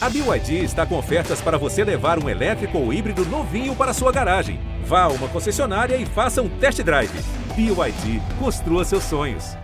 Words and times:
A 0.00 0.08
BYD 0.08 0.62
está 0.62 0.86
com 0.86 0.96
ofertas 0.96 1.40
para 1.40 1.58
você 1.58 1.82
levar 1.82 2.22
um 2.22 2.28
elétrico 2.28 2.78
ou 2.78 2.92
híbrido 2.92 3.24
novinho 3.24 3.74
para 3.74 3.92
sua 3.92 4.12
garagem. 4.12 4.60
Vá 4.84 5.02
a 5.02 5.08
uma 5.08 5.26
concessionária 5.26 5.96
e 5.96 6.06
faça 6.06 6.40
um 6.40 6.48
test 6.48 6.80
drive. 6.84 7.10
BYD, 7.56 8.22
construa 8.38 8.84
seus 8.84 9.02
sonhos. 9.02 9.56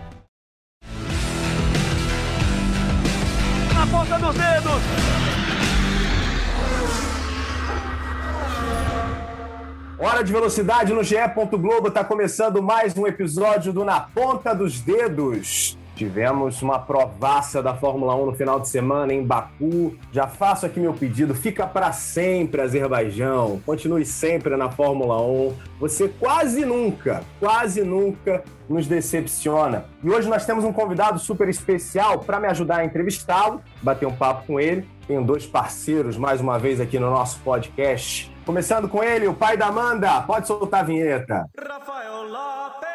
Na 3.73 3.87
ponta 3.89 4.19
dos 4.19 4.35
dedos! 4.35 4.81
Hora 9.97 10.21
de 10.21 10.33
velocidade 10.33 10.91
no 10.91 11.01
GE. 11.01 11.15
Globo 11.57 11.87
está 11.87 12.03
começando 12.03 12.61
mais 12.61 12.97
um 12.97 13.07
episódio 13.07 13.71
do 13.71 13.85
Na 13.85 14.01
Ponta 14.01 14.53
dos 14.53 14.81
Dedos. 14.81 15.77
Tivemos 15.95 16.61
uma 16.61 16.77
provaça 16.77 17.63
da 17.63 17.73
Fórmula 17.73 18.13
1 18.15 18.25
no 18.25 18.35
final 18.35 18.59
de 18.59 18.67
semana 18.67 19.13
em 19.13 19.23
Baku. 19.23 19.95
Já 20.11 20.27
faço 20.27 20.65
aqui 20.65 20.77
meu 20.77 20.93
pedido, 20.93 21.33
fica 21.33 21.65
para 21.65 21.93
sempre 21.93 22.61
Azerbaijão. 22.61 23.61
Continue 23.65 24.05
sempre 24.05 24.57
na 24.57 24.69
Fórmula 24.69 25.21
1. 25.21 25.55
Você 25.79 26.09
quase 26.09 26.65
nunca, 26.65 27.23
quase 27.39 27.81
nunca 27.81 28.43
nos 28.67 28.87
decepciona. 28.87 29.85
E 30.03 30.09
hoje 30.09 30.27
nós 30.27 30.45
temos 30.45 30.65
um 30.65 30.73
convidado 30.73 31.17
super 31.17 31.47
especial 31.47 32.19
para 32.19 32.41
me 32.41 32.47
ajudar 32.47 32.79
a 32.79 32.85
entrevistá-lo, 32.85 33.61
bater 33.81 34.05
um 34.05 34.15
papo 34.15 34.45
com 34.47 34.59
ele. 34.59 34.85
Tenho 35.07 35.23
dois 35.23 35.45
parceiros 35.45 36.17
mais 36.17 36.41
uma 36.41 36.59
vez 36.59 36.81
aqui 36.81 36.99
no 36.99 37.09
nosso 37.09 37.39
podcast. 37.39 38.33
Começando 38.45 38.89
com 38.89 39.01
ele, 39.01 39.27
o 39.27 39.33
pai 39.33 39.55
da 39.55 39.67
Amanda. 39.67 40.21
Pode 40.23 40.45
soltar 40.45 40.81
a 40.81 40.83
vinheta. 40.83 41.45
Rafael 41.57 42.23
Lopes. 42.23 42.85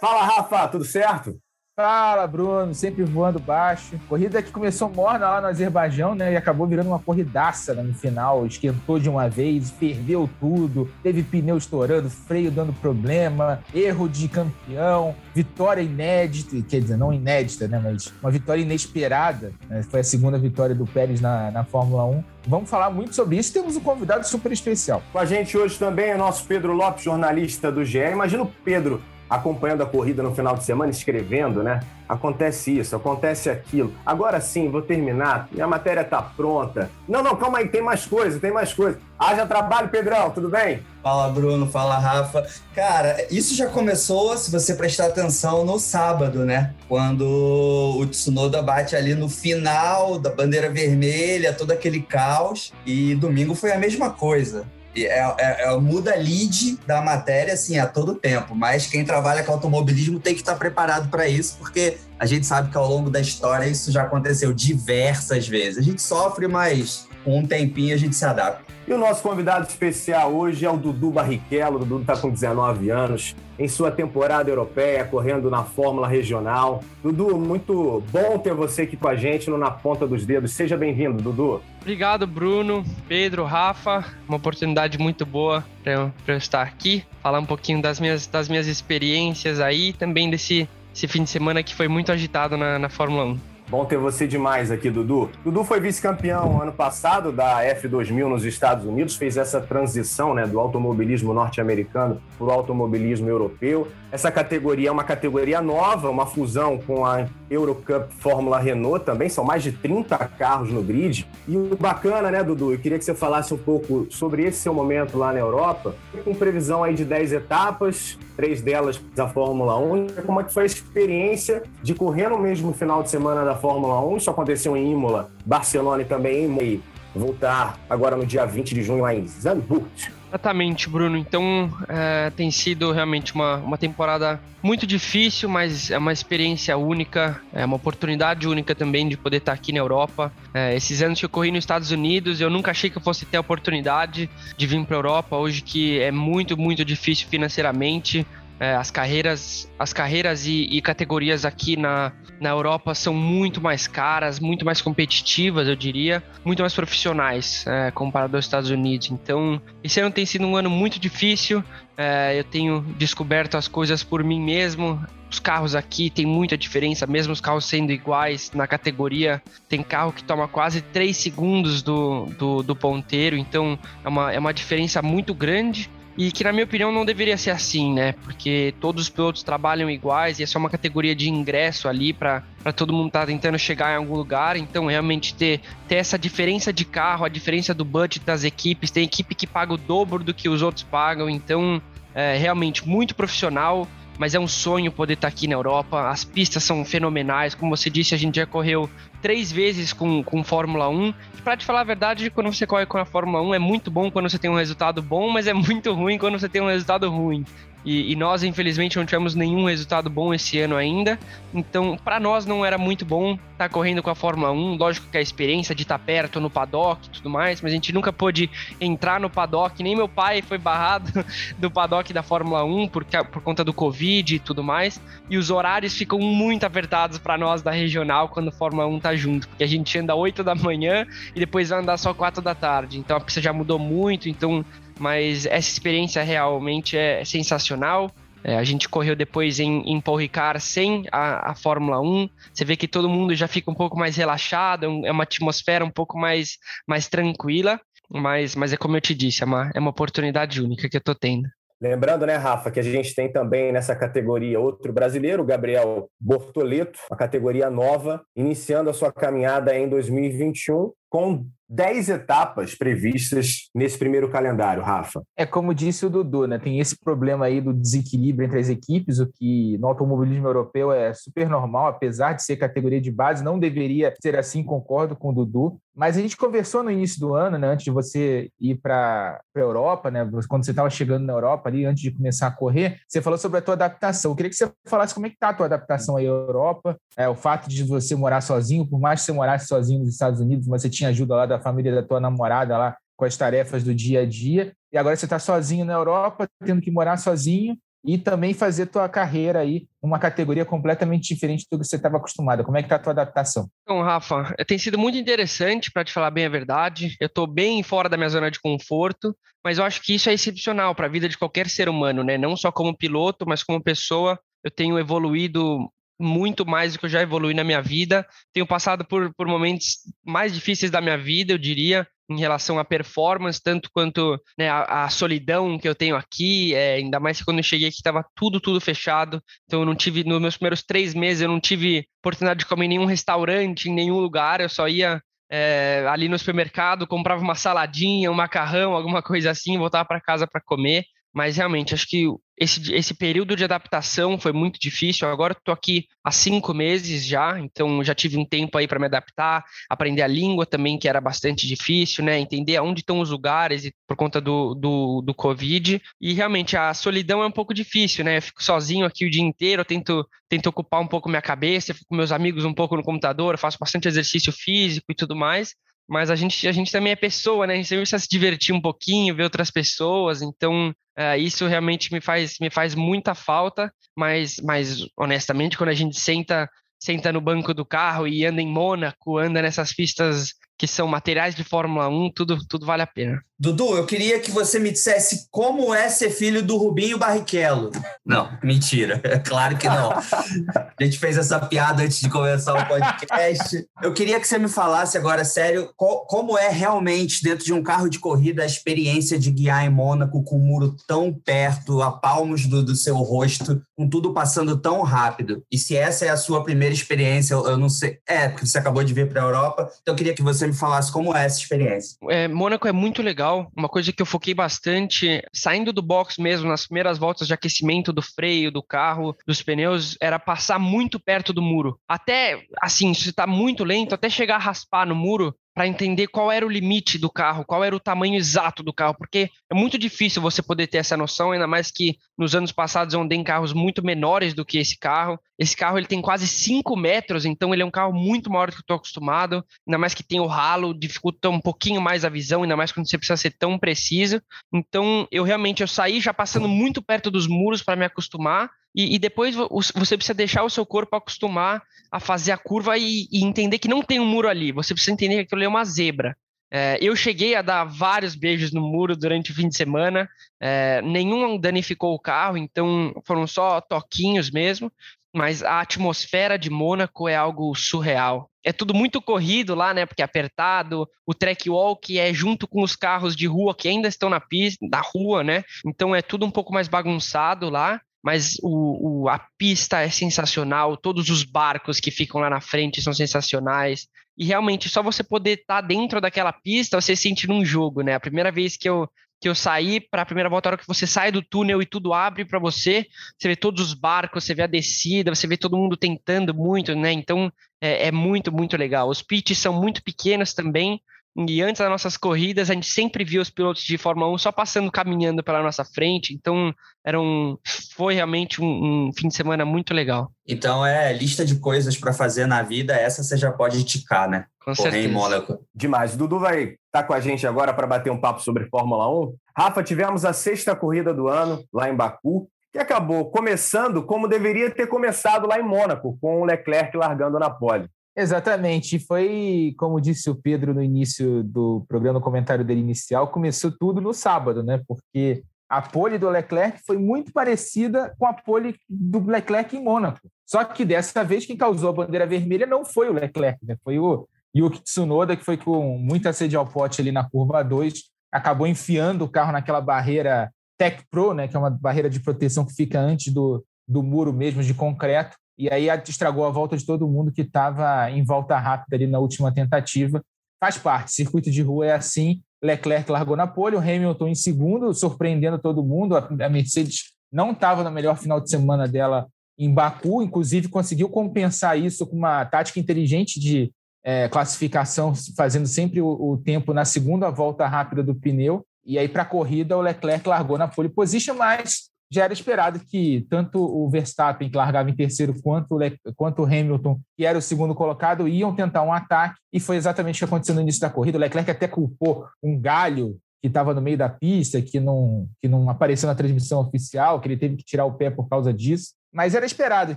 Fala, 0.00 0.24
Rafa, 0.24 0.68
tudo 0.68 0.84
certo? 0.84 1.38
Fala, 1.78 2.26
Bruno, 2.26 2.74
sempre 2.74 3.04
voando 3.04 3.38
baixo. 3.38 4.00
Corrida 4.08 4.42
que 4.42 4.50
começou 4.50 4.90
morna 4.90 5.30
lá 5.30 5.40
no 5.40 5.46
Azerbaijão, 5.46 6.12
né? 6.12 6.32
E 6.32 6.36
acabou 6.36 6.66
virando 6.66 6.88
uma 6.88 6.98
corridaça 6.98 7.72
né, 7.72 7.84
no 7.84 7.94
final. 7.94 8.44
Esquentou 8.44 8.98
de 8.98 9.08
uma 9.08 9.28
vez, 9.28 9.70
ferveu 9.70 10.28
tudo. 10.40 10.90
Teve 11.04 11.22
pneu 11.22 11.56
estourando, 11.56 12.10
freio 12.10 12.50
dando 12.50 12.72
problema, 12.72 13.60
erro 13.72 14.08
de 14.08 14.26
campeão, 14.26 15.14
vitória 15.32 15.80
inédita, 15.80 16.60
quer 16.68 16.80
dizer, 16.80 16.96
não 16.96 17.12
inédita, 17.12 17.68
né? 17.68 17.80
Mas 17.80 18.12
uma 18.20 18.32
vitória 18.32 18.60
inesperada. 18.60 19.52
Né? 19.68 19.84
Foi 19.84 20.00
a 20.00 20.04
segunda 20.04 20.36
vitória 20.36 20.74
do 20.74 20.84
Pérez 20.84 21.20
na, 21.20 21.52
na 21.52 21.62
Fórmula 21.62 22.04
1. 22.06 22.24
Vamos 22.48 22.68
falar 22.68 22.90
muito 22.90 23.14
sobre 23.14 23.36
isso. 23.36 23.52
Temos 23.52 23.76
um 23.76 23.80
convidado 23.80 24.26
super 24.26 24.50
especial. 24.50 25.00
Com 25.12 25.20
a 25.20 25.24
gente 25.24 25.56
hoje 25.56 25.78
também 25.78 26.06
é 26.06 26.16
nosso 26.16 26.44
Pedro 26.44 26.72
Lopes, 26.72 27.04
jornalista 27.04 27.70
do 27.70 27.84
GE. 27.84 27.98
Imagina 27.98 28.42
o 28.42 28.50
Pedro 28.64 29.00
acompanhando 29.28 29.82
a 29.82 29.86
corrida 29.86 30.22
no 30.22 30.34
final 30.34 30.56
de 30.56 30.64
semana, 30.64 30.90
escrevendo, 30.90 31.62
né? 31.62 31.80
Acontece 32.08 32.78
isso, 32.78 32.96
acontece 32.96 33.50
aquilo. 33.50 33.92
Agora 34.04 34.40
sim, 34.40 34.70
vou 34.70 34.80
terminar. 34.80 35.48
Minha 35.52 35.66
matéria 35.66 36.02
tá 36.02 36.22
pronta. 36.22 36.90
Não, 37.06 37.22
não, 37.22 37.36
calma 37.36 37.58
aí, 37.58 37.68
tem 37.68 37.82
mais 37.82 38.06
coisa, 38.06 38.40
tem 38.40 38.50
mais 38.50 38.72
coisa. 38.72 38.98
Haja 39.18 39.44
trabalho, 39.44 39.88
Pedrão, 39.88 40.30
tudo 40.30 40.48
bem? 40.48 40.80
Fala, 41.02 41.28
Bruno, 41.28 41.66
fala, 41.66 41.98
Rafa. 41.98 42.46
Cara, 42.74 43.26
isso 43.30 43.54
já 43.54 43.66
começou, 43.66 44.36
se 44.38 44.50
você 44.50 44.74
prestar 44.74 45.06
atenção, 45.06 45.64
no 45.64 45.78
sábado, 45.78 46.46
né? 46.46 46.74
Quando 46.88 47.22
o 47.22 48.06
Tsunoda 48.06 48.62
bate 48.62 48.96
ali 48.96 49.14
no 49.14 49.28
final 49.28 50.18
da 50.18 50.30
bandeira 50.30 50.70
vermelha, 50.70 51.52
todo 51.52 51.72
aquele 51.72 52.00
caos. 52.00 52.72
E 52.86 53.14
domingo 53.14 53.54
foi 53.54 53.72
a 53.72 53.78
mesma 53.78 54.10
coisa. 54.10 54.66
É, 54.96 55.02
é, 55.02 55.64
é, 55.64 55.76
muda 55.78 56.14
lead 56.16 56.78
da 56.86 57.00
matéria 57.00 57.54
assim 57.54 57.78
a 57.78 57.86
todo 57.86 58.14
tempo, 58.14 58.54
mas 58.54 58.86
quem 58.86 59.04
trabalha 59.04 59.44
com 59.44 59.52
automobilismo 59.52 60.18
tem 60.18 60.34
que 60.34 60.40
estar 60.40 60.56
preparado 60.56 61.08
para 61.08 61.28
isso, 61.28 61.56
porque 61.58 61.98
a 62.18 62.26
gente 62.26 62.46
sabe 62.46 62.70
que 62.70 62.76
ao 62.76 62.88
longo 62.88 63.10
da 63.10 63.20
história 63.20 63.66
isso 63.66 63.92
já 63.92 64.02
aconteceu 64.02 64.52
diversas 64.52 65.46
vezes. 65.46 65.78
A 65.78 65.82
gente 65.82 66.02
sofre, 66.02 66.48
mas 66.48 67.06
com 67.24 67.38
um 67.38 67.46
tempinho 67.46 67.94
a 67.94 67.98
gente 67.98 68.16
se 68.16 68.24
adapta. 68.24 68.67
E 68.88 68.92
o 68.94 68.96
nosso 68.96 69.22
convidado 69.22 69.66
especial 69.68 70.32
hoje 70.32 70.64
é 70.64 70.70
o 70.70 70.78
Dudu 70.78 71.10
Barrichello. 71.10 71.76
O 71.76 71.78
Dudu 71.80 72.00
está 72.00 72.16
com 72.16 72.30
19 72.30 72.88
anos, 72.88 73.36
em 73.58 73.68
sua 73.68 73.90
temporada 73.90 74.48
europeia, 74.48 75.04
correndo 75.04 75.50
na 75.50 75.62
Fórmula 75.62 76.08
Regional. 76.08 76.82
Dudu, 77.02 77.36
muito 77.36 78.02
bom 78.10 78.38
ter 78.38 78.54
você 78.54 78.82
aqui 78.82 78.96
com 78.96 79.06
a 79.06 79.14
gente 79.14 79.50
no 79.50 79.58
Na 79.58 79.70
Ponta 79.70 80.06
dos 80.06 80.24
Dedos. 80.24 80.52
Seja 80.52 80.74
bem-vindo, 80.74 81.22
Dudu. 81.22 81.60
Obrigado, 81.82 82.26
Bruno, 82.26 82.82
Pedro, 83.06 83.44
Rafa. 83.44 84.06
Uma 84.26 84.38
oportunidade 84.38 84.96
muito 84.96 85.26
boa 85.26 85.62
para 85.84 85.92
eu, 85.92 86.12
eu, 86.26 86.36
estar 86.38 86.62
aqui, 86.62 87.04
falar 87.22 87.40
um 87.40 87.46
pouquinho 87.46 87.82
das 87.82 88.00
minhas, 88.00 88.26
das 88.26 88.48
minhas 88.48 88.66
experiências 88.66 89.60
aí, 89.60 89.92
também 89.92 90.30
desse 90.30 90.66
esse 90.94 91.06
fim 91.06 91.24
de 91.24 91.30
semana 91.30 91.62
que 91.62 91.74
foi 91.74 91.88
muito 91.88 92.10
agitado 92.10 92.56
na, 92.56 92.78
na 92.78 92.88
Fórmula 92.88 93.26
1. 93.26 93.57
Bom 93.70 93.84
ter 93.84 93.98
você 93.98 94.26
demais 94.26 94.70
aqui, 94.70 94.88
Dudu. 94.88 95.28
Dudu 95.44 95.62
foi 95.62 95.78
vice-campeão 95.78 96.62
ano 96.62 96.72
passado 96.72 97.30
da 97.30 97.62
F2000 97.62 98.26
nos 98.26 98.42
Estados 98.46 98.86
Unidos, 98.86 99.14
fez 99.14 99.36
essa 99.36 99.60
transição 99.60 100.32
né, 100.32 100.46
do 100.46 100.58
automobilismo 100.58 101.34
norte-americano 101.34 102.18
para 102.38 102.46
o 102.46 102.50
automobilismo 102.50 103.28
europeu. 103.28 103.86
Essa 104.10 104.30
categoria 104.30 104.88
é 104.88 104.92
uma 104.92 105.04
categoria 105.04 105.60
nova, 105.60 106.08
uma 106.08 106.24
fusão 106.24 106.78
com 106.78 107.04
a 107.04 107.26
Eurocup 107.50 108.10
Fórmula 108.20 108.58
Renault 108.58 109.04
também, 109.04 109.28
são 109.28 109.44
mais 109.44 109.62
de 109.62 109.72
30 109.72 110.16
carros 110.38 110.70
no 110.72 110.82
grid. 110.82 111.28
E 111.46 111.54
o 111.54 111.76
bacana, 111.76 112.30
né, 112.30 112.42
Dudu? 112.42 112.72
Eu 112.72 112.78
queria 112.78 112.98
que 112.98 113.04
você 113.04 113.14
falasse 113.14 113.52
um 113.52 113.58
pouco 113.58 114.06
sobre 114.08 114.44
esse 114.44 114.60
seu 114.60 114.72
momento 114.72 115.18
lá 115.18 115.30
na 115.30 115.38
Europa, 115.38 115.94
com 116.24 116.34
previsão 116.34 116.82
aí 116.82 116.94
de 116.94 117.04
10 117.04 117.34
etapas, 117.34 118.18
três 118.34 118.62
delas 118.62 118.98
da 119.14 119.28
Fórmula 119.28 119.76
1. 119.78 120.06
Como 120.24 120.40
é 120.40 120.44
que 120.44 120.54
foi 120.54 120.62
a 120.62 120.66
experiência 120.66 121.62
de 121.82 121.94
correr 121.94 122.28
no 122.28 122.38
mesmo 122.38 122.72
final 122.72 123.02
de 123.02 123.10
semana 123.10 123.44
da 123.44 123.56
Fórmula 123.58 124.00
1? 124.06 124.16
Isso 124.16 124.30
aconteceu 124.30 124.76
em 124.76 124.92
Imola, 124.92 125.30
Barcelona 125.44 126.02
e 126.02 126.04
também 126.04 126.44
em 126.44 126.82
voltar 127.14 127.78
agora 127.88 128.16
no 128.16 128.24
dia 128.24 128.46
20 128.46 128.74
de 128.74 128.82
junho 128.82 129.02
lá 129.02 129.14
em 129.14 129.26
Zandvoort. 129.26 130.12
Exatamente, 130.28 130.90
Bruno. 130.90 131.16
Então 131.16 131.72
é, 131.88 132.30
tem 132.30 132.50
sido 132.50 132.92
realmente 132.92 133.34
uma, 133.34 133.56
uma 133.56 133.78
temporada 133.78 134.38
muito 134.62 134.86
difícil, 134.86 135.48
mas 135.48 135.90
é 135.90 135.96
uma 135.96 136.12
experiência 136.12 136.76
única, 136.76 137.40
é 137.52 137.64
uma 137.64 137.76
oportunidade 137.76 138.46
única 138.46 138.74
também 138.74 139.08
de 139.08 139.16
poder 139.16 139.38
estar 139.38 139.52
aqui 139.52 139.72
na 139.72 139.78
Europa. 139.78 140.30
É, 140.52 140.76
esses 140.76 141.00
anos 141.00 141.18
que 141.18 141.24
eu 141.24 141.30
corri 141.30 141.50
nos 141.50 141.60
Estados 141.60 141.90
Unidos, 141.90 142.40
eu 142.40 142.50
nunca 142.50 142.72
achei 142.72 142.90
que 142.90 142.98
eu 142.98 143.02
fosse 143.02 143.24
ter 143.24 143.38
a 143.38 143.40
oportunidade 143.40 144.28
de 144.56 144.66
vir 144.66 144.84
para 144.84 144.96
a 144.96 144.98
Europa, 144.98 145.36
hoje 145.36 145.62
que 145.62 145.98
é 146.00 146.10
muito, 146.10 146.58
muito 146.58 146.84
difícil 146.84 147.26
financeiramente. 147.28 148.26
É, 148.60 148.74
as 148.74 148.90
carreiras, 148.90 149.70
as 149.78 149.92
carreiras 149.92 150.46
e, 150.46 150.64
e, 150.64 150.82
categorias 150.82 151.44
aqui 151.44 151.76
na, 151.76 152.12
na 152.40 152.48
Europa 152.48 152.92
são 152.92 153.14
muito 153.14 153.60
mais 153.60 153.86
caras, 153.86 154.40
muito 154.40 154.64
mais 154.64 154.80
competitivas, 154.80 155.68
eu 155.68 155.76
diria, 155.76 156.22
muito 156.44 156.60
mais 156.60 156.74
profissionais 156.74 157.64
é, 157.68 157.92
comparado 157.92 158.36
aos 158.36 158.44
Estados 158.44 158.70
Unidos. 158.70 159.10
Então, 159.10 159.62
esse 159.82 160.00
ano 160.00 160.10
tem 160.10 160.26
sido 160.26 160.44
um 160.44 160.56
ano 160.56 160.68
muito 160.68 160.98
difícil. 160.98 161.62
É, 161.96 162.38
eu 162.38 162.44
tenho 162.44 162.80
descoberto 162.96 163.56
as 163.56 163.68
coisas 163.68 164.02
por 164.02 164.24
mim 164.24 164.40
mesmo. 164.40 165.00
Os 165.30 165.38
carros 165.38 165.74
aqui 165.76 166.10
têm 166.10 166.26
muita 166.26 166.56
diferença, 166.56 167.06
mesmo 167.06 167.32
os 167.32 167.40
carros 167.40 167.64
sendo 167.64 167.92
iguais 167.92 168.50
na 168.52 168.66
categoria. 168.66 169.40
Tem 169.68 169.82
carro 169.84 170.12
que 170.12 170.24
toma 170.24 170.48
quase 170.48 170.80
3 170.80 171.16
segundos 171.16 171.82
do, 171.82 172.26
do, 172.38 172.62
do 172.62 172.74
ponteiro, 172.74 173.36
então 173.36 173.78
é 174.04 174.08
uma, 174.08 174.32
é 174.32 174.38
uma 174.38 174.54
diferença 174.54 175.02
muito 175.02 175.34
grande 175.34 175.90
e 176.18 176.32
que 176.32 176.42
na 176.42 176.50
minha 176.50 176.64
opinião 176.64 176.90
não 176.90 177.04
deveria 177.04 177.36
ser 177.36 177.52
assim, 177.52 177.94
né? 177.94 178.10
Porque 178.24 178.74
todos 178.80 179.04
os 179.04 179.08
pilotos 179.08 179.44
trabalham 179.44 179.88
iguais 179.88 180.40
e 180.40 180.42
é 180.42 180.46
só 180.46 180.58
uma 180.58 180.68
categoria 180.68 181.14
de 181.14 181.30
ingresso 181.30 181.88
ali 181.88 182.12
para 182.12 182.42
todo 182.74 182.92
mundo 182.92 183.06
estar 183.06 183.20
tá 183.20 183.26
tentando 183.26 183.56
chegar 183.56 183.92
em 183.92 183.98
algum 183.98 184.16
lugar. 184.16 184.56
Então, 184.56 184.86
realmente 184.86 185.32
ter, 185.32 185.60
ter 185.86 185.94
essa 185.94 186.18
diferença 186.18 186.72
de 186.72 186.84
carro, 186.84 187.24
a 187.24 187.28
diferença 187.28 187.72
do 187.72 187.84
budget 187.84 188.26
das 188.26 188.42
equipes. 188.42 188.90
Tem 188.90 189.04
equipe 189.04 189.32
que 189.32 189.46
paga 189.46 189.72
o 189.72 189.76
dobro 189.76 190.24
do 190.24 190.34
que 190.34 190.48
os 190.48 190.60
outros 190.60 190.82
pagam. 190.82 191.30
Então, 191.30 191.80
é 192.12 192.36
realmente 192.36 192.86
muito 192.86 193.14
profissional 193.14 193.86
mas 194.18 194.34
é 194.34 194.40
um 194.40 194.48
sonho 194.48 194.90
poder 194.90 195.14
estar 195.14 195.28
aqui 195.28 195.46
na 195.46 195.54
Europa. 195.54 196.10
As 196.10 196.24
pistas 196.24 196.64
são 196.64 196.84
fenomenais. 196.84 197.54
Como 197.54 197.74
você 197.74 197.88
disse, 197.88 198.16
a 198.16 198.18
gente 198.18 198.34
já 198.34 198.44
correu 198.44 198.90
três 199.20 199.50
vezes 199.50 199.92
com, 199.92 200.22
com 200.22 200.44
Fórmula 200.44 200.88
1. 200.88 201.12
Para 201.44 201.56
te 201.56 201.64
falar 201.64 201.80
a 201.80 201.84
verdade, 201.84 202.30
quando 202.30 202.52
você 202.52 202.66
corre 202.66 202.86
com 202.86 202.98
a 202.98 203.04
Fórmula 203.04 203.42
1 203.42 203.54
é 203.54 203.58
muito 203.58 203.90
bom 203.90 204.10
quando 204.10 204.28
você 204.28 204.38
tem 204.38 204.50
um 204.50 204.56
resultado 204.56 205.00
bom, 205.02 205.28
mas 205.30 205.46
é 205.46 205.52
muito 205.54 205.92
ruim 205.92 206.18
quando 206.18 206.38
você 206.38 206.48
tem 206.48 206.60
um 206.62 206.68
resultado 206.68 207.08
ruim. 207.10 207.44
E, 207.84 208.12
e, 208.12 208.16
nós, 208.16 208.42
infelizmente, 208.42 208.98
não 208.98 209.06
tivemos 209.06 209.34
nenhum 209.34 209.64
resultado 209.64 210.10
bom 210.10 210.34
esse 210.34 210.58
ano 210.58 210.76
ainda. 210.76 211.18
Então, 211.54 211.96
para 211.96 212.18
nós 212.18 212.44
não 212.44 212.64
era 212.64 212.76
muito 212.76 213.04
bom 213.04 213.32
estar 213.32 213.48
tá 213.56 213.68
correndo 213.68 214.02
com 214.02 214.10
a 214.10 214.14
Fórmula 214.14 214.52
1. 214.52 214.76
Lógico 214.76 215.06
que 215.10 215.16
a 215.16 215.20
experiência 215.20 215.74
de 215.74 215.82
estar 215.82 215.98
tá 215.98 216.04
perto 216.04 216.40
no 216.40 216.50
paddock 216.50 217.06
e 217.06 217.10
tudo 217.10 217.30
mais, 217.30 217.62
mas 217.62 217.72
a 217.72 217.74
gente 217.74 217.92
nunca 217.92 218.12
pôde 218.12 218.50
entrar 218.80 219.20
no 219.20 219.30
paddock. 219.30 219.82
Nem 219.82 219.96
meu 219.96 220.08
pai 220.08 220.42
foi 220.42 220.58
barrado 220.58 221.24
do 221.56 221.70
paddock 221.70 222.12
da 222.12 222.22
Fórmula 222.22 222.64
1 222.64 222.88
por, 222.88 223.04
por 223.04 223.42
conta 223.42 223.64
do 223.64 223.72
Covid 223.72 224.34
e 224.34 224.38
tudo 224.38 224.62
mais. 224.62 225.00
E 225.30 225.38
os 225.38 225.48
horários 225.48 225.94
ficam 225.94 226.18
muito 226.18 226.64
apertados 226.64 227.18
para 227.18 227.38
nós 227.38 227.62
da 227.62 227.70
regional 227.70 228.28
quando 228.28 228.48
a 228.48 228.52
Fórmula 228.52 228.86
1 228.86 229.00
tá 229.00 229.07
junto, 229.16 229.48
porque 229.48 229.64
a 229.64 229.66
gente 229.66 229.98
anda 229.98 230.14
8 230.14 230.42
da 230.42 230.54
manhã 230.54 231.06
e 231.34 231.40
depois 231.40 231.68
vai 231.68 231.80
andar 231.80 231.96
só 231.96 232.12
4 232.14 232.42
da 232.42 232.54
tarde. 232.54 232.98
Então 232.98 233.16
a 233.16 233.20
pista 233.20 233.40
já 233.40 233.52
mudou 233.52 233.78
muito, 233.78 234.28
então 234.28 234.64
mas 234.98 235.46
essa 235.46 235.70
experiência 235.70 236.22
realmente 236.22 236.96
é 236.96 237.24
sensacional. 237.24 238.10
É, 238.42 238.56
a 238.56 238.64
gente 238.64 238.88
correu 238.88 239.16
depois 239.16 239.58
em, 239.58 239.82
em 239.82 240.00
Paul 240.00 240.16
Ricard 240.16 240.60
sem 240.60 241.06
a, 241.10 241.50
a 241.50 241.54
Fórmula 241.54 242.00
1. 242.00 242.28
Você 242.52 242.64
vê 242.64 242.76
que 242.76 242.88
todo 242.88 243.08
mundo 243.08 243.34
já 243.34 243.48
fica 243.48 243.70
um 243.70 243.74
pouco 243.74 243.98
mais 243.98 244.16
relaxado, 244.16 244.84
é, 244.84 245.08
é 245.08 245.12
uma 245.12 245.24
atmosfera 245.24 245.84
um 245.84 245.90
pouco 245.90 246.18
mais, 246.18 246.58
mais 246.86 247.08
tranquila. 247.08 247.80
Mas, 248.10 248.56
mas 248.56 248.72
é 248.72 248.76
como 248.76 248.96
eu 248.96 249.00
te 249.02 249.14
disse, 249.14 249.42
é 249.42 249.46
uma, 249.46 249.70
é 249.74 249.78
uma 249.78 249.90
oportunidade 249.90 250.62
única 250.62 250.88
que 250.88 250.96
eu 250.96 251.00
tô 251.00 251.14
tendo. 251.14 251.46
Lembrando, 251.80 252.26
né, 252.26 252.34
Rafa, 252.34 252.72
que 252.72 252.80
a 252.80 252.82
gente 252.82 253.14
tem 253.14 253.30
também 253.30 253.70
nessa 253.70 253.94
categoria 253.94 254.58
outro 254.58 254.92
brasileiro, 254.92 255.44
Gabriel 255.44 256.10
Bortoleto, 256.20 256.98
uma 257.08 257.16
categoria 257.16 257.70
nova, 257.70 258.24
iniciando 258.34 258.90
a 258.90 258.94
sua 258.94 259.12
caminhada 259.12 259.76
em 259.76 259.88
2021 259.88 260.92
com 261.08 261.46
10 261.68 262.08
etapas 262.08 262.74
previstas 262.74 263.68
nesse 263.74 263.98
primeiro 263.98 264.30
calendário, 264.30 264.82
Rafa. 264.82 265.22
É 265.36 265.44
como 265.44 265.74
disse 265.74 266.06
o 266.06 266.10
Dudu, 266.10 266.46
né? 266.46 266.58
Tem 266.58 266.80
esse 266.80 266.98
problema 266.98 267.44
aí 267.44 267.60
do 267.60 267.74
desequilíbrio 267.74 268.46
entre 268.46 268.58
as 268.58 268.68
equipes, 268.70 269.18
o 269.18 269.26
que 269.26 269.76
no 269.78 269.86
automobilismo 269.86 270.46
europeu 270.46 270.90
é 270.90 271.12
super 271.12 271.48
normal, 271.48 271.88
apesar 271.88 272.32
de 272.32 272.42
ser 272.42 272.56
categoria 272.56 273.00
de 273.00 273.10
base, 273.10 273.44
não 273.44 273.58
deveria 273.58 274.14
ser 274.20 274.36
assim, 274.36 274.62
concordo 274.62 275.14
com 275.14 275.28
o 275.28 275.32
Dudu. 275.34 275.78
Mas 275.94 276.16
a 276.16 276.20
gente 276.20 276.36
conversou 276.36 276.82
no 276.82 276.92
início 276.92 277.18
do 277.20 277.34
ano, 277.34 277.58
né, 277.58 277.66
antes 277.66 277.84
de 277.84 277.90
você 277.90 278.50
ir 278.60 278.76
para 278.76 279.40
a 279.54 279.58
Europa, 279.58 280.10
né, 280.12 280.26
quando 280.48 280.64
você 280.64 280.70
estava 280.70 280.88
chegando 280.88 281.26
na 281.26 281.32
Europa 281.32 281.68
ali, 281.68 281.84
antes 281.84 282.00
de 282.00 282.12
começar 282.12 282.46
a 282.46 282.52
correr, 282.52 283.00
você 283.06 283.20
falou 283.20 283.36
sobre 283.36 283.58
a 283.58 283.62
tua 283.62 283.74
adaptação. 283.74 284.30
Eu 284.30 284.36
queria 284.36 284.48
que 284.48 284.56
você 284.56 284.70
falasse 284.86 285.12
como 285.12 285.26
é 285.26 285.28
que 285.28 285.34
está 285.34 285.48
a 285.48 285.54
tua 285.54 285.66
adaptação 285.66 286.16
à 286.16 286.22
Europa, 286.22 286.96
é, 287.16 287.28
o 287.28 287.34
fato 287.34 287.68
de 287.68 287.82
você 287.82 288.14
morar 288.14 288.40
sozinho, 288.40 288.86
por 288.86 289.00
mais 289.00 289.20
que 289.20 289.26
você 289.26 289.32
morasse 289.32 289.66
sozinho 289.66 289.98
nos 289.98 290.10
Estados 290.10 290.40
Unidos, 290.40 290.68
mas 290.68 290.82
você 290.82 290.88
tinha 290.98 291.10
ajuda 291.10 291.34
lá 291.34 291.46
da 291.46 291.58
família 291.58 291.94
da 291.94 292.02
tua 292.02 292.20
namorada 292.20 292.76
lá 292.76 292.96
com 293.16 293.24
as 293.24 293.36
tarefas 293.36 293.82
do 293.82 293.94
dia 293.94 294.20
a 294.20 294.26
dia, 294.26 294.72
e 294.92 294.96
agora 294.96 295.16
você 295.16 295.26
está 295.26 295.38
sozinho 295.38 295.84
na 295.84 295.94
Europa, 295.94 296.46
tendo 296.64 296.80
que 296.80 296.90
morar 296.90 297.16
sozinho 297.16 297.76
e 298.04 298.16
também 298.16 298.54
fazer 298.54 298.86
tua 298.86 299.08
carreira 299.08 299.58
aí 299.58 299.88
numa 300.00 300.20
categoria 300.20 300.64
completamente 300.64 301.34
diferente 301.34 301.66
do 301.70 301.78
que 301.78 301.84
você 301.84 301.96
estava 301.96 302.16
acostumado. 302.16 302.62
Como 302.62 302.76
é 302.76 302.80
que 302.80 302.86
está 302.86 302.94
a 302.94 302.98
tua 303.00 303.12
adaptação? 303.12 303.68
Então, 303.82 304.00
Rafa, 304.02 304.54
tem 304.66 304.78
sido 304.78 304.96
muito 304.96 305.18
interessante, 305.18 305.90
para 305.90 306.04
te 306.04 306.12
falar 306.12 306.30
bem 306.30 306.46
a 306.46 306.48
verdade. 306.48 307.16
Eu 307.20 307.26
estou 307.26 307.46
bem 307.46 307.82
fora 307.82 308.08
da 308.08 308.16
minha 308.16 308.28
zona 308.28 308.50
de 308.50 308.60
conforto, 308.60 309.36
mas 309.64 309.78
eu 309.78 309.84
acho 309.84 310.00
que 310.00 310.14
isso 310.14 310.30
é 310.30 310.32
excepcional 310.32 310.94
para 310.94 311.06
a 311.06 311.10
vida 311.10 311.28
de 311.28 311.36
qualquer 311.36 311.68
ser 311.68 311.88
humano, 311.88 312.22
né? 312.22 312.38
Não 312.38 312.56
só 312.56 312.70
como 312.70 312.96
piloto, 312.96 313.44
mas 313.46 313.64
como 313.64 313.82
pessoa. 313.82 314.38
Eu 314.64 314.70
tenho 314.70 314.98
evoluído 314.98 315.90
muito 316.18 316.66
mais 316.66 316.92
do 316.92 316.98
que 316.98 317.06
eu 317.06 317.10
já 317.10 317.22
evolui 317.22 317.54
na 317.54 317.64
minha 317.64 317.80
vida. 317.80 318.26
Tenho 318.52 318.66
passado 318.66 319.04
por, 319.04 319.32
por 319.34 319.46
momentos 319.46 319.98
mais 320.24 320.52
difíceis 320.52 320.90
da 320.90 321.00
minha 321.00 321.16
vida, 321.16 321.52
eu 321.52 321.58
diria, 321.58 322.06
em 322.30 322.38
relação 322.38 322.78
à 322.78 322.84
performance, 322.84 323.62
tanto 323.62 323.90
quanto 323.92 324.38
né, 324.58 324.68
a, 324.68 325.04
a, 325.04 325.08
solidão 325.08 325.78
que 325.78 325.88
eu 325.88 325.94
tenho 325.94 326.16
aqui, 326.16 326.74
é, 326.74 326.94
ainda 326.94 327.18
mais 327.18 327.38
que 327.38 327.44
quando 327.44 327.58
eu 327.58 327.62
cheguei 327.62 327.88
aqui 327.88 327.96
estava 327.96 328.24
tudo, 328.34 328.60
tudo 328.60 328.80
fechado. 328.80 329.42
Então 329.64 329.80
eu 329.80 329.86
não 329.86 329.94
tive, 329.94 330.24
nos 330.24 330.40
meus 330.40 330.56
primeiros 330.56 330.82
três 330.82 331.14
meses, 331.14 331.42
eu 331.42 331.48
não 331.48 331.60
tive 331.60 332.06
oportunidade 332.20 332.60
de 332.60 332.66
comer 332.66 332.84
em 332.86 332.88
nenhum 332.88 333.06
restaurante, 333.06 333.88
em 333.88 333.94
nenhum 333.94 334.18
lugar, 334.18 334.60
eu 334.60 334.68
só 334.68 334.88
ia 334.88 335.22
é, 335.50 336.04
ali 336.08 336.28
no 336.28 336.38
supermercado, 336.38 337.06
comprava 337.06 337.42
uma 337.42 337.54
saladinha, 337.54 338.30
um 338.30 338.34
macarrão, 338.34 338.92
alguma 338.92 339.22
coisa 339.22 339.50
assim, 339.50 339.78
voltava 339.78 340.04
para 340.04 340.20
casa 340.20 340.46
para 340.46 340.60
comer. 340.60 341.04
Mas 341.32 341.56
realmente, 341.56 341.94
acho 341.94 342.06
que 342.06 342.26
esse, 342.60 342.94
esse 342.94 343.14
período 343.14 343.54
de 343.54 343.64
adaptação 343.64 344.38
foi 344.38 344.52
muito 344.52 344.78
difícil. 344.80 345.28
Agora 345.28 345.52
estou 345.52 345.72
aqui 345.72 346.06
há 346.22 346.30
cinco 346.30 346.74
meses 346.74 347.24
já, 347.24 347.58
então 347.58 348.02
já 348.02 348.14
tive 348.14 348.36
um 348.36 348.44
tempo 348.44 348.76
aí 348.76 348.88
para 348.88 348.98
me 348.98 349.06
adaptar, 349.06 349.64
aprender 349.88 350.22
a 350.22 350.26
língua 350.26 350.66
também, 350.66 350.98
que 350.98 351.08
era 351.08 351.20
bastante 351.20 351.66
difícil, 351.66 352.24
né? 352.24 352.38
Entender 352.38 352.80
onde 352.80 353.00
estão 353.00 353.20
os 353.20 353.30
lugares 353.30 353.90
por 354.06 354.16
conta 354.16 354.40
do, 354.40 354.74
do, 354.74 355.22
do 355.22 355.34
Covid. 355.34 356.02
E 356.20 356.32
realmente 356.32 356.76
a 356.76 356.92
solidão 356.92 357.42
é 357.42 357.46
um 357.46 357.52
pouco 357.52 357.72
difícil, 357.72 358.24
né? 358.24 358.38
Eu 358.38 358.42
fico 358.42 358.62
sozinho 358.62 359.06
aqui 359.06 359.26
o 359.26 359.30
dia 359.30 359.42
inteiro, 359.42 359.84
tento, 359.84 360.26
tento 360.48 360.66
ocupar 360.66 361.00
um 361.00 361.06
pouco 361.06 361.28
minha 361.28 361.42
cabeça, 361.42 361.94
fico 361.94 362.06
com 362.08 362.16
meus 362.16 362.32
amigos 362.32 362.64
um 362.64 362.74
pouco 362.74 362.96
no 362.96 363.02
computador, 363.02 363.56
faço 363.58 363.78
bastante 363.78 364.08
exercício 364.08 364.52
físico 364.52 365.06
e 365.10 365.14
tudo 365.14 365.36
mais 365.36 365.74
mas 366.08 366.30
a 366.30 366.36
gente, 366.36 366.66
a 366.66 366.72
gente 366.72 366.90
também 366.90 367.12
é 367.12 367.16
pessoa, 367.16 367.66
né? 367.66 367.74
A 367.74 367.76
gente 367.76 367.88
sempre 367.88 368.02
precisa 368.02 368.18
se 368.18 368.28
divertir 368.28 368.74
um 368.74 368.80
pouquinho, 368.80 369.34
ver 369.34 369.42
outras 369.42 369.70
pessoas, 369.70 370.40
então 370.40 370.94
é, 371.16 371.36
isso 371.36 371.66
realmente 371.66 372.12
me 372.12 372.20
faz, 372.20 372.56
me 372.60 372.70
faz 372.70 372.94
muita 372.94 373.34
falta, 373.34 373.92
mas, 374.16 374.56
mas 374.64 375.06
honestamente, 375.16 375.76
quando 375.76 375.90
a 375.90 375.94
gente 375.94 376.18
senta, 376.18 376.68
senta 376.98 377.32
no 377.32 377.40
banco 377.40 377.74
do 377.74 377.84
carro 377.84 378.26
e 378.26 378.46
anda 378.46 378.62
em 378.62 378.68
Mônaco, 378.68 379.36
anda 379.36 379.60
nessas 379.60 379.92
pistas 379.92 380.54
que 380.78 380.86
são 380.86 381.08
materiais 381.08 381.56
de 381.56 381.64
Fórmula 381.64 382.08
1, 382.08 382.30
tudo, 382.30 382.64
tudo 382.66 382.86
vale 382.86 383.02
a 383.02 383.06
pena. 383.06 383.42
Dudu, 383.60 383.96
eu 383.96 384.06
queria 384.06 384.38
que 384.38 384.52
você 384.52 384.78
me 384.78 384.92
dissesse 384.92 385.48
como 385.50 385.92
é 385.92 386.08
ser 386.08 386.30
filho 386.30 386.62
do 386.62 386.76
Rubinho 386.76 387.18
Barrichello. 387.18 387.90
Não, 388.24 388.56
mentira. 388.62 389.20
É 389.28 389.38
claro 389.38 389.76
que 389.76 389.86
não. 389.86 390.10
A 390.10 391.02
gente 391.02 391.18
fez 391.18 391.36
essa 391.36 391.58
piada 391.58 392.02
antes 392.02 392.20
de 392.20 392.30
começar 392.30 392.72
o 392.72 392.86
podcast. 392.86 393.86
Eu 394.02 394.14
queria 394.14 394.40
que 394.40 394.46
você 394.46 394.58
me 394.58 394.68
falasse 394.68 395.18
agora, 395.18 395.44
sério, 395.44 395.90
como 395.96 396.56
é 396.56 396.68
realmente, 396.68 397.42
dentro 397.42 397.64
de 397.64 397.72
um 397.72 397.82
carro 397.82 398.08
de 398.08 398.18
corrida, 398.18 398.62
a 398.62 398.66
experiência 398.66 399.38
de 399.38 399.50
guiar 399.50 399.84
em 399.84 399.90
Mônaco 399.90 400.42
com 400.44 400.56
o 400.56 400.60
muro 400.60 400.96
tão 401.06 401.32
perto, 401.32 402.00
a 402.00 402.12
palmos 402.12 402.66
do, 402.66 402.82
do 402.82 402.94
seu 402.94 403.16
rosto, 403.16 403.82
com 403.96 404.08
tudo 404.08 404.32
passando 404.32 404.78
tão 404.78 405.02
rápido. 405.02 405.62
E 405.70 405.76
se 405.76 405.96
essa 405.96 406.24
é 406.24 406.30
a 406.30 406.36
sua 406.36 406.62
primeira 406.64 406.94
experiência, 406.94 407.54
eu, 407.54 407.66
eu 407.66 407.76
não 407.76 407.88
sei. 407.88 408.18
É, 408.26 408.48
porque 408.48 408.66
você 408.66 408.78
acabou 408.78 409.04
de 409.04 409.12
vir 409.12 409.28
para 409.28 409.42
a 409.42 409.44
Europa, 409.44 409.90
então 410.00 410.14
eu 410.14 410.16
queria 410.16 410.34
que 410.34 410.42
você 410.42 410.67
me 410.68 410.74
falasse 410.74 411.12
como 411.12 411.36
é 411.36 411.44
essa 411.44 411.58
experiência. 411.58 412.16
É, 412.28 412.46
Mônaco 412.48 412.86
é 412.86 412.92
muito 412.92 413.22
legal. 413.22 413.70
Uma 413.76 413.88
coisa 413.88 414.12
que 414.12 414.22
eu 414.22 414.26
foquei 414.26 414.54
bastante, 414.54 415.42
saindo 415.52 415.92
do 415.92 416.02
box 416.02 416.40
mesmo, 416.40 416.68
nas 416.68 416.86
primeiras 416.86 417.18
voltas 417.18 417.46
de 417.46 417.54
aquecimento 417.54 418.12
do 418.12 418.22
freio, 418.22 418.70
do 418.70 418.82
carro, 418.82 419.36
dos 419.46 419.62
pneus, 419.62 420.16
era 420.20 420.38
passar 420.38 420.78
muito 420.78 421.18
perto 421.18 421.52
do 421.52 421.62
muro. 421.62 421.98
Até, 422.08 422.62
assim, 422.80 423.12
se 423.14 423.30
está 423.30 423.46
muito 423.46 423.84
lento, 423.84 424.14
até 424.14 424.28
chegar 424.28 424.56
a 424.56 424.58
raspar 424.58 425.06
no 425.06 425.14
muro, 425.14 425.54
para 425.78 425.86
entender 425.86 426.26
qual 426.26 426.50
era 426.50 426.66
o 426.66 426.68
limite 426.68 427.18
do 427.18 427.30
carro, 427.30 427.64
qual 427.64 427.84
era 427.84 427.94
o 427.94 428.00
tamanho 428.00 428.34
exato 428.34 428.82
do 428.82 428.92
carro, 428.92 429.14
porque 429.16 429.48
é 429.70 429.74
muito 429.76 429.96
difícil 429.96 430.42
você 430.42 430.60
poder 430.60 430.88
ter 430.88 430.98
essa 430.98 431.16
noção, 431.16 431.52
ainda 431.52 431.68
mais 431.68 431.88
que 431.88 432.18
nos 432.36 432.52
anos 432.52 432.72
passados 432.72 433.14
eu 433.14 433.20
andei 433.20 433.38
em 433.38 433.44
carros 433.44 433.72
muito 433.72 434.04
menores 434.04 434.54
do 434.54 434.64
que 434.64 434.76
esse 434.76 434.98
carro. 434.98 435.38
Esse 435.56 435.76
carro 435.76 435.96
ele 435.96 436.08
tem 436.08 436.20
quase 436.20 436.48
5 436.48 436.96
metros, 436.96 437.44
então 437.44 437.72
ele 437.72 437.82
é 437.82 437.86
um 437.86 437.92
carro 437.92 438.12
muito 438.12 438.50
maior 438.50 438.70
do 438.70 438.72
que 438.72 438.78
eu 438.78 438.80
estou 438.80 438.96
acostumado, 438.96 439.64
ainda 439.86 439.98
mais 439.98 440.14
que 440.14 440.24
tem 440.24 440.40
o 440.40 440.46
ralo, 440.46 440.92
dificulta 440.92 441.48
um 441.48 441.60
pouquinho 441.60 442.00
mais 442.00 442.24
a 442.24 442.28
visão, 442.28 442.64
ainda 442.64 442.76
mais 442.76 442.90
quando 442.90 443.08
você 443.08 443.16
precisa 443.16 443.36
ser 443.36 443.52
tão 443.56 443.78
preciso. 443.78 444.42
Então 444.74 445.28
eu 445.30 445.44
realmente 445.44 445.80
eu 445.80 445.86
saí 445.86 446.20
já 446.20 446.34
passando 446.34 446.66
muito 446.66 447.00
perto 447.00 447.30
dos 447.30 447.46
muros 447.46 447.84
para 447.84 447.94
me 447.94 448.04
acostumar, 448.04 448.68
e, 448.98 449.14
e, 449.14 449.18
depois 449.20 449.54
você 449.54 450.16
precisa 450.16 450.34
deixar 450.34 450.64
o 450.64 450.70
seu 450.70 450.84
corpo 450.84 451.14
acostumar 451.14 451.80
a 452.10 452.18
fazer 452.18 452.50
a 452.50 452.58
curva 452.58 452.98
e, 452.98 453.28
e, 453.30 453.44
entender 453.44 453.78
que 453.78 453.86
não 453.86 454.02
tem 454.02 454.18
um 454.18 454.26
muro 454.26 454.48
ali. 454.48 454.72
Você 454.72 454.92
precisa 454.92 455.12
entender 455.12 455.36
que 455.36 455.40
aquilo 455.42 455.62
é 455.62 455.68
uma 455.68 455.84
zebra. 455.84 456.36
É, 456.68 456.98
eu 457.00 457.14
cheguei 457.14 457.54
a 457.54 457.62
dar 457.62 457.84
vários 457.84 458.34
beijos 458.34 458.72
no 458.72 458.80
muro 458.80 459.16
durante 459.16 459.52
o 459.52 459.54
fim 459.54 459.68
de 459.68 459.76
semana. 459.76 460.28
É, 460.60 461.00
nenhum 461.02 461.56
danificou 461.56 462.12
o 462.12 462.18
carro, 462.18 462.56
então 462.56 463.14
foram 463.24 463.46
só 463.46 463.80
toquinhos 463.80 464.50
mesmo. 464.50 464.90
Mas 465.32 465.62
a 465.62 465.80
atmosfera 465.80 466.58
de 466.58 466.68
Mônaco 466.68 467.28
é 467.28 467.36
algo 467.36 467.72
surreal. 467.76 468.50
É 468.64 468.72
tudo 468.72 468.92
muito 468.92 469.22
corrido 469.22 469.76
lá, 469.76 469.94
né? 469.94 470.06
Porque 470.06 470.22
é 470.22 470.24
apertado. 470.24 471.08
O 471.24 471.32
track 471.32 471.70
walk 471.70 472.18
é 472.18 472.34
junto 472.34 472.66
com 472.66 472.82
os 472.82 472.96
carros 472.96 473.36
de 473.36 473.46
rua 473.46 473.76
que 473.76 473.88
ainda 473.88 474.08
estão 474.08 474.28
na 474.28 474.40
pista, 474.40 474.84
da 474.90 475.00
rua, 475.00 475.44
né? 475.44 475.62
Então 475.86 476.16
é 476.16 476.20
tudo 476.20 476.44
um 476.44 476.50
pouco 476.50 476.72
mais 476.72 476.88
bagunçado 476.88 477.70
lá 477.70 478.00
mas 478.22 478.56
o, 478.62 479.22
o, 479.22 479.28
a 479.28 479.38
pista 479.56 480.00
é 480.00 480.10
sensacional, 480.10 480.96
todos 480.96 481.30
os 481.30 481.44
barcos 481.44 482.00
que 482.00 482.10
ficam 482.10 482.40
lá 482.40 482.50
na 482.50 482.60
frente 482.60 483.00
são 483.00 483.12
sensacionais. 483.12 484.08
E 484.36 484.44
realmente, 484.44 484.88
só 484.88 485.02
você 485.02 485.24
poder 485.24 485.60
estar 485.60 485.82
tá 485.82 485.88
dentro 485.88 486.20
daquela 486.20 486.52
pista, 486.52 487.00
você 487.00 487.16
sente 487.16 487.46
num 487.48 487.64
jogo, 487.64 488.02
né? 488.02 488.14
A 488.14 488.20
primeira 488.20 488.52
vez 488.52 488.76
que 488.76 488.88
eu, 488.88 489.08
que 489.40 489.48
eu 489.48 489.54
saí 489.54 490.00
para 490.00 490.22
a 490.22 490.26
primeira 490.26 490.48
volta, 490.48 490.68
a 490.68 490.70
hora 490.70 490.78
que 490.78 490.86
você 490.86 491.06
sai 491.06 491.30
do 491.32 491.42
túnel 491.42 491.80
e 491.80 491.86
tudo 491.86 492.12
abre 492.12 492.44
para 492.44 492.58
você, 492.58 493.06
você 493.36 493.48
vê 493.48 493.56
todos 493.56 493.84
os 493.84 493.94
barcos, 493.94 494.44
você 494.44 494.54
vê 494.54 494.62
a 494.62 494.66
descida, 494.66 495.34
você 495.34 495.46
vê 495.46 495.56
todo 495.56 495.76
mundo 495.76 495.96
tentando 495.96 496.54
muito, 496.54 496.94
né? 496.94 497.12
Então 497.12 497.52
é, 497.80 498.08
é 498.08 498.12
muito, 498.12 498.52
muito 498.52 498.76
legal. 498.76 499.08
Os 499.08 499.22
pitches 499.22 499.58
são 499.58 499.72
muito 499.72 500.02
pequenos 500.02 500.54
também, 500.54 501.00
e 501.36 501.62
antes 501.62 501.78
das 501.78 501.88
nossas 501.88 502.16
corridas, 502.16 502.68
a 502.68 502.74
gente 502.74 502.88
sempre 502.88 503.24
via 503.24 503.40
os 503.40 503.50
pilotos 503.50 503.82
de 503.82 503.96
Fórmula 503.96 504.32
1 504.32 504.38
só 504.38 504.50
passando, 504.52 504.90
caminhando 504.90 505.42
pela 505.42 505.62
nossa 505.62 505.84
frente. 505.84 506.34
Então, 506.34 506.74
era 507.04 507.20
um, 507.20 507.56
foi 507.94 508.14
realmente 508.14 508.60
um, 508.60 509.08
um 509.08 509.12
fim 509.12 509.28
de 509.28 509.34
semana 509.34 509.64
muito 509.64 509.94
legal. 509.94 510.32
Então, 510.46 510.84
é 510.84 511.12
lista 511.12 511.44
de 511.44 511.56
coisas 511.60 511.96
para 511.96 512.12
fazer 512.12 512.46
na 512.46 512.62
vida, 512.62 512.94
essa 512.94 513.22
você 513.22 513.36
já 513.36 513.52
pode 513.52 513.84
ticar, 513.84 514.28
né? 514.28 514.46
Com 514.64 514.74
Correr 514.74 514.90
certeza. 514.90 515.08
em 515.08 515.12
Mônaco. 515.12 515.64
Demais. 515.74 516.16
Dudu 516.16 516.40
vai 516.40 516.62
estar 516.62 516.78
tá 516.90 517.02
com 517.04 517.12
a 517.12 517.20
gente 517.20 517.46
agora 517.46 517.72
para 517.72 517.86
bater 517.86 518.10
um 518.10 518.20
papo 518.20 518.42
sobre 518.42 518.68
Fórmula 518.68 519.08
1. 519.08 519.34
Rafa, 519.56 519.82
tivemos 519.82 520.24
a 520.24 520.32
sexta 520.32 520.74
corrida 520.74 521.14
do 521.14 521.28
ano 521.28 521.64
lá 521.72 521.88
em 521.88 521.94
Baku, 521.94 522.48
que 522.72 522.78
acabou 522.78 523.30
começando 523.30 524.04
como 524.04 524.28
deveria 524.28 524.70
ter 524.70 524.86
começado 524.86 525.46
lá 525.46 525.58
em 525.58 525.62
Mônaco, 525.62 526.18
com 526.20 526.40
o 526.40 526.44
Leclerc 526.44 526.96
largando 526.96 527.38
na 527.38 527.48
pole. 527.48 527.88
Exatamente. 528.20 528.98
Foi, 528.98 529.74
como 529.78 530.00
disse 530.00 530.28
o 530.28 530.34
Pedro 530.34 530.74
no 530.74 530.82
início 530.82 531.44
do 531.44 531.84
programa, 531.86 532.18
no 532.18 532.24
comentário 532.24 532.64
dele 532.64 532.80
inicial, 532.80 533.28
começou 533.28 533.70
tudo 533.70 534.00
no 534.00 534.12
sábado, 534.12 534.60
né? 534.60 534.82
Porque 534.88 535.44
a 535.68 535.80
pole 535.80 536.18
do 536.18 536.28
Leclerc 536.28 536.80
foi 536.84 536.98
muito 536.98 537.32
parecida 537.32 538.12
com 538.18 538.26
a 538.26 538.32
pole 538.32 538.74
do 538.88 539.24
Leclerc 539.24 539.76
em 539.76 539.84
Mônaco. 539.84 540.18
Só 540.44 540.64
que 540.64 540.84
dessa 540.84 541.22
vez 541.22 541.46
quem 541.46 541.56
causou 541.56 541.90
a 541.90 541.92
bandeira 541.92 542.26
vermelha 542.26 542.66
não 542.66 542.84
foi 542.84 543.08
o 543.08 543.12
Leclerc, 543.12 543.64
né? 543.64 543.76
foi 543.84 544.00
o 544.00 544.26
Yuki 544.56 544.82
Tsunoda, 544.82 545.36
que 545.36 545.44
foi 545.44 545.56
com 545.56 545.96
muita 545.96 546.32
sede 546.32 546.56
ao 546.56 546.66
pote 546.66 547.00
ali 547.00 547.12
na 547.12 547.28
curva 547.28 547.62
2, 547.62 548.02
acabou 548.32 548.66
enfiando 548.66 549.26
o 549.26 549.28
carro 549.28 549.52
naquela 549.52 549.80
barreira 549.80 550.50
Tech 550.76 551.04
Pro, 551.08 551.34
né? 551.34 551.46
que 551.46 551.54
é 551.54 551.58
uma 551.58 551.70
barreira 551.70 552.10
de 552.10 552.18
proteção 552.18 552.64
que 552.64 552.74
fica 552.74 552.98
antes 552.98 553.32
do, 553.32 553.64
do 553.86 554.02
muro 554.02 554.32
mesmo 554.32 554.62
de 554.62 554.74
concreto, 554.74 555.36
e 555.58 555.68
aí 555.70 555.88
estragou 556.06 556.46
a 556.46 556.50
volta 556.50 556.76
de 556.76 556.86
todo 556.86 557.08
mundo 557.08 557.32
que 557.32 557.42
estava 557.42 558.10
em 558.10 558.24
volta 558.24 558.56
rápida 558.56 558.96
ali 558.96 559.06
na 559.06 559.18
última 559.18 559.52
tentativa. 559.52 560.22
Faz 560.60 560.78
parte, 560.78 561.12
circuito 561.12 561.50
de 561.50 561.62
rua 561.62 561.86
é 561.86 561.92
assim, 561.92 562.40
Leclerc 562.62 563.10
largou 563.10 563.36
na 563.36 563.46
pole, 563.46 563.76
o 563.76 563.80
Hamilton 563.80 564.28
em 564.28 564.34
segundo, 564.34 564.92
surpreendendo 564.92 565.58
todo 565.58 565.84
mundo. 565.84 566.16
A 566.16 566.48
Mercedes 566.48 567.12
não 567.32 567.52
estava 567.52 567.84
no 567.84 567.90
melhor 567.90 568.16
final 568.16 568.40
de 568.40 568.50
semana 568.50 568.86
dela 568.86 569.26
em 569.58 569.72
Baku, 569.72 570.22
inclusive 570.22 570.68
conseguiu 570.68 571.08
compensar 571.08 571.78
isso 571.78 572.06
com 572.06 572.16
uma 572.16 572.44
tática 572.44 572.78
inteligente 572.78 573.40
de 573.40 573.72
é, 574.04 574.28
classificação, 574.28 575.12
fazendo 575.36 575.66
sempre 575.66 576.00
o, 576.00 576.08
o, 576.08 576.38
tempo 576.38 576.72
na 576.72 576.84
segunda 576.84 577.30
volta 577.30 577.66
rápida 577.66 578.02
do 578.02 578.14
pneu. 578.14 578.64
E 578.84 578.98
aí, 578.98 579.08
para 579.08 579.22
a 579.22 579.26
corrida, 579.26 579.76
o 579.76 579.82
Leclerc 579.82 580.26
largou 580.28 580.56
na 580.56 580.68
pole 580.68 580.88
position, 580.88 581.34
mas 581.34 581.87
já 582.10 582.24
era 582.24 582.32
esperado 582.32 582.80
que 582.80 583.26
tanto 583.28 583.58
o 583.62 583.88
Verstappen, 583.90 584.50
que 584.50 584.56
largava 584.56 584.90
em 584.90 584.96
terceiro, 584.96 585.34
quanto 585.42 585.74
o, 585.74 585.78
Le... 585.78 585.98
quanto 586.16 586.42
o 586.42 586.46
Hamilton, 586.46 586.98
que 587.16 587.24
era 587.24 587.38
o 587.38 587.42
segundo 587.42 587.74
colocado, 587.74 588.26
iam 588.26 588.54
tentar 588.54 588.82
um 588.82 588.92
ataque, 588.92 589.36
e 589.52 589.60
foi 589.60 589.76
exatamente 589.76 590.16
o 590.16 590.18
que 590.18 590.24
aconteceu 590.24 590.54
no 590.54 590.60
início 590.60 590.80
da 590.80 590.90
corrida. 590.90 591.18
O 591.18 591.20
Leclerc 591.20 591.50
até 591.50 591.68
culpou 591.68 592.26
um 592.42 592.58
galho 592.58 593.18
que 593.40 593.48
estava 593.48 593.72
no 593.72 593.80
meio 593.80 593.96
da 593.96 594.08
pista, 594.08 594.60
que 594.60 594.80
não, 594.80 595.28
que 595.40 595.48
não 595.48 595.68
apareceu 595.70 596.06
na 596.06 596.14
transmissão 596.14 596.60
oficial, 596.60 597.20
que 597.20 597.28
ele 597.28 597.36
teve 597.36 597.56
que 597.56 597.64
tirar 597.64 597.84
o 597.84 597.94
pé 597.94 598.10
por 598.10 598.28
causa 598.28 598.52
disso. 598.52 598.94
Mas 599.12 599.34
era 599.34 599.46
esperado 599.46 599.96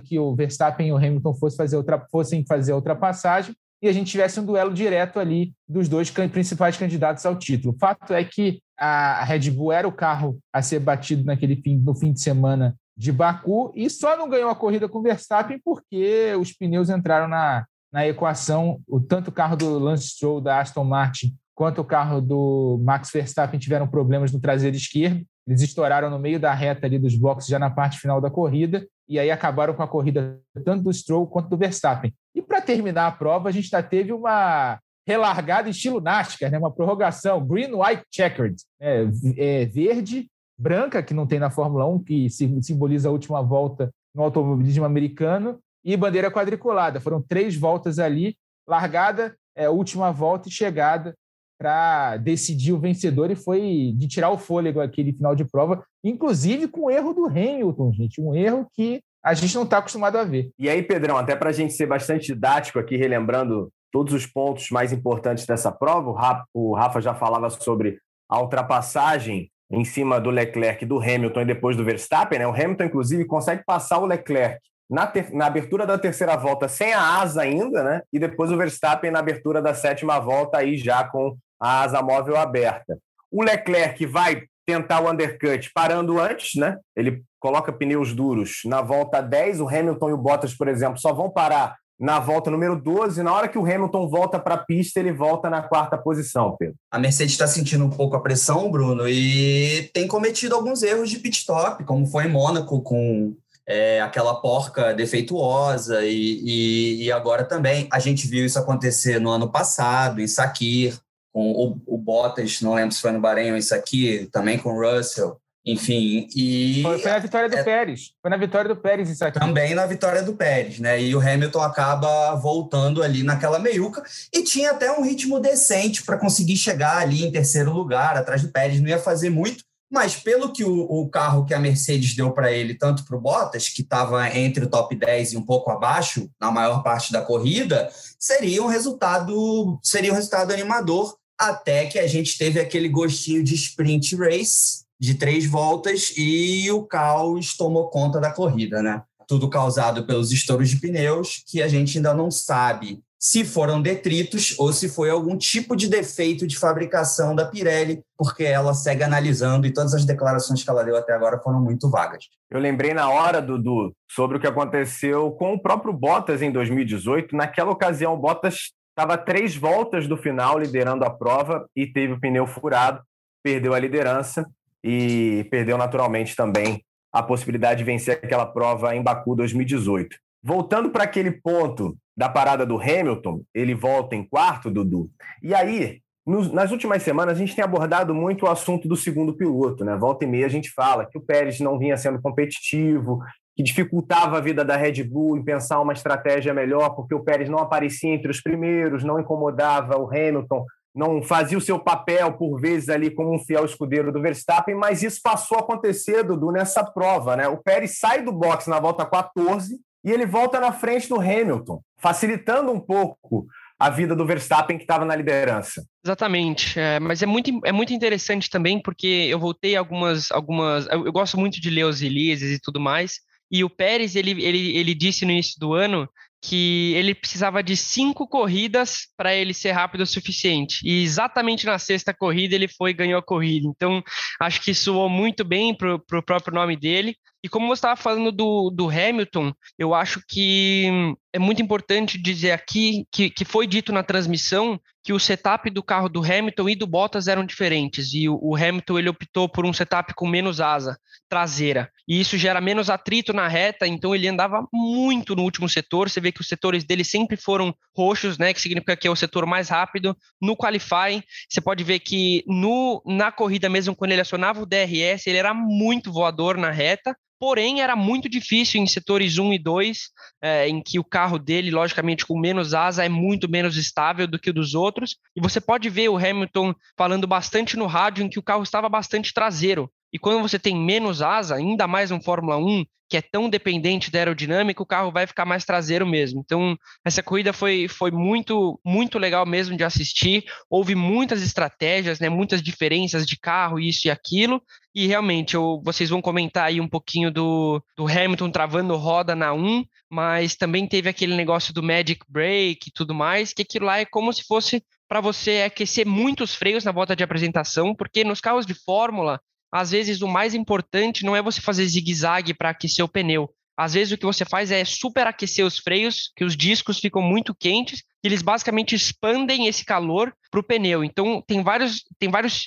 que 0.00 0.18
o 0.18 0.34
Verstappen 0.34 0.88
e 0.88 0.92
o 0.92 0.96
Hamilton 0.96 1.34
fossem 1.34 1.56
fazer, 1.56 1.76
outra, 1.76 2.06
fossem 2.10 2.44
fazer 2.46 2.72
a 2.72 2.76
ultrapassagem 2.76 3.54
e 3.82 3.88
a 3.88 3.92
gente 3.92 4.10
tivesse 4.10 4.38
um 4.38 4.44
duelo 4.44 4.72
direto 4.72 5.18
ali 5.18 5.52
dos 5.68 5.88
dois 5.88 6.08
principais 6.08 6.76
candidatos 6.76 7.26
ao 7.26 7.36
título. 7.36 7.74
O 7.74 7.78
fato 7.78 8.14
é 8.14 8.22
que 8.22 8.62
a 8.84 9.22
Red 9.22 9.48
Bull 9.52 9.70
era 9.70 9.86
o 9.86 9.92
carro 9.92 10.40
a 10.52 10.60
ser 10.60 10.80
batido 10.80 11.24
naquele 11.24 11.54
fim, 11.54 11.76
no 11.78 11.94
fim 11.94 12.12
de 12.12 12.20
semana 12.20 12.74
de 12.96 13.12
Baku 13.12 13.72
e 13.76 13.88
só 13.88 14.16
não 14.16 14.28
ganhou 14.28 14.50
a 14.50 14.56
corrida 14.56 14.88
com 14.88 14.98
o 14.98 15.02
Verstappen 15.02 15.60
porque 15.64 16.34
os 16.40 16.52
pneus 16.52 16.90
entraram 16.90 17.28
na, 17.28 17.64
na 17.92 18.08
equação. 18.08 18.80
O, 18.88 18.98
tanto 18.98 19.28
o 19.28 19.32
carro 19.32 19.54
do 19.54 19.78
Lance 19.78 20.08
Stroll 20.08 20.40
da 20.40 20.58
Aston 20.58 20.82
Martin 20.82 21.32
quanto 21.54 21.80
o 21.80 21.84
carro 21.84 22.20
do 22.20 22.80
Max 22.82 23.08
Verstappen 23.12 23.60
tiveram 23.60 23.86
problemas 23.86 24.32
no 24.32 24.40
traseiro 24.40 24.76
esquerdo. 24.76 25.24
Eles 25.46 25.62
estouraram 25.62 26.10
no 26.10 26.18
meio 26.18 26.40
da 26.40 26.52
reta 26.52 26.84
ali 26.84 26.98
dos 26.98 27.16
boxes 27.16 27.48
já 27.48 27.60
na 27.60 27.70
parte 27.70 28.00
final 28.00 28.20
da 28.20 28.30
corrida 28.30 28.84
e 29.08 29.16
aí 29.16 29.30
acabaram 29.30 29.74
com 29.74 29.82
a 29.84 29.88
corrida 29.88 30.40
tanto 30.64 30.82
do 30.82 30.92
Stroll 30.92 31.28
quanto 31.28 31.48
do 31.48 31.56
Verstappen. 31.56 32.12
E 32.34 32.42
para 32.42 32.60
terminar 32.60 33.06
a 33.06 33.12
prova, 33.12 33.48
a 33.48 33.52
gente 33.52 33.68
já 33.68 33.80
teve 33.80 34.12
uma 34.12 34.80
relargada 35.06 35.68
estilo 35.68 36.00
NASCAR, 36.00 36.50
né? 36.50 36.58
uma 36.58 36.70
prorrogação, 36.70 37.44
green, 37.44 37.72
white, 37.74 38.04
checkered, 38.10 38.56
é, 38.80 39.06
é, 39.36 39.66
verde, 39.66 40.28
branca, 40.58 41.02
que 41.02 41.14
não 41.14 41.26
tem 41.26 41.38
na 41.38 41.50
Fórmula 41.50 41.86
1, 41.86 42.04
que 42.04 42.28
simboliza 42.30 43.08
a 43.08 43.12
última 43.12 43.42
volta 43.42 43.90
no 44.14 44.22
automobilismo 44.22 44.84
americano, 44.84 45.58
e 45.84 45.96
bandeira 45.96 46.30
quadriculada. 46.30 47.00
Foram 47.00 47.20
três 47.20 47.56
voltas 47.56 47.98
ali, 47.98 48.36
largada, 48.66 49.34
é, 49.56 49.68
última 49.68 50.12
volta 50.12 50.48
e 50.48 50.52
chegada 50.52 51.14
para 51.58 52.16
decidir 52.16 52.72
o 52.72 52.78
vencedor 52.78 53.30
e 53.30 53.36
foi 53.36 53.92
de 53.94 54.08
tirar 54.08 54.30
o 54.30 54.38
fôlego 54.38 54.80
aquele 54.80 55.12
final 55.12 55.34
de 55.34 55.44
prova, 55.44 55.84
inclusive 56.02 56.66
com 56.66 56.82
o 56.82 56.90
erro 56.90 57.12
do 57.12 57.26
Hamilton, 57.26 57.92
gente, 57.92 58.20
um 58.20 58.34
erro 58.34 58.66
que 58.72 59.00
a 59.24 59.34
gente 59.34 59.54
não 59.54 59.62
está 59.62 59.78
acostumado 59.78 60.16
a 60.18 60.24
ver. 60.24 60.50
E 60.58 60.68
aí, 60.68 60.82
Pedrão, 60.82 61.16
até 61.16 61.36
para 61.36 61.50
a 61.50 61.52
gente 61.52 61.72
ser 61.72 61.86
bastante 61.86 62.34
didático 62.34 62.80
aqui, 62.80 62.96
relembrando 62.96 63.70
todos 63.92 64.14
os 64.14 64.26
pontos 64.26 64.70
mais 64.70 64.92
importantes 64.92 65.46
dessa 65.46 65.70
prova, 65.70 66.44
o 66.52 66.74
Rafa 66.74 67.00
já 67.00 67.14
falava 67.14 67.50
sobre 67.50 67.98
a 68.28 68.40
ultrapassagem 68.40 69.50
em 69.70 69.84
cima 69.84 70.20
do 70.20 70.30
Leclerc, 70.30 70.84
do 70.84 70.98
Hamilton 70.98 71.42
e 71.42 71.46
depois 71.46 71.76
do 71.76 71.84
Verstappen, 71.84 72.38
né? 72.38 72.46
O 72.46 72.50
Hamilton, 72.50 72.84
inclusive, 72.84 73.24
consegue 73.24 73.62
passar 73.64 73.98
o 73.98 74.06
Leclerc 74.06 74.58
na, 74.88 75.06
ter... 75.06 75.32
na, 75.32 75.46
abertura 75.46 75.86
da 75.86 75.98
terceira 75.98 76.36
volta 76.36 76.68
sem 76.68 76.92
a 76.92 77.20
asa 77.20 77.42
ainda, 77.42 77.82
né? 77.82 78.02
E 78.12 78.18
depois 78.18 78.50
o 78.50 78.56
Verstappen 78.56 79.10
na 79.10 79.18
abertura 79.18 79.62
da 79.62 79.74
sétima 79.74 80.18
volta 80.18 80.58
aí 80.58 80.76
já 80.76 81.04
com 81.04 81.36
a 81.60 81.82
asa 81.82 82.02
móvel 82.02 82.36
aberta. 82.36 82.98
O 83.30 83.42
Leclerc 83.42 84.04
vai 84.06 84.42
tentar 84.66 85.00
o 85.00 85.10
undercut 85.10 85.70
parando 85.74 86.20
antes, 86.20 86.60
né? 86.60 86.78
Ele 86.94 87.22
coloca 87.40 87.72
pneus 87.72 88.14
duros 88.14 88.60
na 88.64 88.82
volta 88.82 89.20
10, 89.20 89.60
o 89.60 89.68
Hamilton 89.68 90.10
e 90.10 90.12
o 90.12 90.18
Bottas, 90.18 90.54
por 90.54 90.68
exemplo, 90.68 90.98
só 90.98 91.12
vão 91.12 91.30
parar 91.30 91.76
na 92.02 92.18
volta 92.18 92.50
número 92.50 92.74
12. 92.74 93.22
Na 93.22 93.32
hora 93.32 93.46
que 93.46 93.56
o 93.56 93.64
Hamilton 93.64 94.08
volta 94.08 94.36
para 94.36 94.56
a 94.56 94.58
pista, 94.58 94.98
ele 94.98 95.12
volta 95.12 95.48
na 95.48 95.62
quarta 95.62 95.96
posição, 95.96 96.56
Pedro. 96.58 96.74
A 96.90 96.98
Mercedes 96.98 97.32
está 97.32 97.46
sentindo 97.46 97.84
um 97.84 97.90
pouco 97.90 98.16
a 98.16 98.20
pressão, 98.20 98.68
Bruno, 98.72 99.08
e 99.08 99.88
tem 99.94 100.08
cometido 100.08 100.56
alguns 100.56 100.82
erros 100.82 101.08
de 101.08 101.20
pit 101.20 101.38
stop, 101.38 101.84
como 101.84 102.04
foi 102.04 102.24
em 102.24 102.28
Mônaco 102.28 102.82
com 102.82 103.36
é, 103.64 104.00
aquela 104.00 104.34
porca 104.34 104.92
defeituosa, 104.92 106.04
e, 106.04 106.40
e, 106.42 107.04
e, 107.04 107.12
agora 107.12 107.44
também. 107.44 107.86
A 107.92 108.00
gente 108.00 108.26
viu 108.26 108.44
isso 108.44 108.58
acontecer 108.58 109.20
no 109.20 109.30
ano 109.30 109.48
passado, 109.48 110.20
em 110.20 110.26
Sakir, 110.26 110.98
com 111.32 111.52
o, 111.52 111.80
o 111.86 111.96
Bottas, 111.96 112.60
não 112.60 112.74
lembro 112.74 112.92
se 112.92 113.00
foi 113.00 113.12
no 113.12 113.20
Bahrein 113.20 113.52
ou 113.52 113.56
isso 113.56 113.76
aqui, 113.76 114.28
também 114.32 114.58
com 114.58 114.70
o 114.70 114.80
Russell. 114.82 115.40
Enfim, 115.64 116.26
e. 116.34 116.82
Foi, 116.82 117.00
na 117.04 117.18
vitória 117.20 117.48
do 117.48 117.56
é, 117.56 117.62
Pérez. 117.62 118.10
Foi 118.20 118.30
na 118.30 118.36
vitória 118.36 118.68
do 118.68 118.80
Pérez 118.80 119.08
isso 119.08 119.24
aqui. 119.24 119.38
Também 119.38 119.74
na 119.74 119.86
vitória 119.86 120.22
do 120.22 120.34
Pérez, 120.34 120.80
né? 120.80 121.00
E 121.00 121.14
o 121.14 121.20
Hamilton 121.20 121.60
acaba 121.60 122.34
voltando 122.34 123.00
ali 123.00 123.22
naquela 123.22 123.60
meiuca 123.60 124.02
e 124.32 124.42
tinha 124.42 124.72
até 124.72 124.90
um 124.90 125.02
ritmo 125.02 125.38
decente 125.38 126.02
para 126.02 126.18
conseguir 126.18 126.56
chegar 126.56 126.98
ali 126.98 127.24
em 127.24 127.30
terceiro 127.30 127.72
lugar, 127.72 128.16
atrás 128.16 128.42
do 128.42 128.50
Pérez. 128.50 128.80
Não 128.80 128.88
ia 128.88 128.98
fazer 128.98 129.30
muito, 129.30 129.62
mas 129.88 130.16
pelo 130.16 130.52
que 130.52 130.64
o, 130.64 130.80
o 130.80 131.08
carro 131.08 131.44
que 131.44 131.54
a 131.54 131.60
Mercedes 131.60 132.16
deu 132.16 132.32
para 132.32 132.50
ele, 132.50 132.74
tanto 132.74 133.04
para 133.04 133.16
o 133.16 133.20
Bottas, 133.20 133.68
que 133.68 133.82
estava 133.82 134.28
entre 134.36 134.64
o 134.64 134.68
top 134.68 134.96
10 134.96 135.34
e 135.34 135.36
um 135.36 135.46
pouco 135.46 135.70
abaixo 135.70 136.28
na 136.40 136.50
maior 136.50 136.82
parte 136.82 137.12
da 137.12 137.22
corrida, 137.22 137.88
seria 138.18 138.60
um 138.64 138.66
resultado, 138.66 139.78
seria 139.80 140.10
um 140.10 140.16
resultado 140.16 140.52
animador 140.52 141.16
até 141.38 141.86
que 141.86 142.00
a 142.00 142.06
gente 142.06 142.36
teve 142.36 142.58
aquele 142.58 142.88
gostinho 142.88 143.44
de 143.44 143.54
sprint 143.54 144.16
race 144.16 144.81
de 145.02 145.14
três 145.14 145.44
voltas 145.44 146.14
e 146.16 146.70
o 146.70 146.84
caos 146.84 147.56
tomou 147.56 147.90
conta 147.90 148.20
da 148.20 148.30
corrida, 148.30 148.80
né? 148.80 149.02
Tudo 149.26 149.50
causado 149.50 150.06
pelos 150.06 150.30
estouros 150.30 150.70
de 150.70 150.76
pneus, 150.76 151.42
que 151.44 151.60
a 151.60 151.66
gente 151.66 151.98
ainda 151.98 152.14
não 152.14 152.30
sabe 152.30 153.00
se 153.18 153.44
foram 153.44 153.82
detritos 153.82 154.54
ou 154.58 154.72
se 154.72 154.88
foi 154.88 155.10
algum 155.10 155.36
tipo 155.36 155.74
de 155.74 155.88
defeito 155.88 156.46
de 156.46 156.56
fabricação 156.56 157.34
da 157.34 157.44
Pirelli, 157.44 158.00
porque 158.16 158.44
ela 158.44 158.74
segue 158.74 159.02
analisando 159.02 159.66
e 159.66 159.72
todas 159.72 159.92
as 159.92 160.04
declarações 160.04 160.62
que 160.62 160.70
ela 160.70 160.84
deu 160.84 160.96
até 160.96 161.12
agora 161.12 161.40
foram 161.40 161.60
muito 161.60 161.90
vagas. 161.90 162.24
Eu 162.48 162.60
lembrei 162.60 162.94
na 162.94 163.08
hora, 163.10 163.42
Dudu, 163.42 163.92
sobre 164.08 164.36
o 164.36 164.40
que 164.40 164.46
aconteceu 164.46 165.32
com 165.32 165.52
o 165.54 165.60
próprio 165.60 165.92
Bottas 165.92 166.42
em 166.42 166.52
2018. 166.52 167.34
Naquela 167.34 167.72
ocasião, 167.72 168.14
o 168.14 168.18
Bottas 168.18 168.70
Estava 168.92 169.16
três 169.16 169.56
voltas 169.56 170.06
do 170.06 170.18
final 170.18 170.58
liderando 170.58 171.02
a 171.02 171.08
prova 171.08 171.66
e 171.74 171.86
teve 171.86 172.12
o 172.12 172.20
pneu 172.20 172.46
furado, 172.46 173.00
perdeu 173.42 173.72
a 173.72 173.78
liderança 173.78 174.46
e 174.82 175.46
perdeu 175.50 175.78
naturalmente 175.78 176.34
também 176.34 176.82
a 177.12 177.22
possibilidade 177.22 177.78
de 177.78 177.84
vencer 177.84 178.20
aquela 178.22 178.46
prova 178.46 178.96
em 178.96 179.02
Baku 179.02 179.36
2018. 179.36 180.16
Voltando 180.42 180.90
para 180.90 181.04
aquele 181.04 181.30
ponto 181.30 181.96
da 182.16 182.28
parada 182.28 182.66
do 182.66 182.80
Hamilton, 182.80 183.42
ele 183.54 183.74
volta 183.74 184.16
em 184.16 184.24
quarto, 184.24 184.70
Dudu. 184.70 185.10
E 185.42 185.54
aí, 185.54 186.00
nas 186.26 186.70
últimas 186.70 187.02
semanas, 187.02 187.36
a 187.36 187.38
gente 187.38 187.54
tem 187.54 187.64
abordado 187.64 188.14
muito 188.14 188.46
o 188.46 188.50
assunto 188.50 188.88
do 188.88 188.96
segundo 188.96 189.34
piloto, 189.34 189.84
né? 189.84 189.96
Volta 189.96 190.24
e 190.24 190.28
meia 190.28 190.46
a 190.46 190.50
gente 190.50 190.70
fala 190.70 191.06
que 191.06 191.18
o 191.18 191.20
Pérez 191.20 191.60
não 191.60 191.78
vinha 191.78 191.96
sendo 191.96 192.20
competitivo, 192.20 193.20
que 193.56 193.62
dificultava 193.62 194.38
a 194.38 194.40
vida 194.40 194.64
da 194.64 194.76
Red 194.76 195.04
Bull 195.04 195.36
em 195.36 195.44
pensar 195.44 195.80
uma 195.80 195.92
estratégia 195.92 196.54
melhor, 196.54 196.90
porque 196.90 197.14
o 197.14 197.22
Pérez 197.22 197.48
não 197.48 197.58
aparecia 197.58 198.12
entre 198.12 198.30
os 198.30 198.40
primeiros, 198.40 199.04
não 199.04 199.20
incomodava 199.20 199.98
o 199.98 200.08
Hamilton, 200.08 200.64
não 200.94 201.22
fazia 201.22 201.56
o 201.56 201.60
seu 201.60 201.78
papel, 201.78 202.32
por 202.34 202.60
vezes, 202.60 202.88
ali 202.88 203.10
como 203.10 203.34
um 203.34 203.38
fiel 203.38 203.64
escudeiro 203.64 204.12
do 204.12 204.20
Verstappen, 204.20 204.74
mas 204.74 205.02
isso 205.02 205.20
passou 205.22 205.58
a 205.58 205.60
acontecer, 205.60 206.22
Dudu, 206.22 206.52
nessa 206.52 206.84
prova. 206.84 207.36
Né? 207.36 207.48
O 207.48 207.56
Pérez 207.56 207.98
sai 207.98 208.22
do 208.22 208.32
box 208.32 208.68
na 208.68 208.78
volta 208.78 209.06
14 209.06 209.78
e 210.04 210.10
ele 210.10 210.26
volta 210.26 210.60
na 210.60 210.72
frente 210.72 211.08
do 211.08 211.20
Hamilton, 211.20 211.80
facilitando 211.98 212.70
um 212.70 212.80
pouco 212.80 213.46
a 213.78 213.90
vida 213.90 214.14
do 214.14 214.26
Verstappen 214.26 214.76
que 214.76 214.84
estava 214.84 215.04
na 215.04 215.16
liderança. 215.16 215.84
Exatamente, 216.04 216.78
é, 216.78 217.00
mas 217.00 217.20
é 217.20 217.26
muito, 217.26 217.50
é 217.64 217.72
muito 217.72 217.92
interessante 217.92 218.48
também 218.48 218.80
porque 218.80 219.26
eu 219.28 219.40
voltei 219.40 219.74
algumas, 219.74 220.30
algumas, 220.30 220.86
eu, 220.86 221.06
eu 221.06 221.12
gosto 221.12 221.38
muito 221.38 221.60
de 221.60 221.68
ler 221.68 221.84
os 221.84 222.00
releases 222.00 222.56
e 222.56 222.60
tudo 222.60 222.78
mais, 222.78 223.20
e 223.50 223.64
o 223.64 223.70
Pérez, 223.70 224.14
ele, 224.14 224.30
ele, 224.42 224.76
ele 224.76 224.94
disse 224.94 225.24
no 225.24 225.32
início 225.32 225.58
do 225.58 225.74
ano 225.74 226.08
que 226.42 226.92
ele 226.96 227.14
precisava 227.14 227.62
de 227.62 227.76
cinco 227.76 228.26
corridas 228.26 229.06
para 229.16 229.32
ele 229.32 229.54
ser 229.54 229.70
rápido 229.70 230.00
o 230.00 230.06
suficiente. 230.06 230.80
E 230.84 231.02
exatamente 231.04 231.64
na 231.64 231.78
sexta 231.78 232.12
corrida 232.12 232.56
ele 232.56 232.66
foi 232.66 232.90
e 232.90 232.94
ganhou 232.94 233.20
a 233.20 233.22
corrida. 233.22 233.68
Então, 233.68 234.02
acho 234.40 234.60
que 234.60 234.74
soou 234.74 235.08
muito 235.08 235.44
bem 235.44 235.72
para 235.72 235.94
o 235.94 236.22
próprio 236.22 236.52
nome 236.52 236.76
dele. 236.76 237.16
E 237.44 237.48
como 237.48 237.66
você 237.66 237.78
estava 237.78 237.96
falando 237.96 238.30
do, 238.30 238.70
do 238.70 238.88
Hamilton, 238.88 239.52
eu 239.76 239.94
acho 239.94 240.22
que 240.28 241.16
é 241.32 241.38
muito 241.38 241.60
importante 241.60 242.16
dizer 242.16 242.52
aqui 242.52 243.04
que, 243.10 243.30
que 243.30 243.44
foi 243.44 243.66
dito 243.66 243.92
na 243.92 244.04
transmissão 244.04 244.80
que 245.04 245.12
o 245.12 245.18
setup 245.18 245.68
do 245.68 245.82
carro 245.82 246.08
do 246.08 246.20
Hamilton 246.20 246.68
e 246.68 246.76
do 246.76 246.86
Bottas 246.86 247.26
eram 247.26 247.44
diferentes. 247.44 248.14
E 248.14 248.28
o, 248.28 248.38
o 248.40 248.54
Hamilton 248.54 248.98
ele 248.98 249.08
optou 249.08 249.48
por 249.48 249.66
um 249.66 249.72
setup 249.72 250.14
com 250.14 250.28
menos 250.28 250.60
asa 250.60 250.96
traseira. 251.28 251.90
E 252.06 252.20
isso 252.20 252.38
gera 252.38 252.60
menos 252.60 252.88
atrito 252.88 253.32
na 253.32 253.48
reta, 253.48 253.86
então 253.86 254.14
ele 254.14 254.28
andava 254.28 254.64
muito 254.72 255.34
no 255.34 255.42
último 255.42 255.68
setor. 255.68 256.08
Você 256.08 256.20
vê 256.20 256.30
que 256.30 256.40
os 256.40 256.46
setores 256.46 256.84
dele 256.84 257.02
sempre 257.02 257.36
foram 257.36 257.74
roxos, 257.96 258.38
né? 258.38 258.52
Que 258.52 258.60
significa 258.60 258.96
que 258.96 259.08
é 259.08 259.10
o 259.10 259.16
setor 259.16 259.46
mais 259.46 259.68
rápido. 259.68 260.16
No 260.40 260.56
qualifying, 260.56 261.22
você 261.48 261.60
pode 261.60 261.82
ver 261.82 261.98
que 261.98 262.44
no, 262.46 263.02
na 263.04 263.32
corrida 263.32 263.68
mesmo, 263.68 263.96
quando 263.96 264.12
ele 264.12 264.20
acionava 264.20 264.62
o 264.62 264.66
DRS, 264.66 265.26
ele 265.26 265.38
era 265.38 265.52
muito 265.52 266.12
voador 266.12 266.56
na 266.56 266.70
reta 266.70 267.16
porém 267.42 267.80
era 267.80 267.96
muito 267.96 268.28
difícil 268.28 268.80
em 268.80 268.86
setores 268.86 269.36
1 269.36 269.54
e 269.54 269.58
2, 269.58 270.10
é, 270.40 270.68
em 270.68 270.80
que 270.80 271.00
o 271.00 271.04
carro 271.04 271.40
dele, 271.40 271.72
logicamente, 271.72 272.24
com 272.24 272.38
menos 272.38 272.72
asa, 272.72 273.04
é 273.04 273.08
muito 273.08 273.50
menos 273.50 273.76
estável 273.76 274.28
do 274.28 274.38
que 274.38 274.50
o 274.50 274.52
dos 274.52 274.76
outros. 274.76 275.16
E 275.34 275.40
você 275.40 275.60
pode 275.60 275.90
ver 275.90 276.08
o 276.08 276.16
Hamilton 276.16 276.72
falando 276.96 277.26
bastante 277.26 277.76
no 277.76 277.86
rádio 277.86 278.22
em 278.22 278.28
que 278.28 278.38
o 278.38 278.42
carro 278.44 278.62
estava 278.62 278.88
bastante 278.88 279.34
traseiro. 279.34 279.90
E 280.12 280.18
quando 280.18 280.42
você 280.42 280.58
tem 280.58 280.76
menos 280.76 281.22
asa, 281.22 281.54
ainda 281.54 281.86
mais 281.86 282.10
no 282.10 282.22
Fórmula 282.22 282.56
1, 282.56 282.84
que 283.12 283.16
é 283.18 283.20
tão 283.20 283.50
dependente 283.50 284.10
da 284.10 284.20
aerodinâmica, 284.20 284.82
o 284.82 284.86
carro 284.86 285.12
vai 285.12 285.26
ficar 285.26 285.44
mais 285.44 285.66
traseiro 285.66 286.06
mesmo. 286.06 286.40
Então, 286.40 286.74
essa 287.04 287.22
corrida 287.22 287.52
foi, 287.52 287.86
foi 287.86 288.10
muito, 288.10 288.80
muito 288.82 289.18
legal 289.18 289.44
mesmo 289.44 289.76
de 289.76 289.84
assistir. 289.84 290.46
Houve 290.70 290.94
muitas 290.94 291.42
estratégias, 291.42 292.18
né, 292.20 292.30
muitas 292.30 292.62
diferenças 292.62 293.26
de 293.26 293.38
carro, 293.38 293.78
isso 293.78 294.08
e 294.08 294.10
aquilo. 294.10 294.62
E 294.94 295.06
realmente, 295.06 295.54
eu, 295.54 295.82
vocês 295.84 296.08
vão 296.08 296.22
comentar 296.22 296.64
aí 296.64 296.80
um 296.80 296.88
pouquinho 296.88 297.30
do, 297.30 297.84
do 297.98 298.06
Hamilton 298.06 298.50
travando 298.50 298.96
roda 298.96 299.36
na 299.36 299.52
1, 299.52 299.84
mas 300.10 300.56
também 300.56 300.86
teve 300.86 301.10
aquele 301.10 301.36
negócio 301.36 301.74
do 301.74 301.82
Magic 301.82 302.24
Break 302.26 302.88
e 302.88 302.92
tudo 302.92 303.14
mais, 303.14 303.52
que 303.52 303.60
aquilo 303.60 303.84
lá 303.84 303.98
é 303.98 304.06
como 304.06 304.32
se 304.32 304.42
fosse 304.44 304.82
para 305.06 305.20
você 305.20 305.64
aquecer 305.66 306.06
muitos 306.06 306.54
freios 306.54 306.82
na 306.82 306.92
volta 306.92 307.14
de 307.14 307.22
apresentação, 307.22 307.94
porque 307.94 308.24
nos 308.24 308.40
carros 308.40 308.64
de 308.64 308.72
Fórmula 308.72 309.38
às 309.72 309.90
vezes 309.90 310.20
o 310.20 310.28
mais 310.28 310.54
importante 310.54 311.24
não 311.24 311.34
é 311.34 311.40
você 311.40 311.60
fazer 311.60 311.86
zigue-zague 311.86 312.52
para 312.52 312.70
aquecer 312.70 313.02
o 313.02 313.08
pneu. 313.08 313.48
Às 313.74 313.94
vezes 313.94 314.12
o 314.12 314.18
que 314.18 314.26
você 314.26 314.44
faz 314.44 314.70
é 314.70 314.84
superaquecer 314.84 315.64
os 315.64 315.78
freios, 315.78 316.30
que 316.36 316.44
os 316.44 316.54
discos 316.54 316.98
ficam 316.98 317.22
muito 317.22 317.54
quentes, 317.54 318.04
eles 318.22 318.42
basicamente 318.42 318.94
expandem 318.94 319.66
esse 319.66 319.84
calor 319.84 320.32
para 320.50 320.60
o 320.60 320.62
pneu. 320.62 321.02
Então 321.02 321.42
tem 321.46 321.62
vários, 321.62 322.02
tem 322.18 322.30
vários, 322.30 322.66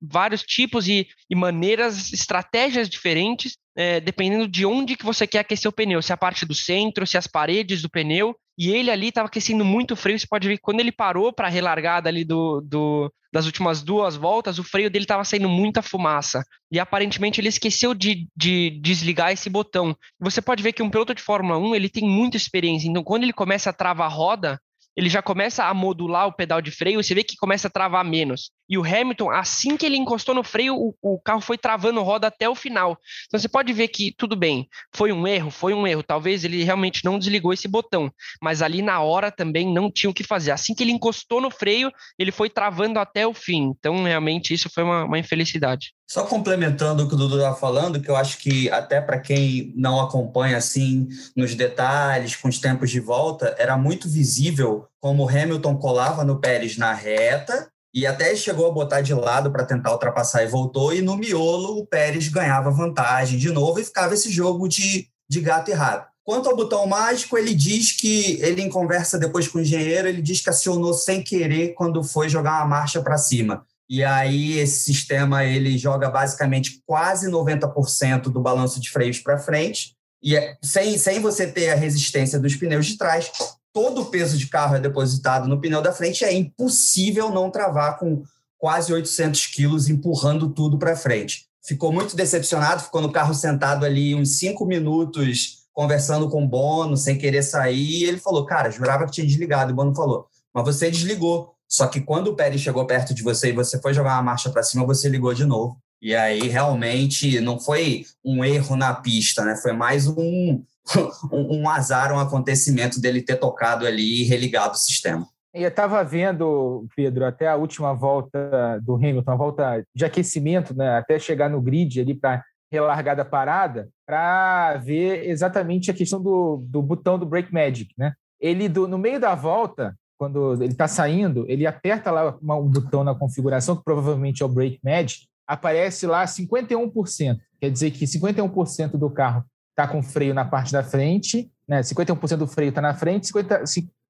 vários 0.00 0.42
tipos 0.42 0.88
e, 0.88 1.06
e 1.30 1.34
maneiras, 1.34 2.12
estratégias 2.12 2.88
diferentes, 2.88 3.56
é, 3.76 4.00
dependendo 4.00 4.48
de 4.48 4.66
onde 4.66 4.96
que 4.96 5.04
você 5.04 5.26
quer 5.26 5.40
aquecer 5.40 5.68
o 5.68 5.74
pneu, 5.74 6.02
se 6.02 6.12
é 6.12 6.14
a 6.14 6.18
parte 6.18 6.44
do 6.44 6.54
centro, 6.54 7.06
se 7.06 7.16
é 7.16 7.18
as 7.18 7.26
paredes 7.26 7.82
do 7.82 7.90
pneu. 7.90 8.34
E 8.58 8.70
ele 8.70 8.90
ali 8.90 9.08
estava 9.08 9.28
aquecendo 9.28 9.64
muito 9.64 9.94
freio. 9.94 10.18
Você 10.18 10.26
pode 10.26 10.48
ver 10.48 10.56
que 10.56 10.62
quando 10.62 10.80
ele 10.80 10.90
parou 10.90 11.30
para 11.30 11.46
a 11.46 11.50
relargada 11.50 12.08
ali 12.08 12.24
do, 12.24 12.62
do, 12.62 13.12
das 13.30 13.44
últimas 13.44 13.82
duas 13.82 14.16
voltas, 14.16 14.58
o 14.58 14.64
freio 14.64 14.88
dele 14.88 15.04
estava 15.04 15.22
saindo 15.24 15.46
muita 15.46 15.82
fumaça. 15.82 16.42
E 16.72 16.80
aparentemente 16.80 17.38
ele 17.38 17.48
esqueceu 17.48 17.92
de, 17.92 18.26
de, 18.34 18.80
desligar 18.80 19.30
esse 19.30 19.50
botão. 19.50 19.94
Você 20.18 20.40
pode 20.40 20.62
ver 20.62 20.72
que 20.72 20.82
um 20.82 20.88
piloto 20.88 21.14
de 21.14 21.20
Fórmula 21.20 21.58
1 21.58 21.74
ele 21.74 21.90
tem 21.90 22.08
muita 22.08 22.38
experiência. 22.38 22.88
Então, 22.88 23.04
quando 23.04 23.24
ele 23.24 23.32
começa 23.34 23.68
a 23.68 23.74
travar 23.74 24.06
a 24.06 24.14
roda, 24.14 24.58
ele 24.96 25.10
já 25.10 25.20
começa 25.20 25.64
a 25.64 25.74
modular 25.74 26.26
o 26.26 26.32
pedal 26.32 26.62
de 26.62 26.70
freio, 26.70 27.02
você 27.02 27.14
vê 27.14 27.22
que 27.22 27.36
começa 27.36 27.68
a 27.68 27.70
travar 27.70 28.04
menos. 28.04 28.50
E 28.68 28.78
o 28.78 28.82
Hamilton, 28.82 29.30
assim 29.30 29.76
que 29.76 29.84
ele 29.84 29.96
encostou 29.96 30.34
no 30.34 30.42
freio, 30.42 30.74
o, 30.74 30.94
o, 31.02 31.20
carro 31.20 31.40
foi 31.40 31.58
travando 31.58 32.02
roda 32.02 32.26
até 32.26 32.48
o 32.48 32.54
final. 32.54 32.98
Então 33.26 33.38
você 33.38 33.48
pode 33.48 33.72
ver 33.72 33.88
que, 33.88 34.12
tudo 34.16 34.34
bem, 34.34 34.66
foi 34.94 35.12
um 35.12 35.26
erro, 35.26 35.50
foi 35.50 35.74
um 35.74 35.86
erro. 35.86 36.02
Talvez 36.02 36.44
ele 36.44 36.64
realmente 36.64 37.04
não 37.04 37.18
desligou 37.18 37.52
esse 37.52 37.68
botão, 37.68 38.10
mas 38.42 38.62
ali 38.62 38.82
na 38.82 39.00
hora 39.00 39.30
também 39.30 39.72
não 39.72 39.90
tinha 39.90 40.10
o 40.10 40.14
que 40.14 40.24
fazer. 40.24 40.50
Assim 40.50 40.74
que 40.74 40.82
ele 40.82 40.92
encostou 40.92 41.40
no 41.40 41.50
freio, 41.50 41.92
ele 42.18 42.32
foi 42.32 42.48
travando 42.48 42.98
até 42.98 43.26
o 43.26 43.34
fim. 43.34 43.74
Então, 43.78 44.02
realmente, 44.02 44.54
isso 44.54 44.70
foi 44.72 44.82
uma, 44.82 45.04
uma 45.04 45.18
infelicidade. 45.18 45.92
Só 46.08 46.24
complementando 46.24 47.02
o 47.02 47.08
que 47.08 47.14
o 47.14 47.18
Dudu 47.18 47.36
estava 47.36 47.56
falando, 47.56 48.00
que 48.00 48.08
eu 48.08 48.14
acho 48.14 48.38
que 48.38 48.70
até 48.70 49.00
para 49.00 49.18
quem 49.18 49.72
não 49.76 50.00
acompanha 50.00 50.56
assim 50.56 51.08
nos 51.34 51.54
detalhes, 51.54 52.36
com 52.36 52.48
os 52.48 52.58
tempos 52.60 52.90
de 52.90 53.00
volta, 53.00 53.56
era 53.58 53.76
muito 53.76 54.08
visível 54.08 54.86
como 55.00 55.24
o 55.24 55.28
Hamilton 55.28 55.76
colava 55.76 56.24
no 56.24 56.40
Pérez 56.40 56.76
na 56.76 56.92
reta 56.92 57.68
e 57.92 58.06
até 58.06 58.36
chegou 58.36 58.68
a 58.68 58.72
botar 58.72 59.00
de 59.00 59.14
lado 59.14 59.50
para 59.50 59.64
tentar 59.64 59.90
ultrapassar 59.90 60.44
e 60.44 60.46
voltou, 60.46 60.92
e 60.92 61.00
no 61.00 61.16
miolo 61.16 61.78
o 61.78 61.86
Pérez 61.86 62.28
ganhava 62.28 62.70
vantagem 62.70 63.38
de 63.38 63.50
novo 63.50 63.80
e 63.80 63.84
ficava 63.84 64.14
esse 64.14 64.30
jogo 64.30 64.68
de, 64.68 65.08
de 65.28 65.40
gato 65.40 65.70
e 65.70 65.74
rato. 65.74 66.06
Quanto 66.22 66.48
ao 66.48 66.56
botão 66.56 66.86
mágico, 66.86 67.38
ele 67.38 67.54
diz 67.54 67.92
que, 67.92 68.38
ele 68.42 68.60
em 68.60 68.68
conversa 68.68 69.18
depois 69.18 69.48
com 69.48 69.58
o 69.58 69.60
engenheiro, 69.62 70.08
ele 70.08 70.20
diz 70.20 70.40
que 70.40 70.50
acionou 70.50 70.92
sem 70.92 71.22
querer 71.22 71.72
quando 71.74 72.02
foi 72.02 72.28
jogar 72.28 72.58
uma 72.58 72.66
marcha 72.66 73.00
para 73.00 73.16
cima. 73.16 73.64
E 73.88 74.02
aí 74.02 74.58
esse 74.58 74.84
sistema 74.84 75.44
ele 75.44 75.78
joga 75.78 76.10
basicamente 76.10 76.82
quase 76.84 77.30
90% 77.30 78.22
do 78.24 78.40
balanço 78.40 78.80
de 78.80 78.90
freios 78.90 79.20
para 79.20 79.38
frente. 79.38 79.94
E 80.22 80.36
é, 80.36 80.56
sem, 80.62 80.98
sem 80.98 81.20
você 81.20 81.46
ter 81.46 81.70
a 81.70 81.76
resistência 81.76 82.38
dos 82.38 82.56
pneus 82.56 82.86
de 82.86 82.98
trás, 82.98 83.30
todo 83.72 84.02
o 84.02 84.06
peso 84.06 84.36
de 84.36 84.48
carro 84.48 84.76
é 84.76 84.80
depositado 84.80 85.46
no 85.46 85.60
pneu 85.60 85.80
da 85.80 85.92
frente. 85.92 86.24
É 86.24 86.32
impossível 86.32 87.30
não 87.30 87.50
travar 87.50 87.98
com 87.98 88.22
quase 88.58 88.92
800 88.92 89.46
quilos 89.46 89.88
empurrando 89.88 90.48
tudo 90.50 90.78
para 90.78 90.96
frente. 90.96 91.46
Ficou 91.64 91.92
muito 91.92 92.16
decepcionado, 92.16 92.84
ficou 92.84 93.02
no 93.02 93.12
carro 93.12 93.34
sentado 93.34 93.84
ali 93.84 94.14
uns 94.14 94.38
cinco 94.38 94.64
minutos 94.64 95.66
conversando 95.72 96.30
com 96.30 96.44
o 96.44 96.48
Bono, 96.48 96.96
sem 96.96 97.18
querer 97.18 97.42
sair. 97.42 98.02
E 98.02 98.04
ele 98.04 98.18
falou: 98.18 98.46
Cara, 98.46 98.70
jurava 98.70 99.04
que 99.04 99.12
tinha 99.12 99.26
desligado. 99.26 99.70
E 99.70 99.72
o 99.72 99.76
Bono 99.76 99.94
falou: 99.94 100.26
Mas 100.54 100.64
você 100.64 100.90
desligou. 100.90 101.55
Só 101.68 101.86
que 101.86 102.00
quando 102.00 102.28
o 102.28 102.36
Pérez 102.36 102.60
chegou 102.60 102.86
perto 102.86 103.14
de 103.14 103.22
você 103.22 103.48
e 103.48 103.52
você 103.52 103.80
foi 103.80 103.92
jogar 103.92 104.14
uma 104.14 104.22
marcha 104.22 104.50
para 104.50 104.62
cima, 104.62 104.86
você 104.86 105.08
ligou 105.08 105.34
de 105.34 105.44
novo. 105.44 105.78
E 106.00 106.14
aí 106.14 106.48
realmente 106.48 107.40
não 107.40 107.58
foi 107.58 108.04
um 108.24 108.44
erro 108.44 108.76
na 108.76 108.94
pista, 108.94 109.44
né? 109.44 109.56
Foi 109.56 109.72
mais 109.72 110.06
um, 110.06 110.62
um 111.32 111.68
azar, 111.68 112.12
um 112.12 112.18
acontecimento 112.18 113.00
dele 113.00 113.22
ter 113.22 113.36
tocado 113.36 113.86
ali 113.86 114.22
e 114.22 114.24
religado 114.24 114.74
o 114.74 114.78
sistema. 114.78 115.26
Eu 115.54 115.68
estava 115.68 116.04
vendo, 116.04 116.86
Pedro, 116.94 117.24
até 117.24 117.48
a 117.48 117.56
última 117.56 117.94
volta 117.94 118.78
do 118.82 118.94
Hamilton, 118.94 119.30
a 119.30 119.36
volta 119.36 119.84
de 119.94 120.04
aquecimento, 120.04 120.76
né, 120.76 120.98
até 120.98 121.18
chegar 121.18 121.48
no 121.48 121.62
grid 121.62 121.98
ali 121.98 122.14
para 122.14 122.44
relargada 122.70 123.24
parada, 123.24 123.88
para 124.06 124.76
ver 124.76 125.26
exatamente 125.28 125.90
a 125.90 125.94
questão 125.94 126.22
do, 126.22 126.62
do 126.68 126.82
botão 126.82 127.18
do 127.18 127.24
Brake 127.24 127.54
Magic. 127.54 127.94
Né? 127.96 128.12
Ele, 128.38 128.68
do, 128.68 128.86
no 128.86 128.98
meio 128.98 129.18
da 129.18 129.34
volta, 129.34 129.96
quando 130.18 130.54
ele 130.62 130.72
está 130.72 130.88
saindo, 130.88 131.44
ele 131.48 131.66
aperta 131.66 132.10
lá 132.10 132.36
um 132.42 132.68
botão 132.68 133.04
na 133.04 133.14
configuração, 133.14 133.76
que 133.76 133.84
provavelmente 133.84 134.42
é 134.42 134.46
o 134.46 134.48
Brake 134.48 134.80
Magic, 134.82 135.26
aparece 135.46 136.06
lá 136.06 136.24
51%. 136.24 137.38
Quer 137.60 137.70
dizer 137.70 137.90
que 137.90 138.04
51% 138.04 138.96
do 138.96 139.10
carro 139.10 139.44
está 139.70 139.86
com 139.86 140.02
freio 140.02 140.34
na 140.34 140.44
parte 140.44 140.72
da 140.72 140.82
frente, 140.82 141.50
né? 141.68 141.80
51% 141.80 142.36
do 142.36 142.46
freio 142.46 142.70
está 142.70 142.80
na 142.80 142.94
frente, 142.94 143.26
50, 143.26 143.64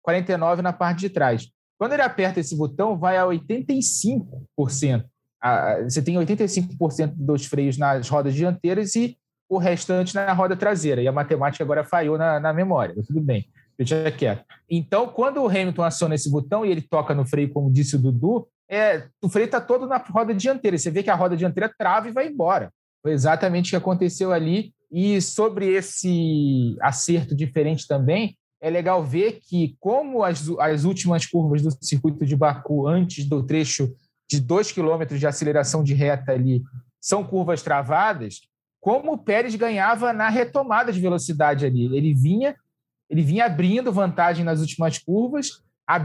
49% 0.06 0.62
na 0.62 0.72
parte 0.72 1.00
de 1.00 1.10
trás. 1.10 1.48
Quando 1.78 1.92
ele 1.92 2.02
aperta 2.02 2.40
esse 2.40 2.56
botão, 2.56 2.96
vai 2.98 3.18
a 3.18 3.24
85%. 3.24 5.04
Você 5.84 6.02
tem 6.02 6.14
85% 6.16 7.12
dos 7.14 7.44
freios 7.46 7.76
nas 7.76 8.08
rodas 8.08 8.34
dianteiras 8.34 8.94
e 8.94 9.18
o 9.48 9.58
restante 9.58 10.14
na 10.14 10.32
roda 10.32 10.56
traseira. 10.56 11.02
E 11.02 11.08
a 11.08 11.12
matemática 11.12 11.62
agora 11.62 11.84
falhou 11.84 12.16
na, 12.16 12.40
na 12.40 12.52
memória, 12.52 12.94
tudo 13.06 13.20
bem 13.20 13.46
Então, 14.68 15.08
quando 15.08 15.42
o 15.42 15.48
Hamilton 15.48 15.82
aciona 15.82 16.14
esse 16.14 16.30
botão 16.30 16.64
e 16.64 16.70
ele 16.70 16.80
toca 16.80 17.14
no 17.14 17.26
freio, 17.26 17.52
como 17.52 17.72
disse 17.72 17.96
o 17.96 17.98
Dudu, 17.98 18.48
é, 18.68 19.08
o 19.22 19.28
freio 19.28 19.46
está 19.46 19.60
todo 19.60 19.86
na 19.86 19.98
roda 19.98 20.34
dianteira. 20.34 20.76
Você 20.76 20.90
vê 20.90 21.02
que 21.02 21.10
a 21.10 21.14
roda 21.14 21.36
dianteira 21.36 21.72
trava 21.76 22.08
e 22.08 22.12
vai 22.12 22.28
embora. 22.28 22.72
Foi 23.02 23.12
exatamente 23.12 23.68
o 23.68 23.70
que 23.70 23.76
aconteceu 23.76 24.32
ali. 24.32 24.72
E 24.90 25.20
sobre 25.20 25.66
esse 25.66 26.76
acerto 26.80 27.34
diferente 27.34 27.86
também, 27.86 28.36
é 28.60 28.70
legal 28.70 29.04
ver 29.04 29.40
que, 29.48 29.76
como 29.78 30.24
as, 30.24 30.48
as 30.58 30.84
últimas 30.84 31.26
curvas 31.26 31.62
do 31.62 31.70
circuito 31.84 32.24
de 32.24 32.36
Baku, 32.36 32.86
antes 32.88 33.24
do 33.24 33.42
trecho 33.44 33.92
de 34.28 34.40
2 34.40 34.72
km 34.72 35.04
de 35.16 35.26
aceleração 35.26 35.84
de 35.84 35.94
reta 35.94 36.32
ali, 36.32 36.62
são 37.00 37.22
curvas 37.22 37.62
travadas, 37.62 38.40
como 38.80 39.12
o 39.12 39.18
Pérez 39.18 39.54
ganhava 39.54 40.12
na 40.12 40.28
retomada 40.28 40.92
de 40.92 41.00
velocidade 41.00 41.66
ali. 41.66 41.96
Ele 41.96 42.14
vinha 42.14 42.56
ele 43.08 43.22
vinha 43.22 43.46
abrindo 43.46 43.92
vantagem 43.92 44.44
nas 44.44 44.60
últimas 44.60 44.98
curvas, 44.98 45.62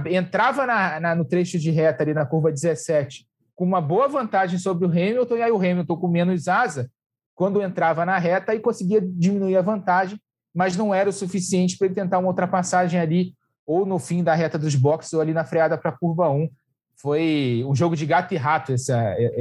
entrava 0.10 0.66
na, 0.66 1.00
na, 1.00 1.16
no 1.16 1.26
trecho 1.26 1.58
de 1.58 1.72
reta 1.72 2.04
ali 2.04 2.14
na 2.14 2.26
curva 2.26 2.52
17 2.52 3.26
com 3.56 3.66
uma 3.66 3.82
boa 3.82 4.08
vantagem 4.08 4.58
sobre 4.58 4.88
o 4.88 4.90
Hamilton, 4.90 5.36
e 5.36 5.42
aí 5.44 5.52
o 5.52 5.58
Hamilton 5.58 5.96
com 5.98 6.08
menos 6.08 6.48
asa, 6.48 6.90
quando 7.36 7.62
entrava 7.62 8.04
na 8.06 8.18
reta, 8.18 8.56
e 8.56 8.60
conseguia 8.60 9.00
diminuir 9.00 9.56
a 9.56 9.62
vantagem 9.62 10.18
mas 10.54 10.76
não 10.76 10.94
era 10.94 11.10
o 11.10 11.14
suficiente 11.14 11.78
para 11.78 11.88
ele 11.88 11.96
tentar 11.96 12.20
uma 12.20 12.28
ultrapassagem 12.28 13.00
ali, 13.00 13.34
ou 13.66 13.86
no 13.86 13.98
fim 14.00 14.24
da 14.24 14.36
reta 14.36 14.60
dos 14.60 14.76
boxes, 14.76 15.14
ou 15.14 15.22
ali 15.22 15.34
na 15.34 15.46
freada 15.46 15.78
para 15.78 15.92
a 15.92 15.98
curva 15.98 16.30
1. 16.30 16.50
Foi 17.02 17.64
um 17.66 17.74
jogo 17.74 17.96
de 17.96 18.06
gato 18.06 18.34
e 18.34 18.38
rato 18.38 18.74
essa, 18.74 18.98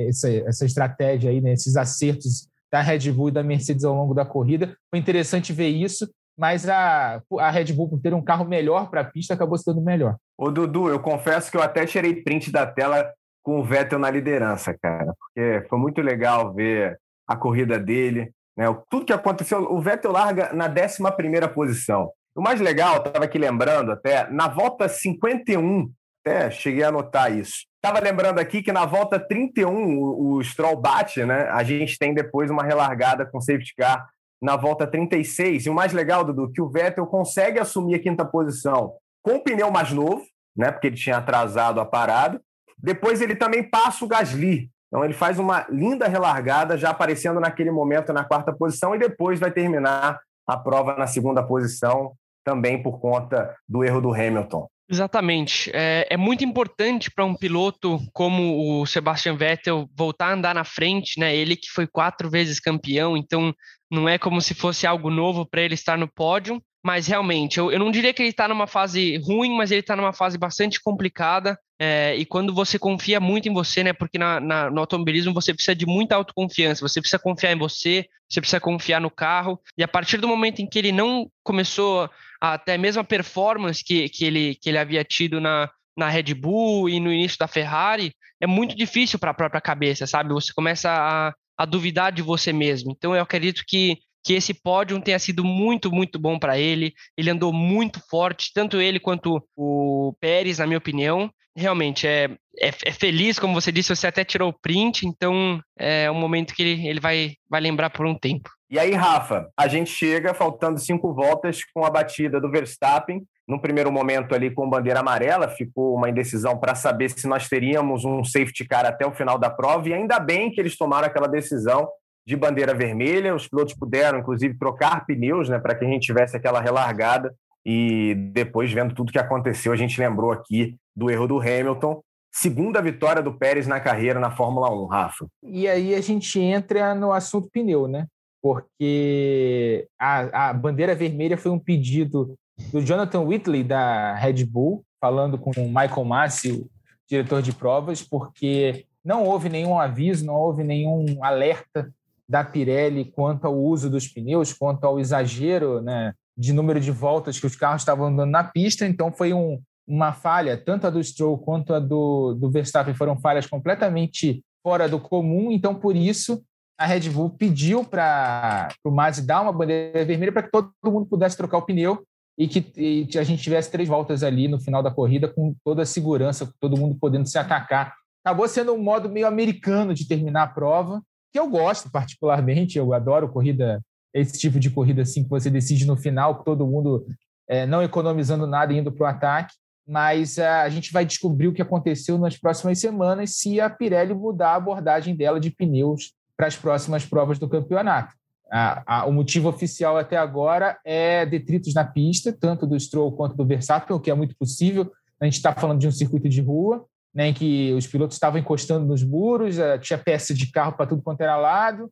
essa, 0.09 0.31
essa 0.31 0.65
estratégia 0.65 1.31
aí, 1.31 1.41
né? 1.41 1.53
esses 1.53 1.77
acertos 1.77 2.49
da 2.71 2.81
Red 2.81 3.11
Bull 3.11 3.29
e 3.29 3.33
da 3.33 3.43
Mercedes 3.43 3.85
ao 3.85 3.95
longo 3.95 4.15
da 4.15 4.25
corrida. 4.25 4.77
Foi 4.89 4.99
interessante 4.99 5.53
ver 5.53 5.69
isso, 5.69 6.09
mas 6.41 6.67
a, 6.67 7.21
a 7.39 7.51
Red 7.51 7.75
Bull, 7.75 7.91
por 7.91 8.01
ter 8.01 8.15
um 8.15 8.25
carro 8.25 8.47
melhor 8.47 8.89
para 8.89 9.03
a 9.03 9.05
pista, 9.05 9.35
acabou 9.35 9.59
se 9.59 9.67
dando 9.67 9.83
melhor. 9.83 10.17
Ô, 10.39 10.51
Dudu, 10.51 10.89
eu 10.89 10.99
confesso 10.99 11.51
que 11.51 11.57
eu 11.59 11.63
até 11.63 11.85
tirei 11.85 12.23
print 12.23 12.51
da 12.51 12.67
tela 12.67 13.13
com 13.43 13.61
o 13.61 13.63
Vettel 13.63 13.99
na 13.99 14.11
liderança, 14.11 14.75
cara, 14.81 15.13
porque 15.19 15.67
foi 15.69 15.79
muito 15.79 16.01
legal 16.01 16.55
ver 16.55 16.99
a 17.29 17.37
corrida 17.37 17.79
dele, 17.79 18.33
né? 18.57 18.65
Tudo 18.89 19.05
que 19.05 19.13
aconteceu, 19.13 19.71
o 19.71 19.83
Vettel 19.83 20.13
larga 20.13 20.51
na 20.55 20.65
11 20.67 21.47
posição. 21.55 22.11
O 22.35 22.41
mais 22.41 22.59
legal, 22.59 22.97
estava 22.97 23.27
aqui 23.27 23.37
lembrando 23.37 23.93
até, 23.93 24.31
na 24.31 24.49
volta 24.49 24.89
51, 24.89 25.93
até 26.25 26.51
cheguei 26.51 26.85
a 26.85 26.89
anotar 26.89 27.31
isso. 27.31 27.67
Estava 27.77 28.01
lembrando 28.01 28.39
aqui 28.39 28.63
que 28.63 28.73
na 28.73 28.87
volta 28.87 29.21
31 29.21 29.99
o, 29.99 30.37
o 30.37 30.43
Stroll 30.43 30.81
bate, 30.81 31.23
né? 31.23 31.51
A 31.51 31.63
gente 31.63 31.99
tem 31.99 32.15
depois 32.15 32.51
uma 32.51 32.63
relargada 32.63 33.27
com 33.27 33.43
safety 33.43 33.75
car 33.77 34.09
na 34.41 34.57
volta 34.57 34.87
36. 34.87 35.67
E 35.67 35.71
o 35.71 35.75
mais 35.75 35.93
legal, 35.93 36.25
Dudu, 36.25 36.51
que 36.51 36.61
o 36.61 36.69
Vettel 36.69 37.07
consegue 37.07 37.59
assumir 37.59 37.97
a 37.97 38.03
quinta 38.03 38.25
posição 38.25 38.95
com 39.23 39.37
o 39.37 39.43
pneu 39.43 39.71
mais 39.71 39.93
novo, 39.93 40.25
né? 40.57 40.71
Porque 40.71 40.87
ele 40.87 40.97
tinha 40.97 41.19
atrasado 41.19 41.81
a 41.81 41.85
parada. 41.85 42.41
Depois 42.79 43.21
ele 43.21 43.37
também 43.37 43.63
passa 43.63 44.05
o 44.05 44.09
Gasly. 44.09 44.71
Então 44.89 45.05
ele 45.05 45.15
faz 45.15 45.39
uma 45.39 45.67
linda 45.69 46.09
relargada, 46.09 46.77
já 46.77 46.91
aparecendo 46.91 47.39
naquele 47.39 47.71
momento 47.71 48.13
na 48.13 48.25
quarta 48.25 48.53
posição, 48.53 48.95
e 48.95 48.99
depois 48.99 49.39
vai 49.39 49.51
terminar 49.51 50.19
a 50.47 50.57
prova 50.57 50.97
na 50.97 51.07
segunda 51.07 51.43
posição, 51.43 52.13
também 52.43 52.83
por 52.83 52.99
conta 52.99 53.55
do 53.69 53.85
erro 53.85 54.01
do 54.01 54.13
Hamilton. 54.13 54.69
Exatamente. 54.91 55.71
É, 55.73 56.05
é 56.11 56.17
muito 56.17 56.45
importante 56.45 57.13
para 57.13 57.25
um 57.25 57.37
piloto 57.37 58.01
como 58.13 58.81
o 58.81 58.87
Sebastian 58.87 59.37
Vettel 59.37 59.89
voltar 59.97 60.27
a 60.27 60.33
andar 60.33 60.53
na 60.55 60.65
frente, 60.65 61.19
né? 61.21 61.35
Ele 61.35 61.55
que 61.55 61.71
foi 61.71 61.87
quatro 61.87 62.29
vezes 62.29 62.59
campeão, 62.59 63.17
então 63.17 63.55
não 63.89 64.09
é 64.09 64.19
como 64.19 64.41
se 64.41 64.53
fosse 64.53 64.89
algo 64.89 65.09
novo 65.09 65.47
para 65.47 65.63
ele 65.63 65.75
estar 65.75 65.97
no 65.97 66.09
pódio. 66.09 66.61
Mas 66.83 67.07
realmente, 67.07 67.59
eu, 67.59 67.71
eu 67.71 67.79
não 67.79 67.91
diria 67.91 68.13
que 68.13 68.23
ele 68.23 68.31
está 68.31 68.49
numa 68.49 68.67
fase 68.67 69.19
ruim, 69.19 69.55
mas 69.55 69.71
ele 69.71 69.81
está 69.81 69.95
numa 69.95 70.15
fase 70.15 70.37
bastante 70.39 70.81
complicada. 70.83 71.57
É, 71.79 72.17
e 72.17 72.25
quando 72.25 72.53
você 72.53 72.79
confia 72.79 73.21
muito 73.21 73.49
em 73.49 73.53
você, 73.53 73.85
né? 73.85 73.93
Porque 73.93 74.19
na, 74.19 74.41
na, 74.41 74.71
no 74.71 74.81
automobilismo 74.81 75.33
você 75.33 75.55
precisa 75.55 75.75
de 75.75 75.87
muita 75.87 76.17
autoconfiança, 76.17 76.81
você 76.87 77.01
precisa 77.01 77.23
confiar 77.23 77.53
em 77.53 77.59
você, 77.59 78.07
você 78.29 78.41
precisa 78.41 78.59
confiar 78.59 79.01
no 79.01 79.11
carro. 79.11 79.61
E 79.79 79.85
a 79.85 79.89
partir 79.89 80.17
do 80.17 80.27
momento 80.27 80.61
em 80.61 80.67
que 80.67 80.79
ele 80.79 80.91
não 80.91 81.31
começou 81.45 82.11
até 82.41 82.79
mesmo 82.79 83.01
a 83.01 83.05
performance 83.05 83.85
que, 83.85 84.09
que, 84.09 84.25
ele, 84.25 84.55
que 84.55 84.69
ele 84.69 84.79
havia 84.79 85.05
tido 85.05 85.41
na, 85.41 85.71
na 85.97 86.09
Red 86.09 86.35
Bull 86.35 86.89
e 86.89 86.99
no 86.99 87.13
início 87.13 87.39
da 87.39 87.47
Ferrari, 87.47 88.15
é 88.41 88.47
muito 88.47 88.75
difícil 88.75 89.19
para 89.19 89.33
a 89.33 89.35
própria 89.35 89.61
cabeça, 89.61 90.07
sabe? 90.07 90.33
Você 90.33 90.53
começa 90.55 90.91
a, 90.91 91.35
a 91.59 91.65
duvidar 91.67 92.11
de 92.11 92.23
você 92.23 92.53
mesmo. 92.53 92.93
Então 92.97 93.15
eu 93.15 93.23
acredito 93.23 93.63
que 93.67 93.99
que 94.23 94.35
esse 94.35 94.55
pódio 94.55 95.01
tenha 95.01 95.19
sido 95.19 95.45
muito, 95.45 95.91
muito 95.91 96.19
bom 96.19 96.39
para 96.39 96.59
ele. 96.59 96.93
Ele 97.17 97.31
andou 97.31 97.53
muito 97.53 98.01
forte, 98.09 98.51
tanto 98.55 98.81
ele 98.81 99.01
quanto 99.01 99.43
o 99.57 100.15
Pérez, 100.21 100.59
na 100.59 100.67
minha 100.67 100.79
opinião 100.79 101.31
realmente 101.57 102.07
é, 102.07 102.25
é, 102.61 102.69
é, 102.69 102.93
feliz, 102.93 103.39
como 103.39 103.55
você 103.55 103.73
disse, 103.73 103.95
você 103.95 104.07
até 104.07 104.25
tirou 104.25 104.51
o 104.51 104.59
print, 104.59 105.07
então 105.07 105.61
é 105.79 106.11
um 106.11 106.15
momento 106.15 106.55
que 106.55 106.63
ele, 106.63 106.89
ele 106.89 107.01
vai, 107.01 107.35
vai 107.49 107.61
lembrar 107.61 107.91
por 107.91 108.07
um 108.07 108.15
tempo. 108.15 108.49
E 108.71 108.79
aí, 108.79 108.93
Rafa, 108.93 109.51
a 109.59 109.67
gente 109.67 109.91
chega 109.91 110.33
faltando 110.33 110.79
cinco 110.79 111.13
voltas 111.13 111.61
com 111.75 111.85
a 111.85 111.91
batida 111.91 112.41
do 112.41 112.51
Verstappen. 112.51 113.23
No 113.49 113.61
primeiro 113.61 113.91
momento 113.91 114.33
ali 114.33 114.49
com 114.49 114.71
bandeira 114.71 115.01
amarela, 115.01 115.49
ficou 115.49 115.97
uma 115.97 116.09
indecisão 116.09 116.57
para 116.57 116.77
saber 116.77 117.11
se 117.11 117.27
nós 117.27 117.49
teríamos 117.49 118.05
um 118.05 118.23
safety 118.23 118.65
car 118.65 118.87
até 118.87 119.05
o 119.05 119.13
final 119.13 119.37
da 119.37 119.51
prova, 119.51 119.89
e 119.89 119.93
ainda 119.93 120.21
bem 120.21 120.53
que 120.53 120.61
eles 120.61 120.77
tomaram 120.77 121.09
aquela 121.09 121.27
decisão 121.27 121.89
de 122.27 122.37
bandeira 122.37 122.75
vermelha. 122.75 123.35
Os 123.35 123.49
pilotos 123.49 123.75
puderam, 123.75 124.19
inclusive, 124.19 124.59
trocar 124.59 125.05
pneus 125.07 125.49
né, 125.49 125.59
para 125.59 125.75
que 125.75 125.85
a 125.85 125.89
gente 125.89 126.07
tivesse 126.07 126.37
aquela 126.37 126.61
relargada 126.61 127.35
e 127.65 128.15
depois, 128.33 128.73
vendo 128.73 128.95
tudo 128.95 129.13
que 129.13 129.19
aconteceu, 129.19 129.73
a 129.73 129.77
gente 129.77 130.01
lembrou 130.01 130.33
aqui 130.33 130.77
do 130.97 131.11
erro 131.11 131.27
do 131.27 131.41
Hamilton. 131.41 132.03
Segunda 132.33 132.81
vitória 132.81 133.23
do 133.23 133.37
Pérez 133.37 133.67
na 133.67 133.81
carreira 133.81 134.21
na 134.21 134.31
Fórmula 134.31 134.73
1, 134.73 134.87
Rafa. 134.87 135.27
E 135.43 135.69
aí 135.69 135.95
a 135.95 136.01
gente 136.01 136.41
entra 136.41 136.95
no 136.95 137.13
assunto 137.13 137.51
pneu, 137.53 137.89
né? 137.89 138.07
Porque 138.43 139.87
a, 139.99 140.49
a 140.49 140.53
bandeira 140.53 140.95
vermelha 140.95 141.37
foi 141.37 141.51
um 141.51 141.59
pedido 141.59 142.35
do 142.73 142.81
Jonathan 142.81 143.21
Whitley, 143.21 143.65
da 143.65 144.15
Red 144.15 144.45
Bull, 144.45 144.83
falando 145.01 145.37
com 145.37 145.51
o 145.51 145.69
Michael 145.69 146.05
Massi, 146.05 146.67
diretor 147.09 147.43
de 147.43 147.53
provas, 147.53 148.03
porque 148.03 148.87
não 149.05 149.25
houve 149.25 149.49
nenhum 149.49 149.79
aviso, 149.79 150.25
não 150.25 150.35
houve 150.35 150.63
nenhum 150.63 151.23
alerta 151.23 151.93
da 152.31 152.45
Pirelli 152.45 153.07
quanto 153.07 153.45
ao 153.45 153.59
uso 153.59 153.91
dos 153.91 154.07
pneus, 154.07 154.53
quanto 154.53 154.85
ao 154.85 155.01
exagero 155.01 155.83
né, 155.83 156.15
de 156.39 156.53
número 156.53 156.79
de 156.79 156.93
voltas 156.93 157.41
que 157.41 157.47
os 157.47 157.57
carros 157.57 157.83
estavam 157.83 158.07
andando 158.07 158.31
na 158.31 158.45
pista, 158.45 158.87
então 158.87 159.11
foi 159.11 159.35
um, 159.35 159.61
uma 159.85 160.13
falha, 160.13 160.57
tanto 160.57 160.87
a 160.87 160.91
do 160.91 161.03
Stroll 161.03 161.37
quanto 161.39 161.75
a 161.75 161.81
do, 161.81 162.35
do 162.35 162.49
Verstappen 162.49 162.95
foram 162.95 163.19
falhas 163.19 163.49
completamente 163.49 164.45
fora 164.63 164.89
do 164.89 165.01
comum, 165.01 165.51
então 165.51 165.75
por 165.75 165.97
isso 165.97 166.41
a 166.79 166.87
Red 166.87 167.11
Bull 167.11 167.31
pediu 167.31 167.85
para 167.85 168.69
o 168.85 168.93
Mazzi 168.93 169.27
dar 169.27 169.43
uma 169.43 169.53
bandeira 169.53 170.05
vermelha 170.05 170.31
para 170.31 170.45
que 170.45 170.53
todo 170.53 170.73
mundo 170.85 171.07
pudesse 171.07 171.37
trocar 171.37 171.59
o 171.59 171.63
pneu 171.63 172.05
e 172.39 172.47
que 172.47 172.65
e 172.77 173.19
a 173.19 173.25
gente 173.25 173.43
tivesse 173.43 173.73
três 173.73 173.89
voltas 173.89 174.23
ali 174.23 174.47
no 174.47 174.61
final 174.61 174.85
da 174.85 174.91
corrida 174.91 175.27
com 175.27 175.53
toda 175.65 175.83
a 175.83 175.87
segurança, 175.87 176.49
todo 176.61 176.77
mundo 176.77 176.97
podendo 176.99 177.27
se 177.27 177.37
atacar. 177.37 177.93
Acabou 178.25 178.47
sendo 178.47 178.73
um 178.73 178.81
modo 178.81 179.09
meio 179.09 179.27
americano 179.27 179.93
de 179.93 180.07
terminar 180.07 180.45
a 180.45 180.47
prova, 180.47 181.03
que 181.33 181.39
eu 181.39 181.49
gosto 181.49 181.91
particularmente, 181.91 182.79
eu 182.79 182.93
adoro 182.93 183.29
corrida 183.29 183.81
esse 184.13 184.39
tipo 184.39 184.59
de 184.59 184.71
corrida 184.71 185.03
assim 185.03 185.23
que 185.23 185.31
você 185.31 185.49
decide 185.49 185.87
no 185.87 185.97
final, 185.97 186.43
todo 186.43 186.67
mundo 186.67 187.07
é, 187.49 187.67
não 187.67 187.83
economizando 187.83 188.47
nada 188.47 188.73
e 188.73 188.79
indo 188.79 188.93
para 188.93 189.05
o 189.05 189.09
ataque. 189.09 189.55
Mas 189.87 190.39
é, 190.39 190.49
a 190.49 190.69
gente 190.69 190.93
vai 190.93 191.05
descobrir 191.05 191.49
o 191.49 191.53
que 191.53 191.63
aconteceu 191.63 192.17
nas 192.19 192.37
próximas 192.37 192.79
semanas 192.79 193.37
se 193.37 193.61
a 193.61 193.69
Pirelli 193.69 194.15
mudar 194.15 194.51
a 194.51 194.57
abordagem 194.57 195.17
dela 195.17 195.41
de 195.41 195.51
pneus 195.51 196.13
para 196.37 196.47
as 196.47 196.57
próximas 196.57 197.05
provas 197.05 197.39
do 197.39 197.49
campeonato. 197.49 198.15
A, 198.53 199.01
a, 199.01 199.07
o 199.07 199.13
motivo 199.13 199.49
oficial 199.49 199.97
até 199.97 200.17
agora 200.17 200.79
é 200.85 201.25
detritos 201.25 201.75
na 201.75 201.85
pista, 201.85 202.33
tanto 202.33 202.67
do 202.67 202.79
Stroll 202.79 203.13
quanto 203.13 203.37
do 203.37 203.47
Verstappen, 203.47 203.97
o 203.97 204.01
que 204.01 204.11
é 204.11 204.15
muito 204.15 204.37
possível. 204.37 204.91
A 205.21 205.25
gente 205.25 205.35
está 205.35 205.53
falando 205.53 205.81
de 205.81 205.87
um 205.87 205.93
circuito 205.93 206.29
de 206.29 206.41
rua, 206.41 206.85
né, 207.15 207.29
em 207.29 207.35
que 207.35 207.73
os 207.75 207.87
pilotos 207.87 208.17
estavam 208.17 208.39
encostando 208.39 208.87
nos 208.87 209.03
muros, 209.03 209.59
é, 209.59 209.79
tinha 209.79 209.99
peça 209.99 210.33
de 210.33 210.51
carro 210.51 210.73
para 210.73 210.87
tudo 210.87 211.03
quanto 211.03 211.21
era 211.21 211.37
lado, 211.37 211.91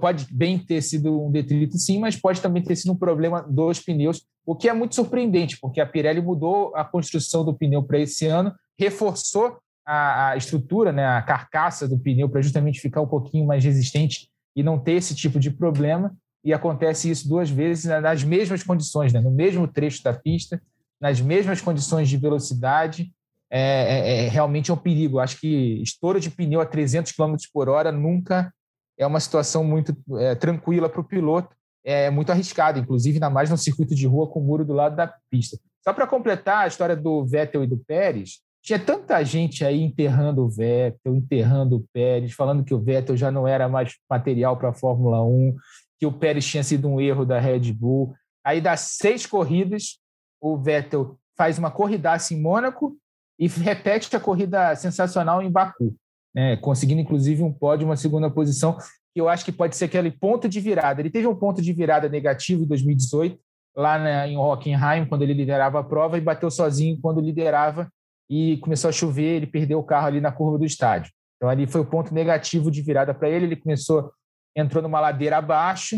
pode 0.00 0.26
bem 0.30 0.58
ter 0.58 0.82
sido 0.82 1.26
um 1.26 1.30
detrito, 1.30 1.78
sim, 1.78 1.98
mas 1.98 2.16
pode 2.16 2.40
também 2.40 2.62
ter 2.62 2.76
sido 2.76 2.92
um 2.92 2.96
problema 2.96 3.42
dos 3.42 3.80
pneus, 3.80 4.22
o 4.44 4.54
que 4.54 4.68
é 4.68 4.72
muito 4.72 4.94
surpreendente, 4.94 5.58
porque 5.58 5.80
a 5.80 5.86
Pirelli 5.86 6.20
mudou 6.20 6.74
a 6.76 6.84
construção 6.84 7.44
do 7.44 7.54
pneu 7.54 7.82
para 7.82 7.98
esse 7.98 8.26
ano, 8.26 8.54
reforçou 8.78 9.58
a, 9.86 10.30
a, 10.30 10.36
estrutura, 10.36 10.92
né, 10.92 11.06
a 11.06 11.22
carcaça 11.22 11.88
do 11.88 11.98
pneu 11.98 12.28
para 12.28 12.42
justamente 12.42 12.80
ficar 12.80 13.00
um 13.00 13.06
pouquinho 13.06 13.46
mais 13.46 13.64
resistente 13.64 14.28
e 14.54 14.62
não 14.62 14.78
ter 14.78 14.92
esse 14.92 15.14
tipo 15.14 15.38
de 15.38 15.50
problema. 15.50 16.14
E 16.44 16.54
acontece 16.54 17.10
isso 17.10 17.28
duas 17.28 17.50
vezes 17.50 17.84
nas 17.84 18.24
mesmas 18.24 18.62
condições, 18.62 19.12
né, 19.12 19.20
no 19.20 19.30
mesmo 19.30 19.68
trecho 19.68 20.02
da 20.02 20.12
pista, 20.12 20.60
nas 21.00 21.20
mesmas 21.20 21.60
condições 21.60 22.08
de 22.08 22.16
velocidade. 22.16 23.12
É, 23.50 23.60
é, 23.60 24.26
é 24.26 24.28
realmente 24.28 24.70
é 24.70 24.74
um 24.74 24.76
perigo. 24.76 25.18
Acho 25.18 25.38
que 25.40 25.82
estouro 25.82 26.20
de 26.20 26.30
pneu 26.30 26.60
a 26.60 26.66
300 26.66 27.12
km 27.12 27.34
por 27.52 27.68
hora 27.68 27.90
nunca 27.90 28.52
é 29.00 29.06
uma 29.06 29.18
situação 29.18 29.64
muito 29.64 29.96
é, 30.18 30.34
tranquila 30.34 30.86
para 30.86 31.00
o 31.00 31.04
piloto, 31.04 31.56
é 31.82 32.10
muito 32.10 32.30
arriscado, 32.30 32.78
inclusive, 32.78 33.16
ainda 33.16 33.30
mais 33.30 33.48
no 33.48 33.56
circuito 33.56 33.94
de 33.94 34.06
rua 34.06 34.28
com 34.28 34.40
o 34.40 34.44
muro 34.44 34.62
do 34.62 34.74
lado 34.74 34.94
da 34.94 35.12
pista. 35.30 35.58
Só 35.82 35.94
para 35.94 36.06
completar 36.06 36.64
a 36.64 36.66
história 36.66 36.94
do 36.94 37.24
Vettel 37.24 37.64
e 37.64 37.66
do 37.66 37.78
Pérez, 37.78 38.40
tinha 38.62 38.78
tanta 38.78 39.24
gente 39.24 39.64
aí 39.64 39.80
enterrando 39.80 40.44
o 40.44 40.50
Vettel, 40.50 41.16
enterrando 41.16 41.76
o 41.76 41.84
Pérez, 41.94 42.32
falando 42.32 42.62
que 42.62 42.74
o 42.74 42.78
Vettel 42.78 43.16
já 43.16 43.30
não 43.30 43.48
era 43.48 43.70
mais 43.70 43.94
material 44.08 44.58
para 44.58 44.68
a 44.68 44.74
Fórmula 44.74 45.24
1, 45.24 45.56
que 45.98 46.04
o 46.04 46.12
Pérez 46.12 46.44
tinha 46.44 46.62
sido 46.62 46.86
um 46.86 47.00
erro 47.00 47.24
da 47.24 47.40
Red 47.40 47.72
Bull. 47.72 48.14
Aí, 48.44 48.60
das 48.60 48.80
seis 48.98 49.24
corridas, 49.24 49.98
o 50.38 50.58
Vettel 50.58 51.18
faz 51.38 51.58
uma 51.58 51.70
corridaça 51.70 52.34
em 52.34 52.40
Mônaco 52.40 52.98
e 53.40 53.48
repete 53.48 54.14
a 54.14 54.20
corrida 54.20 54.76
sensacional 54.76 55.42
em 55.42 55.50
Baku 55.50 55.96
né, 56.34 56.56
conseguindo 56.56 57.00
inclusive 57.00 57.42
um 57.42 57.52
pódio, 57.52 57.86
uma 57.86 57.96
segunda 57.96 58.30
posição, 58.30 58.76
que 59.12 59.20
eu 59.20 59.28
acho 59.28 59.44
que 59.44 59.52
pode 59.52 59.76
ser 59.76 59.86
aquele 59.86 60.10
ponto 60.10 60.48
de 60.48 60.60
virada. 60.60 61.00
Ele 61.00 61.10
teve 61.10 61.26
um 61.26 61.34
ponto 61.34 61.60
de 61.60 61.72
virada 61.72 62.08
negativo 62.08 62.62
em 62.62 62.66
2018, 62.66 63.38
lá 63.76 63.98
na, 63.98 64.28
em 64.28 64.36
Hockenheim, 64.36 65.06
quando 65.06 65.22
ele 65.22 65.34
liderava 65.34 65.80
a 65.80 65.84
prova, 65.84 66.16
e 66.16 66.20
bateu 66.20 66.50
sozinho 66.50 66.98
quando 67.00 67.20
liderava 67.20 67.90
e 68.28 68.58
começou 68.58 68.88
a 68.88 68.92
chover, 68.92 69.36
ele 69.36 69.46
perdeu 69.46 69.78
o 69.80 69.84
carro 69.84 70.06
ali 70.06 70.20
na 70.20 70.30
curva 70.30 70.58
do 70.58 70.64
estádio. 70.64 71.12
Então 71.36 71.48
ali 71.48 71.66
foi 71.66 71.80
o 71.80 71.86
ponto 71.86 72.14
negativo 72.14 72.70
de 72.70 72.80
virada 72.80 73.12
para 73.12 73.28
ele, 73.28 73.46
ele 73.46 73.56
começou, 73.56 74.12
entrou 74.56 74.82
numa 74.82 75.00
ladeira 75.00 75.38
abaixo, 75.38 75.96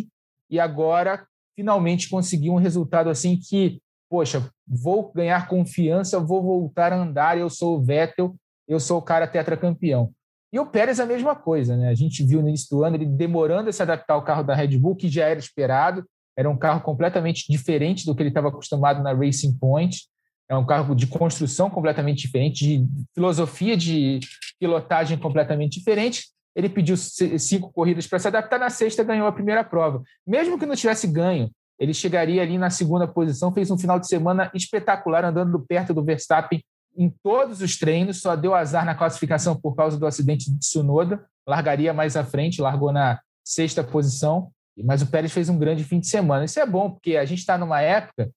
e 0.48 0.58
agora 0.58 1.26
finalmente 1.54 2.08
conseguir 2.08 2.48
um 2.48 2.56
resultado 2.56 3.10
assim 3.10 3.38
que, 3.38 3.82
poxa, 4.12 4.46
vou 4.68 5.10
ganhar 5.14 5.48
confiança, 5.48 6.20
vou 6.20 6.42
voltar 6.42 6.92
a 6.92 6.96
andar, 6.96 7.38
eu 7.38 7.48
sou 7.48 7.78
o 7.78 7.82
Vettel, 7.82 8.36
eu 8.68 8.78
sou 8.78 8.98
o 8.98 9.02
cara 9.02 9.26
tetracampeão. 9.26 10.12
E 10.52 10.60
o 10.60 10.66
Pérez 10.66 11.00
a 11.00 11.06
mesma 11.06 11.34
coisa, 11.34 11.78
né? 11.78 11.88
A 11.88 11.94
gente 11.94 12.22
viu 12.22 12.42
no 12.42 12.48
início 12.50 12.68
do 12.68 12.84
ano 12.84 12.96
ele 12.96 13.06
demorando 13.06 13.70
a 13.70 13.72
se 13.72 13.80
adaptar 13.80 14.12
ao 14.12 14.22
carro 14.22 14.42
da 14.42 14.54
Red 14.54 14.76
Bull, 14.76 14.96
que 14.96 15.08
já 15.08 15.26
era 15.26 15.40
esperado, 15.40 16.04
era 16.36 16.50
um 16.50 16.58
carro 16.58 16.82
completamente 16.82 17.46
diferente 17.48 18.04
do 18.04 18.14
que 18.14 18.20
ele 18.20 18.28
estava 18.28 18.48
acostumado 18.48 19.02
na 19.02 19.14
Racing 19.14 19.56
Point. 19.56 20.02
É 20.46 20.54
um 20.54 20.66
carro 20.66 20.94
de 20.94 21.06
construção 21.06 21.70
completamente 21.70 22.20
diferente, 22.20 22.66
de 22.66 22.86
filosofia 23.14 23.78
de 23.78 24.20
pilotagem 24.60 25.16
completamente 25.16 25.78
diferente. 25.78 26.24
Ele 26.54 26.68
pediu 26.68 26.98
cinco 26.98 27.72
corridas 27.72 28.06
para 28.06 28.18
se 28.18 28.28
adaptar, 28.28 28.58
na 28.58 28.68
sexta 28.68 29.02
ganhou 29.02 29.26
a 29.26 29.32
primeira 29.32 29.64
prova. 29.64 30.02
Mesmo 30.26 30.58
que 30.58 30.66
não 30.66 30.76
tivesse 30.76 31.06
ganho, 31.06 31.50
ele 31.82 31.92
chegaria 31.92 32.40
ali 32.40 32.56
na 32.56 32.70
segunda 32.70 33.08
posição, 33.08 33.52
fez 33.52 33.68
um 33.68 33.76
final 33.76 33.98
de 33.98 34.06
semana 34.06 34.48
espetacular, 34.54 35.24
andando 35.24 35.58
perto 35.58 35.92
do 35.92 36.04
Verstappen 36.04 36.62
em 36.96 37.12
todos 37.24 37.60
os 37.60 37.76
treinos, 37.76 38.20
só 38.20 38.36
deu 38.36 38.54
azar 38.54 38.84
na 38.84 38.94
classificação 38.94 39.56
por 39.56 39.74
causa 39.74 39.98
do 39.98 40.06
acidente 40.06 40.48
de 40.48 40.60
Tsunoda, 40.60 41.24
largaria 41.44 41.92
mais 41.92 42.16
à 42.16 42.22
frente, 42.22 42.62
largou 42.62 42.92
na 42.92 43.18
sexta 43.44 43.82
posição, 43.82 44.52
mas 44.84 45.02
o 45.02 45.08
Pérez 45.08 45.32
fez 45.32 45.48
um 45.48 45.58
grande 45.58 45.82
fim 45.82 45.98
de 45.98 46.06
semana. 46.06 46.44
Isso 46.44 46.60
é 46.60 46.64
bom, 46.64 46.88
porque 46.88 47.16
a 47.16 47.24
gente 47.24 47.40
está 47.40 47.58
numa 47.58 47.80
época 47.80 48.30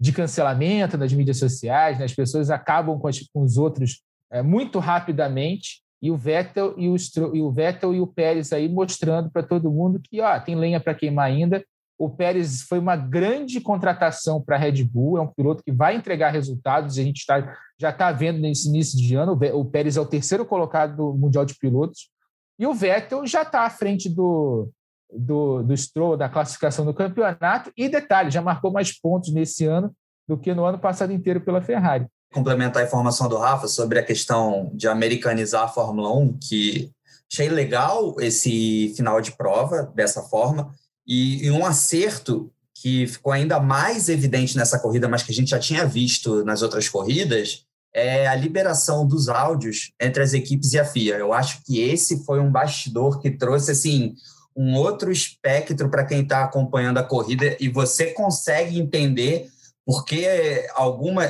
de 0.00 0.12
cancelamento 0.12 0.96
nas 0.96 1.12
mídias 1.12 1.38
sociais, 1.38 1.98
né? 1.98 2.04
as 2.04 2.14
pessoas 2.14 2.50
acabam 2.50 3.00
com, 3.00 3.08
as, 3.08 3.18
com 3.34 3.42
os 3.42 3.56
outros 3.56 4.00
é, 4.30 4.42
muito 4.42 4.78
rapidamente, 4.78 5.82
e 6.00 6.08
o 6.08 6.16
Vettel 6.16 6.74
e 6.78 6.88
o, 6.88 6.96
e 7.34 7.40
o 7.40 7.50
Vettel 7.50 7.94
e 7.94 8.00
o 8.00 8.06
Pérez 8.06 8.52
aí 8.52 8.68
mostrando 8.68 9.28
para 9.28 9.42
todo 9.42 9.70
mundo 9.70 10.00
que 10.00 10.20
ó, 10.20 10.38
tem 10.38 10.54
lenha 10.54 10.78
para 10.78 10.94
queimar 10.94 11.26
ainda. 11.26 11.64
O 12.02 12.10
Pérez 12.10 12.62
foi 12.62 12.80
uma 12.80 12.96
grande 12.96 13.60
contratação 13.60 14.42
para 14.42 14.56
a 14.56 14.58
Red 14.58 14.82
Bull, 14.82 15.18
é 15.18 15.20
um 15.20 15.28
piloto 15.28 15.62
que 15.62 15.70
vai 15.70 15.94
entregar 15.94 16.30
resultados, 16.30 16.98
a 16.98 17.02
gente 17.02 17.24
tá, 17.24 17.56
já 17.78 17.90
está 17.90 18.10
vendo 18.10 18.40
nesse 18.40 18.68
início 18.68 18.98
de 18.98 19.14
ano. 19.14 19.38
O 19.54 19.64
Pérez 19.64 19.96
é 19.96 20.00
o 20.00 20.04
terceiro 20.04 20.44
colocado 20.44 20.96
do 20.96 21.14
Mundial 21.14 21.44
de 21.44 21.54
Pilotos, 21.54 22.10
e 22.58 22.66
o 22.66 22.74
Vettel 22.74 23.24
já 23.24 23.42
está 23.42 23.60
à 23.60 23.70
frente 23.70 24.08
do, 24.08 24.68
do, 25.12 25.62
do 25.62 25.76
Stroll, 25.76 26.16
da 26.16 26.28
classificação 26.28 26.84
do 26.84 26.92
campeonato. 26.92 27.70
E 27.76 27.88
detalhe, 27.88 28.32
já 28.32 28.42
marcou 28.42 28.72
mais 28.72 28.98
pontos 28.98 29.32
nesse 29.32 29.64
ano 29.64 29.94
do 30.26 30.36
que 30.36 30.52
no 30.52 30.64
ano 30.64 30.80
passado 30.80 31.12
inteiro 31.12 31.40
pela 31.40 31.62
Ferrari. 31.62 32.08
Complementar 32.34 32.82
a 32.82 32.86
informação 32.86 33.28
do 33.28 33.38
Rafa 33.38 33.68
sobre 33.68 34.00
a 34.00 34.04
questão 34.04 34.72
de 34.74 34.88
americanizar 34.88 35.62
a 35.62 35.68
Fórmula 35.68 36.12
1, 36.16 36.38
que 36.40 36.90
achei 37.32 37.48
legal 37.48 38.16
esse 38.18 38.92
final 38.96 39.20
de 39.20 39.36
prova 39.36 39.84
dessa 39.94 40.22
forma. 40.22 40.74
E, 41.06 41.46
e 41.46 41.50
um 41.50 41.64
acerto 41.64 42.52
que 42.74 43.06
ficou 43.06 43.32
ainda 43.32 43.60
mais 43.60 44.08
evidente 44.08 44.56
nessa 44.56 44.78
corrida, 44.78 45.08
mas 45.08 45.22
que 45.22 45.30
a 45.30 45.34
gente 45.34 45.50
já 45.50 45.58
tinha 45.58 45.86
visto 45.86 46.44
nas 46.44 46.62
outras 46.62 46.88
corridas, 46.88 47.64
é 47.94 48.26
a 48.26 48.34
liberação 48.34 49.06
dos 49.06 49.28
áudios 49.28 49.92
entre 50.00 50.22
as 50.22 50.32
equipes 50.32 50.72
e 50.72 50.80
a 50.80 50.84
FIA. 50.84 51.16
Eu 51.16 51.32
acho 51.32 51.62
que 51.64 51.80
esse 51.80 52.24
foi 52.24 52.40
um 52.40 52.50
bastidor 52.50 53.20
que 53.20 53.30
trouxe 53.30 53.70
assim 53.70 54.14
um 54.56 54.74
outro 54.74 55.10
espectro 55.10 55.88
para 55.88 56.04
quem 56.04 56.22
está 56.22 56.44
acompanhando 56.44 56.98
a 56.98 57.02
corrida 57.02 57.56
e 57.60 57.68
você 57.68 58.06
consegue 58.06 58.78
entender 58.78 59.48
porque 59.84 60.26
alguma, 60.74 61.24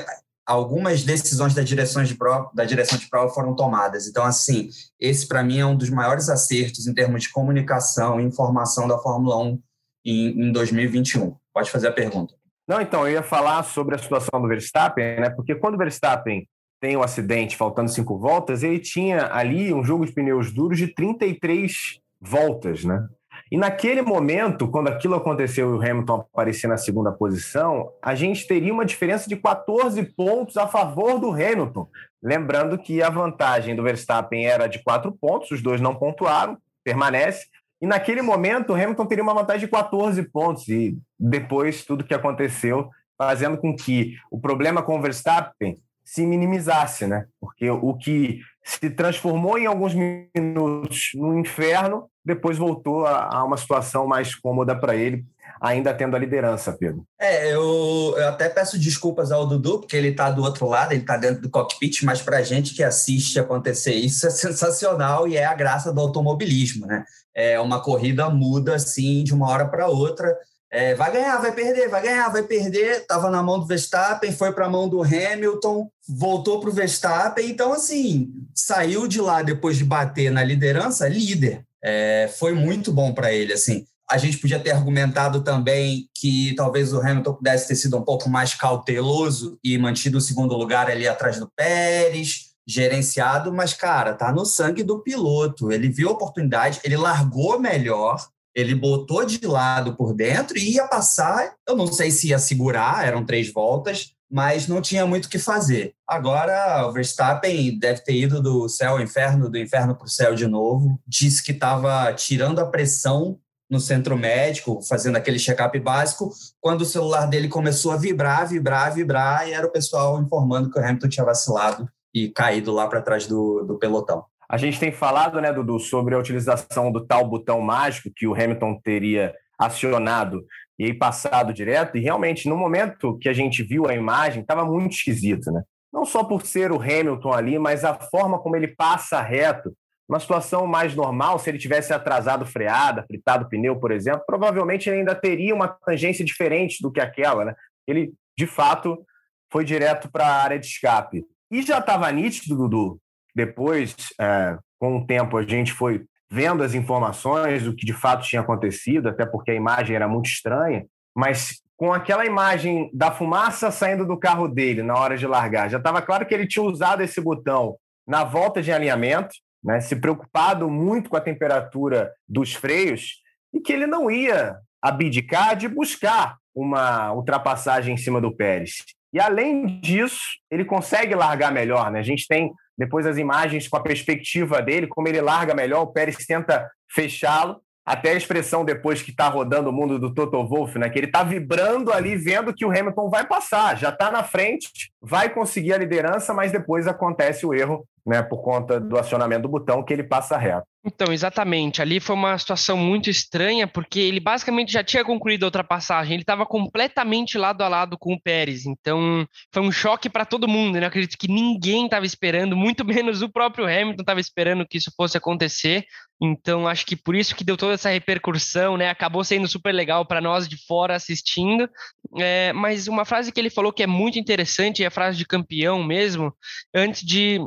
algumas 0.46 1.04
decisões 1.04 1.54
da 1.54 1.62
direção 1.62 2.02
de 2.02 2.14
prova, 2.14 2.50
da 2.54 2.64
direção 2.64 2.98
de 2.98 3.08
prova 3.08 3.32
foram 3.32 3.54
tomadas. 3.54 4.06
Então, 4.06 4.24
assim, 4.24 4.68
esse 4.98 5.26
para 5.26 5.42
mim 5.42 5.58
é 5.58 5.66
um 5.66 5.76
dos 5.76 5.90
maiores 5.90 6.28
acertos 6.28 6.86
em 6.86 6.94
termos 6.94 7.22
de 7.22 7.30
comunicação 7.30 8.20
e 8.20 8.24
informação 8.24 8.88
da 8.88 8.98
Fórmula 8.98 9.38
1 9.38 9.62
em, 10.04 10.48
em 10.48 10.52
2021. 10.52 11.34
Pode 11.52 11.70
fazer 11.70 11.88
a 11.88 11.92
pergunta. 11.92 12.34
Não, 12.66 12.80
então, 12.80 13.06
eu 13.06 13.14
ia 13.14 13.22
falar 13.22 13.62
sobre 13.64 13.94
a 13.94 13.98
situação 13.98 14.40
do 14.40 14.48
Verstappen, 14.48 15.20
né? 15.20 15.30
Porque 15.30 15.54
quando 15.54 15.74
o 15.74 15.78
Verstappen 15.78 16.48
tem 16.80 16.96
o 16.96 17.00
um 17.00 17.02
acidente 17.02 17.56
faltando 17.56 17.90
cinco 17.90 18.18
voltas, 18.18 18.62
ele 18.62 18.78
tinha 18.78 19.32
ali 19.32 19.72
um 19.72 19.84
jogo 19.84 20.04
de 20.04 20.12
pneus 20.12 20.52
duros 20.52 20.78
de 20.78 20.88
33 20.88 22.00
voltas, 22.20 22.84
né? 22.84 23.06
E 23.52 23.56
naquele 23.58 24.00
momento, 24.00 24.66
quando 24.66 24.88
aquilo 24.88 25.14
aconteceu 25.14 25.68
e 25.68 25.76
o 25.76 25.90
Hamilton 25.90 26.26
aparecia 26.32 26.70
na 26.70 26.78
segunda 26.78 27.12
posição, 27.12 27.92
a 28.00 28.14
gente 28.14 28.46
teria 28.46 28.72
uma 28.72 28.82
diferença 28.82 29.28
de 29.28 29.36
14 29.36 30.02
pontos 30.16 30.56
a 30.56 30.66
favor 30.66 31.20
do 31.20 31.30
Hamilton. 31.30 31.86
Lembrando 32.22 32.78
que 32.78 33.02
a 33.02 33.10
vantagem 33.10 33.76
do 33.76 33.82
Verstappen 33.82 34.46
era 34.46 34.66
de 34.66 34.82
quatro 34.82 35.12
pontos, 35.12 35.50
os 35.50 35.60
dois 35.60 35.82
não 35.82 35.94
pontuaram, 35.94 36.56
permanece. 36.82 37.44
E 37.78 37.86
naquele 37.86 38.22
momento, 38.22 38.70
o 38.70 38.74
Hamilton 38.74 39.04
teria 39.04 39.22
uma 39.22 39.34
vantagem 39.34 39.66
de 39.66 39.70
14 39.70 40.22
pontos. 40.30 40.66
E 40.68 40.96
depois, 41.20 41.84
tudo 41.84 42.04
que 42.04 42.14
aconteceu, 42.14 42.88
fazendo 43.18 43.58
com 43.58 43.76
que 43.76 44.14
o 44.30 44.40
problema 44.40 44.82
com 44.82 44.98
o 44.98 45.02
Verstappen 45.02 45.78
se 46.02 46.24
minimizasse, 46.24 47.06
né? 47.06 47.26
Porque 47.38 47.68
o 47.68 47.92
que 47.98 48.40
se 48.64 48.88
transformou 48.88 49.58
em 49.58 49.66
alguns 49.66 49.92
minutos 49.94 51.10
no 51.14 51.38
inferno, 51.38 52.08
depois 52.24 52.56
voltou 52.56 53.06
a, 53.06 53.36
a 53.36 53.44
uma 53.44 53.56
situação 53.56 54.06
mais 54.06 54.34
cômoda 54.34 54.74
para 54.74 54.94
ele, 54.94 55.24
ainda 55.60 55.94
tendo 55.94 56.16
a 56.16 56.18
liderança, 56.18 56.72
Pedro. 56.72 57.04
É, 57.20 57.52
eu, 57.52 58.14
eu 58.16 58.28
até 58.28 58.48
peço 58.48 58.78
desculpas 58.78 59.30
ao 59.30 59.46
Dudu, 59.46 59.80
porque 59.80 59.96
ele 59.96 60.08
está 60.08 60.30
do 60.30 60.42
outro 60.42 60.66
lado, 60.66 60.92
ele 60.92 61.02
está 61.02 61.16
dentro 61.16 61.42
do 61.42 61.50
cockpit, 61.50 62.02
mas 62.02 62.20
para 62.20 62.38
a 62.38 62.42
gente 62.42 62.74
que 62.74 62.82
assiste 62.82 63.38
acontecer 63.38 63.94
isso 63.94 64.26
é 64.26 64.30
sensacional 64.30 65.28
e 65.28 65.36
é 65.36 65.44
a 65.44 65.54
graça 65.54 65.92
do 65.92 66.00
automobilismo, 66.00 66.86
né? 66.86 67.04
É 67.34 67.58
uma 67.60 67.80
corrida 67.80 68.28
muda 68.28 68.74
assim 68.74 69.24
de 69.24 69.32
uma 69.32 69.48
hora 69.48 69.66
para 69.66 69.86
outra. 69.86 70.36
É, 70.70 70.94
vai 70.94 71.12
ganhar, 71.12 71.36
vai 71.36 71.52
perder, 71.52 71.88
vai 71.88 72.02
ganhar, 72.02 72.28
vai 72.28 72.42
perder. 72.42 73.02
Estava 73.02 73.30
na 73.30 73.42
mão 73.42 73.60
do 73.60 73.66
Verstappen, 73.66 74.32
foi 74.32 74.52
para 74.52 74.66
a 74.66 74.70
mão 74.70 74.88
do 74.88 75.02
Hamilton, 75.02 75.88
voltou 76.08 76.60
para 76.60 76.70
o 76.70 76.72
Verstappen. 76.72 77.48
Então, 77.48 77.72
assim, 77.72 78.32
saiu 78.54 79.06
de 79.06 79.20
lá 79.20 79.42
depois 79.42 79.76
de 79.76 79.84
bater 79.84 80.30
na 80.30 80.42
liderança, 80.42 81.08
líder. 81.08 81.64
É, 81.84 82.30
foi 82.38 82.52
muito 82.54 82.92
bom 82.92 83.12
para 83.12 83.32
ele. 83.32 83.52
Assim, 83.52 83.84
a 84.10 84.18
gente 84.18 84.38
podia 84.38 84.60
ter 84.60 84.72
argumentado 84.72 85.42
também 85.42 86.08
que 86.14 86.54
talvez 86.54 86.92
o 86.92 87.00
Hamilton 87.00 87.34
pudesse 87.34 87.68
ter 87.68 87.76
sido 87.76 87.96
um 87.96 88.02
pouco 88.02 88.28
mais 88.28 88.54
cauteloso 88.54 89.58
e 89.64 89.78
mantido 89.78 90.18
o 90.18 90.20
segundo 90.20 90.54
lugar 90.54 90.90
ali 90.90 91.08
atrás 91.08 91.38
do 91.38 91.50
Pérez, 91.56 92.52
gerenciado, 92.66 93.52
mas, 93.52 93.72
cara, 93.72 94.14
tá 94.14 94.32
no 94.32 94.44
sangue 94.44 94.82
do 94.82 95.00
piloto. 95.00 95.72
Ele 95.72 95.88
viu 95.88 96.08
a 96.08 96.12
oportunidade, 96.12 96.80
ele 96.84 96.96
largou 96.96 97.58
melhor, 97.58 98.24
ele 98.54 98.74
botou 98.74 99.24
de 99.24 99.44
lado 99.46 99.96
por 99.96 100.14
dentro 100.14 100.58
e 100.58 100.74
ia 100.74 100.86
passar. 100.86 101.54
Eu 101.66 101.76
não 101.76 101.86
sei 101.86 102.10
se 102.10 102.28
ia 102.28 102.38
segurar, 102.38 103.06
eram 103.06 103.24
três 103.24 103.50
voltas, 103.52 104.12
mas 104.32 104.66
não 104.66 104.80
tinha 104.80 105.04
muito 105.04 105.26
o 105.26 105.28
que 105.28 105.38
fazer. 105.38 105.94
Agora, 106.08 106.86
o 106.86 106.92
Verstappen 106.92 107.78
deve 107.78 108.00
ter 108.00 108.14
ido 108.14 108.40
do 108.40 108.66
céu 108.66 108.92
ao 108.92 109.00
inferno, 109.00 109.50
do 109.50 109.58
inferno 109.58 109.94
para 109.94 110.06
o 110.06 110.08
céu 110.08 110.34
de 110.34 110.46
novo. 110.46 110.98
Disse 111.06 111.44
que 111.44 111.52
estava 111.52 112.10
tirando 112.14 112.58
a 112.58 112.64
pressão 112.64 113.38
no 113.70 113.78
centro 113.78 114.16
médico, 114.16 114.80
fazendo 114.88 115.16
aquele 115.16 115.38
check-up 115.38 115.78
básico, 115.78 116.30
quando 116.60 116.80
o 116.80 116.86
celular 116.86 117.26
dele 117.26 117.46
começou 117.46 117.92
a 117.92 117.96
vibrar, 117.96 118.48
vibrar, 118.48 118.94
vibrar, 118.94 119.46
e 119.46 119.52
era 119.52 119.66
o 119.66 119.70
pessoal 119.70 120.18
informando 120.20 120.70
que 120.70 120.78
o 120.78 120.82
Hamilton 120.82 121.08
tinha 121.08 121.26
vacilado 121.26 121.86
e 122.14 122.30
caído 122.30 122.72
lá 122.72 122.86
para 122.86 123.02
trás 123.02 123.26
do, 123.26 123.64
do 123.64 123.78
pelotão. 123.78 124.24
A 124.48 124.56
gente 124.56 124.78
tem 124.78 124.92
falado, 124.92 125.40
né, 125.42 125.52
Dudu, 125.52 125.78
sobre 125.78 126.14
a 126.14 126.18
utilização 126.18 126.90
do 126.90 127.06
tal 127.06 127.26
botão 127.26 127.60
mágico 127.60 128.10
que 128.14 128.26
o 128.26 128.34
Hamilton 128.34 128.80
teria 128.82 129.34
acionado 129.58 130.44
e 130.82 130.86
aí 130.86 130.92
passado 130.92 131.54
direto, 131.54 131.96
e 131.96 132.00
realmente, 132.00 132.48
no 132.48 132.56
momento 132.56 133.16
que 133.18 133.28
a 133.28 133.32
gente 133.32 133.62
viu 133.62 133.86
a 133.86 133.94
imagem, 133.94 134.42
estava 134.42 134.64
muito 134.64 134.96
esquisito, 134.96 135.52
né? 135.52 135.62
Não 135.92 136.04
só 136.04 136.24
por 136.24 136.44
ser 136.44 136.72
o 136.72 136.82
Hamilton 136.82 137.32
ali, 137.32 137.56
mas 137.56 137.84
a 137.84 137.94
forma 137.94 138.36
como 138.40 138.56
ele 138.56 138.66
passa 138.66 139.22
reto. 139.22 139.72
Uma 140.08 140.18
situação 140.18 140.66
mais 140.66 140.96
normal, 140.96 141.38
se 141.38 141.48
ele 141.48 141.58
tivesse 141.58 141.92
atrasado 141.92 142.44
freada, 142.44 143.04
fritado 143.06 143.48
pneu, 143.48 143.78
por 143.78 143.92
exemplo, 143.92 144.24
provavelmente 144.26 144.90
ele 144.90 144.98
ainda 144.98 145.14
teria 145.14 145.54
uma 145.54 145.68
tangência 145.68 146.24
diferente 146.24 146.82
do 146.82 146.90
que 146.90 147.00
aquela, 147.00 147.44
né? 147.44 147.54
Ele, 147.86 148.12
de 148.36 148.48
fato, 148.48 149.06
foi 149.52 149.64
direto 149.64 150.10
para 150.10 150.26
a 150.26 150.42
área 150.42 150.58
de 150.58 150.66
escape. 150.66 151.24
E 151.48 151.62
já 151.62 151.78
estava 151.78 152.10
nítido, 152.10 152.56
Dudu, 152.56 152.98
depois, 153.36 153.94
é, 154.20 154.58
com 154.80 154.96
o 154.96 155.06
tempo, 155.06 155.36
a 155.36 155.44
gente 155.44 155.72
foi 155.72 156.04
vendo 156.32 156.62
as 156.62 156.72
informações 156.72 157.62
do 157.62 157.76
que 157.76 157.84
de 157.84 157.92
fato 157.92 158.26
tinha 158.26 158.40
acontecido, 158.40 159.10
até 159.10 159.26
porque 159.26 159.50
a 159.50 159.54
imagem 159.54 159.94
era 159.94 160.08
muito 160.08 160.30
estranha, 160.30 160.86
mas 161.14 161.60
com 161.76 161.92
aquela 161.92 162.24
imagem 162.24 162.90
da 162.94 163.10
fumaça 163.10 163.70
saindo 163.70 164.06
do 164.06 164.16
carro 164.16 164.48
dele 164.48 164.82
na 164.82 164.94
hora 164.94 165.14
de 165.18 165.26
largar, 165.26 165.68
já 165.68 165.76
estava 165.76 166.00
claro 166.00 166.24
que 166.24 166.32
ele 166.32 166.46
tinha 166.46 166.64
usado 166.64 167.02
esse 167.02 167.20
botão 167.20 167.76
na 168.08 168.24
volta 168.24 168.62
de 168.62 168.72
alinhamento, 168.72 169.34
né, 169.62 169.78
se 169.82 169.94
preocupado 169.94 170.70
muito 170.70 171.10
com 171.10 171.18
a 171.18 171.20
temperatura 171.20 172.10
dos 172.26 172.54
freios 172.54 173.20
e 173.52 173.60
que 173.60 173.70
ele 173.70 173.86
não 173.86 174.10
ia 174.10 174.56
abdicar 174.80 175.54
de 175.54 175.68
buscar 175.68 176.38
uma 176.54 177.12
ultrapassagem 177.12 177.92
em 177.92 177.98
cima 177.98 178.22
do 178.22 178.34
Pérez. 178.34 178.76
E 179.12 179.20
além 179.20 179.78
disso, 179.82 180.22
ele 180.50 180.64
consegue 180.64 181.14
largar 181.14 181.52
melhor, 181.52 181.90
né? 181.90 181.98
A 181.98 182.02
gente 182.02 182.26
tem 182.26 182.50
depois 182.82 183.06
as 183.06 183.16
imagens 183.16 183.68
com 183.68 183.76
a 183.76 183.82
perspectiva 183.82 184.60
dele, 184.60 184.88
como 184.88 185.06
ele 185.06 185.20
larga 185.20 185.54
melhor, 185.54 185.82
o 185.82 185.92
Pérez 185.92 186.16
tenta 186.26 186.68
fechá-lo 186.90 187.60
até 187.86 188.10
a 188.10 188.16
expressão 188.16 188.64
depois 188.64 189.00
que 189.00 189.12
está 189.12 189.28
rodando 189.28 189.70
o 189.70 189.72
mundo 189.72 190.00
do 190.00 190.12
Toto 190.12 190.44
Wolff, 190.44 190.76
né? 190.80 190.90
Que 190.90 190.98
ele 190.98 191.06
está 191.06 191.22
vibrando 191.22 191.92
ali, 191.92 192.16
vendo 192.16 192.52
que 192.52 192.64
o 192.64 192.70
Hamilton 192.70 193.08
vai 193.08 193.24
passar, 193.24 193.78
já 193.78 193.90
está 193.90 194.10
na 194.10 194.24
frente, 194.24 194.91
vai 195.02 195.28
conseguir 195.28 195.72
a 195.72 195.78
liderança, 195.78 196.32
mas 196.32 196.52
depois 196.52 196.86
acontece 196.86 197.44
o 197.44 197.52
erro, 197.52 197.84
né? 198.06 198.22
Por 198.22 198.40
conta 198.42 198.78
do 198.78 198.96
acionamento 198.96 199.42
do 199.42 199.48
botão 199.48 199.82
que 199.82 199.92
ele 199.92 200.04
passa 200.04 200.36
reto. 200.36 200.66
Então, 200.84 201.12
exatamente. 201.12 201.80
Ali 201.80 202.00
foi 202.00 202.16
uma 202.16 202.36
situação 202.36 202.76
muito 202.76 203.08
estranha, 203.08 203.68
porque 203.68 204.00
ele 204.00 204.18
basicamente 204.18 204.72
já 204.72 204.82
tinha 204.82 205.04
concluído 205.04 205.44
a 205.44 205.46
ultrapassagem. 205.46 206.14
Ele 206.14 206.22
estava 206.22 206.44
completamente 206.44 207.38
lado 207.38 207.62
a 207.62 207.68
lado 207.68 207.96
com 207.96 208.14
o 208.14 208.20
Pérez. 208.20 208.66
Então, 208.66 209.24
foi 209.52 209.62
um 209.62 209.70
choque 209.70 210.10
para 210.10 210.24
todo 210.24 210.48
mundo. 210.48 210.74
Né? 210.74 210.84
Eu 210.84 210.88
acredito 210.88 211.16
que 211.16 211.28
ninguém 211.28 211.84
estava 211.84 212.04
esperando, 212.04 212.56
muito 212.56 212.84
menos 212.86 213.22
o 213.22 213.28
próprio 213.28 213.64
Hamilton 213.64 214.02
estava 214.02 214.20
esperando 214.20 214.66
que 214.66 214.78
isso 214.78 214.92
fosse 214.96 215.16
acontecer. 215.16 215.84
Então, 216.20 216.68
acho 216.68 216.86
que 216.86 216.94
por 216.94 217.16
isso 217.16 217.34
que 217.34 217.42
deu 217.42 217.56
toda 217.56 217.74
essa 217.74 217.90
repercussão, 217.90 218.76
né? 218.76 218.88
Acabou 218.88 219.24
sendo 219.24 219.48
super 219.48 219.72
legal 219.72 220.06
para 220.06 220.20
nós 220.20 220.46
de 220.46 220.56
fora 220.66 220.94
assistindo. 220.94 221.68
É, 222.16 222.52
mas 222.52 222.86
uma 222.86 223.04
frase 223.04 223.32
que 223.32 223.40
ele 223.40 223.50
falou 223.50 223.72
que 223.72 223.82
é 223.82 223.88
muito 223.88 224.20
interessante, 224.20 224.84
é 224.84 224.90
frase 224.92 225.18
de 225.18 225.26
campeão 225.26 225.82
mesmo, 225.82 226.32
antes 226.72 227.02
de 227.02 227.40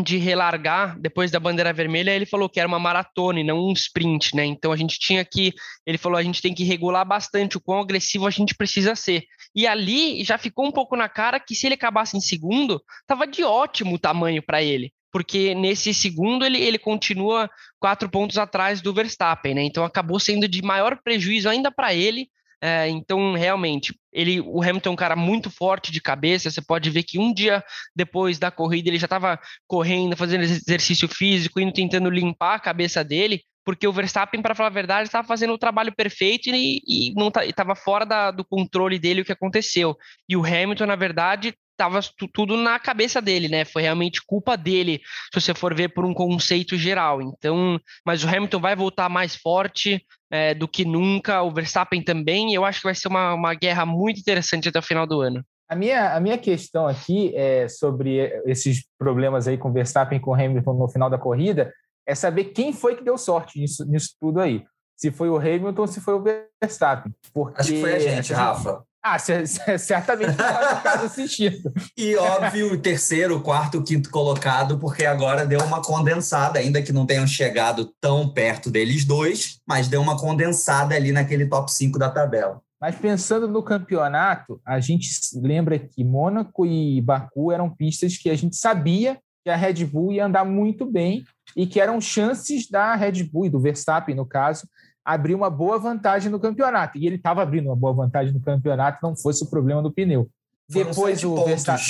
de 0.00 0.16
relargar 0.16 0.98
depois 0.98 1.30
da 1.30 1.38
bandeira 1.38 1.72
vermelha, 1.72 2.12
ele 2.12 2.24
falou 2.24 2.48
que 2.48 2.58
era 2.58 2.66
uma 2.66 2.78
maratona 2.78 3.40
e 3.40 3.44
não 3.44 3.58
um 3.58 3.72
sprint, 3.72 4.34
né? 4.34 4.44
Então 4.44 4.72
a 4.72 4.76
gente 4.76 4.98
tinha 4.98 5.22
que, 5.22 5.52
ele 5.86 5.98
falou, 5.98 6.16
a 6.16 6.22
gente 6.22 6.40
tem 6.40 6.54
que 6.54 6.64
regular 6.64 7.04
bastante 7.04 7.58
o 7.58 7.60
quão 7.60 7.80
agressivo 7.80 8.26
a 8.26 8.30
gente 8.30 8.54
precisa 8.54 8.94
ser. 8.94 9.24
E 9.54 9.66
ali 9.66 10.24
já 10.24 10.38
ficou 10.38 10.66
um 10.66 10.72
pouco 10.72 10.96
na 10.96 11.08
cara 11.08 11.38
que 11.38 11.54
se 11.54 11.66
ele 11.66 11.74
acabasse 11.74 12.16
em 12.16 12.20
segundo, 12.20 12.82
tava 13.06 13.26
de 13.26 13.44
ótimo 13.44 13.98
tamanho 13.98 14.42
para 14.42 14.62
ele, 14.62 14.90
porque 15.12 15.54
nesse 15.54 15.92
segundo 15.92 16.44
ele, 16.44 16.58
ele 16.58 16.78
continua 16.78 17.50
quatro 17.78 18.08
pontos 18.08 18.38
atrás 18.38 18.80
do 18.80 18.94
Verstappen, 18.94 19.54
né? 19.54 19.62
Então 19.62 19.84
acabou 19.84 20.18
sendo 20.18 20.48
de 20.48 20.62
maior 20.62 20.98
prejuízo 21.04 21.50
ainda 21.50 21.70
para 21.70 21.92
ele 21.92 22.28
é, 22.64 22.88
então, 22.88 23.34
realmente, 23.34 23.92
ele, 24.12 24.40
o 24.40 24.62
Hamilton 24.62 24.90
é 24.90 24.92
um 24.92 24.96
cara 24.96 25.16
muito 25.16 25.50
forte 25.50 25.90
de 25.90 26.00
cabeça. 26.00 26.48
Você 26.48 26.62
pode 26.62 26.88
ver 26.90 27.02
que 27.02 27.18
um 27.18 27.34
dia 27.34 27.62
depois 27.94 28.38
da 28.38 28.52
corrida 28.52 28.88
ele 28.88 28.98
já 28.98 29.06
estava 29.06 29.36
correndo, 29.66 30.16
fazendo 30.16 30.44
exercício 30.44 31.08
físico, 31.08 31.58
indo 31.58 31.72
tentando 31.72 32.08
limpar 32.08 32.54
a 32.54 32.60
cabeça 32.60 33.02
dele, 33.02 33.42
porque 33.64 33.86
o 33.86 33.92
Verstappen, 33.92 34.40
para 34.40 34.54
falar 34.54 34.68
a 34.68 34.72
verdade, 34.72 35.08
estava 35.08 35.26
fazendo 35.26 35.52
o 35.52 35.58
trabalho 35.58 35.92
perfeito 35.92 36.50
e, 36.50 36.80
e 36.86 37.12
não 37.16 37.32
estava 37.44 37.74
fora 37.74 38.06
da, 38.06 38.30
do 38.30 38.44
controle 38.44 38.96
dele 38.96 39.22
o 39.22 39.24
que 39.24 39.32
aconteceu. 39.32 39.96
E 40.28 40.36
o 40.36 40.44
Hamilton, 40.44 40.86
na 40.86 40.96
verdade, 40.96 41.52
estava 41.82 42.00
tudo 42.32 42.56
na 42.56 42.78
cabeça 42.78 43.20
dele, 43.20 43.48
né? 43.48 43.64
Foi 43.64 43.82
realmente 43.82 44.22
culpa 44.24 44.56
dele, 44.56 45.00
se 45.32 45.40
você 45.40 45.54
for 45.54 45.74
ver 45.74 45.88
por 45.88 46.04
um 46.04 46.14
conceito 46.14 46.76
geral. 46.76 47.20
Então, 47.20 47.80
mas 48.06 48.22
o 48.22 48.28
Hamilton 48.28 48.60
vai 48.60 48.76
voltar 48.76 49.08
mais 49.08 49.34
forte 49.34 50.04
é, 50.30 50.54
do 50.54 50.68
que 50.68 50.84
nunca, 50.84 51.42
o 51.42 51.50
Verstappen 51.50 52.02
também. 52.02 52.54
eu 52.54 52.64
acho 52.64 52.80
que 52.80 52.86
vai 52.86 52.94
ser 52.94 53.08
uma, 53.08 53.34
uma 53.34 53.54
guerra 53.54 53.84
muito 53.84 54.20
interessante 54.20 54.68
até 54.68 54.78
o 54.78 54.82
final 54.82 55.06
do 55.06 55.20
ano. 55.20 55.44
A 55.68 55.74
minha, 55.74 56.14
a 56.14 56.20
minha 56.20 56.38
questão 56.38 56.86
aqui 56.86 57.34
é 57.34 57.66
sobre 57.66 58.18
esses 58.46 58.84
problemas 58.98 59.48
aí 59.48 59.56
com 59.56 59.70
o 59.70 59.72
Verstappen 59.72 60.18
e 60.18 60.20
com 60.20 60.30
o 60.30 60.34
Hamilton 60.34 60.74
no 60.74 60.88
final 60.88 61.08
da 61.08 61.18
corrida 61.18 61.72
é 62.06 62.14
saber 62.14 62.46
quem 62.46 62.72
foi 62.72 62.96
que 62.96 63.04
deu 63.04 63.16
sorte 63.16 63.58
nisso, 63.58 63.84
nisso 63.86 64.10
tudo 64.20 64.40
aí. 64.40 64.64
Se 64.96 65.10
foi 65.10 65.30
o 65.30 65.36
Hamilton 65.36 65.82
ou 65.82 65.88
se 65.88 66.00
foi 66.00 66.14
o 66.14 66.22
Verstappen. 66.60 67.12
Porque 67.32 67.60
Acho 67.60 67.70
que 67.70 67.80
foi 67.80 67.94
a 67.94 67.98
gente, 67.98 68.32
Rafa. 68.32 68.84
Ah, 69.04 69.18
certamente 69.18 70.36
não 70.38 71.04
assistindo. 71.04 71.72
E 71.96 72.14
óbvio, 72.14 72.72
o 72.72 72.78
terceiro, 72.78 73.40
quarto, 73.40 73.82
quinto 73.82 74.08
colocado, 74.10 74.78
porque 74.78 75.04
agora 75.04 75.44
deu 75.44 75.60
uma 75.60 75.82
condensada, 75.82 76.60
ainda 76.60 76.80
que 76.80 76.92
não 76.92 77.04
tenham 77.04 77.26
chegado 77.26 77.92
tão 78.00 78.28
perto 78.28 78.70
deles 78.70 79.04
dois, 79.04 79.60
mas 79.66 79.88
deu 79.88 80.00
uma 80.00 80.16
condensada 80.16 80.94
ali 80.94 81.10
naquele 81.10 81.46
top 81.46 81.72
5 81.72 81.98
da 81.98 82.08
tabela. 82.08 82.62
Mas 82.80 82.94
pensando 82.94 83.48
no 83.48 83.62
campeonato, 83.62 84.60
a 84.64 84.78
gente 84.78 85.08
lembra 85.34 85.78
que 85.78 86.04
Mônaco 86.04 86.64
e 86.64 87.00
Baku 87.00 87.50
eram 87.50 87.70
pistas 87.70 88.16
que 88.16 88.30
a 88.30 88.36
gente 88.36 88.56
sabia 88.56 89.18
que 89.44 89.50
a 89.50 89.56
Red 89.56 89.84
Bull 89.84 90.12
ia 90.12 90.26
andar 90.26 90.44
muito 90.44 90.86
bem 90.86 91.24
e 91.56 91.66
que 91.66 91.80
eram 91.80 92.00
chances 92.00 92.68
da 92.68 92.94
Red 92.94 93.24
Bull 93.24 93.46
e 93.46 93.50
do 93.50 93.60
Verstappen, 93.60 94.14
no 94.14 94.24
caso, 94.24 94.66
abrir 95.04 95.34
uma 95.34 95.50
boa 95.50 95.78
vantagem 95.78 96.30
no 96.30 96.40
campeonato. 96.40 96.98
E 96.98 97.06
ele 97.06 97.16
estava 97.16 97.42
abrindo 97.42 97.66
uma 97.66 97.76
boa 97.76 97.92
vantagem 97.92 98.32
no 98.32 98.40
campeonato, 98.40 98.98
não 99.02 99.16
fosse 99.16 99.42
o 99.44 99.50
problema 99.50 99.82
do 99.82 99.92
pneu. 99.92 100.28
Foram 100.70 100.90
Depois 100.90 101.24
o 101.24 101.44
Verstappen. 101.44 101.84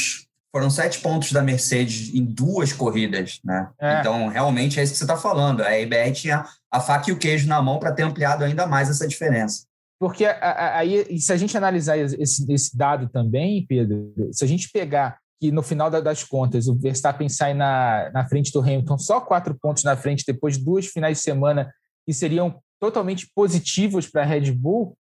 Foram 0.51 0.68
sete 0.68 1.01
pontos 1.01 1.33
da 1.33 1.40
Mercedes 1.40 2.14
em 2.14 2.25
duas 2.25 2.75
corridas, 2.75 3.40
né? 3.42 3.70
É. 3.81 4.01
Então, 4.01 4.29
realmente 4.29 4.79
é 4.79 4.83
isso 4.83 4.92
que 4.92 4.98
você 4.98 5.05
está 5.05 5.16
falando. 5.16 5.62
A 5.62 5.79
IBR 5.79 6.12
tinha 6.12 6.44
a 6.70 6.79
faca 6.79 7.09
e 7.09 7.12
o 7.12 7.18
queijo 7.18 7.48
na 7.48 7.62
mão 7.62 7.79
para 7.79 7.92
ter 7.92 8.03
ampliado 8.03 8.44
ainda 8.44 8.66
mais 8.66 8.90
essa 8.90 9.09
diferença. 9.09 9.64
Porque 9.98 10.27
aí, 10.27 11.18
se 11.18 11.33
a 11.33 11.37
gente 11.37 11.57
analisar 11.57 11.96
esse, 11.96 12.53
esse 12.53 12.77
dado 12.77 13.09
também, 13.09 13.64
Pedro, 13.66 14.12
se 14.33 14.44
a 14.44 14.48
gente 14.48 14.68
pegar 14.70 15.16
que 15.40 15.51
no 15.51 15.62
final 15.62 15.90
das 15.90 16.22
contas 16.22 16.68
o 16.68 16.75
Verstappen 16.75 17.29
sai 17.29 17.55
na, 17.55 18.11
na 18.12 18.29
frente 18.29 18.53
do 18.53 18.61
Hamilton 18.61 18.98
só 18.98 19.20
quatro 19.20 19.55
pontos 19.55 19.85
na 19.85 19.96
frente 19.96 20.25
depois 20.27 20.59
de 20.59 20.64
duas 20.64 20.87
finais 20.87 21.18
de 21.18 21.25
semana 21.25 21.72
que 22.07 22.12
seriam 22.12 22.61
totalmente 22.83 23.31
positivos 23.33 24.11
para 24.11 24.23
a 24.23 24.25
Red 24.25 24.51
Bull, 24.51 24.99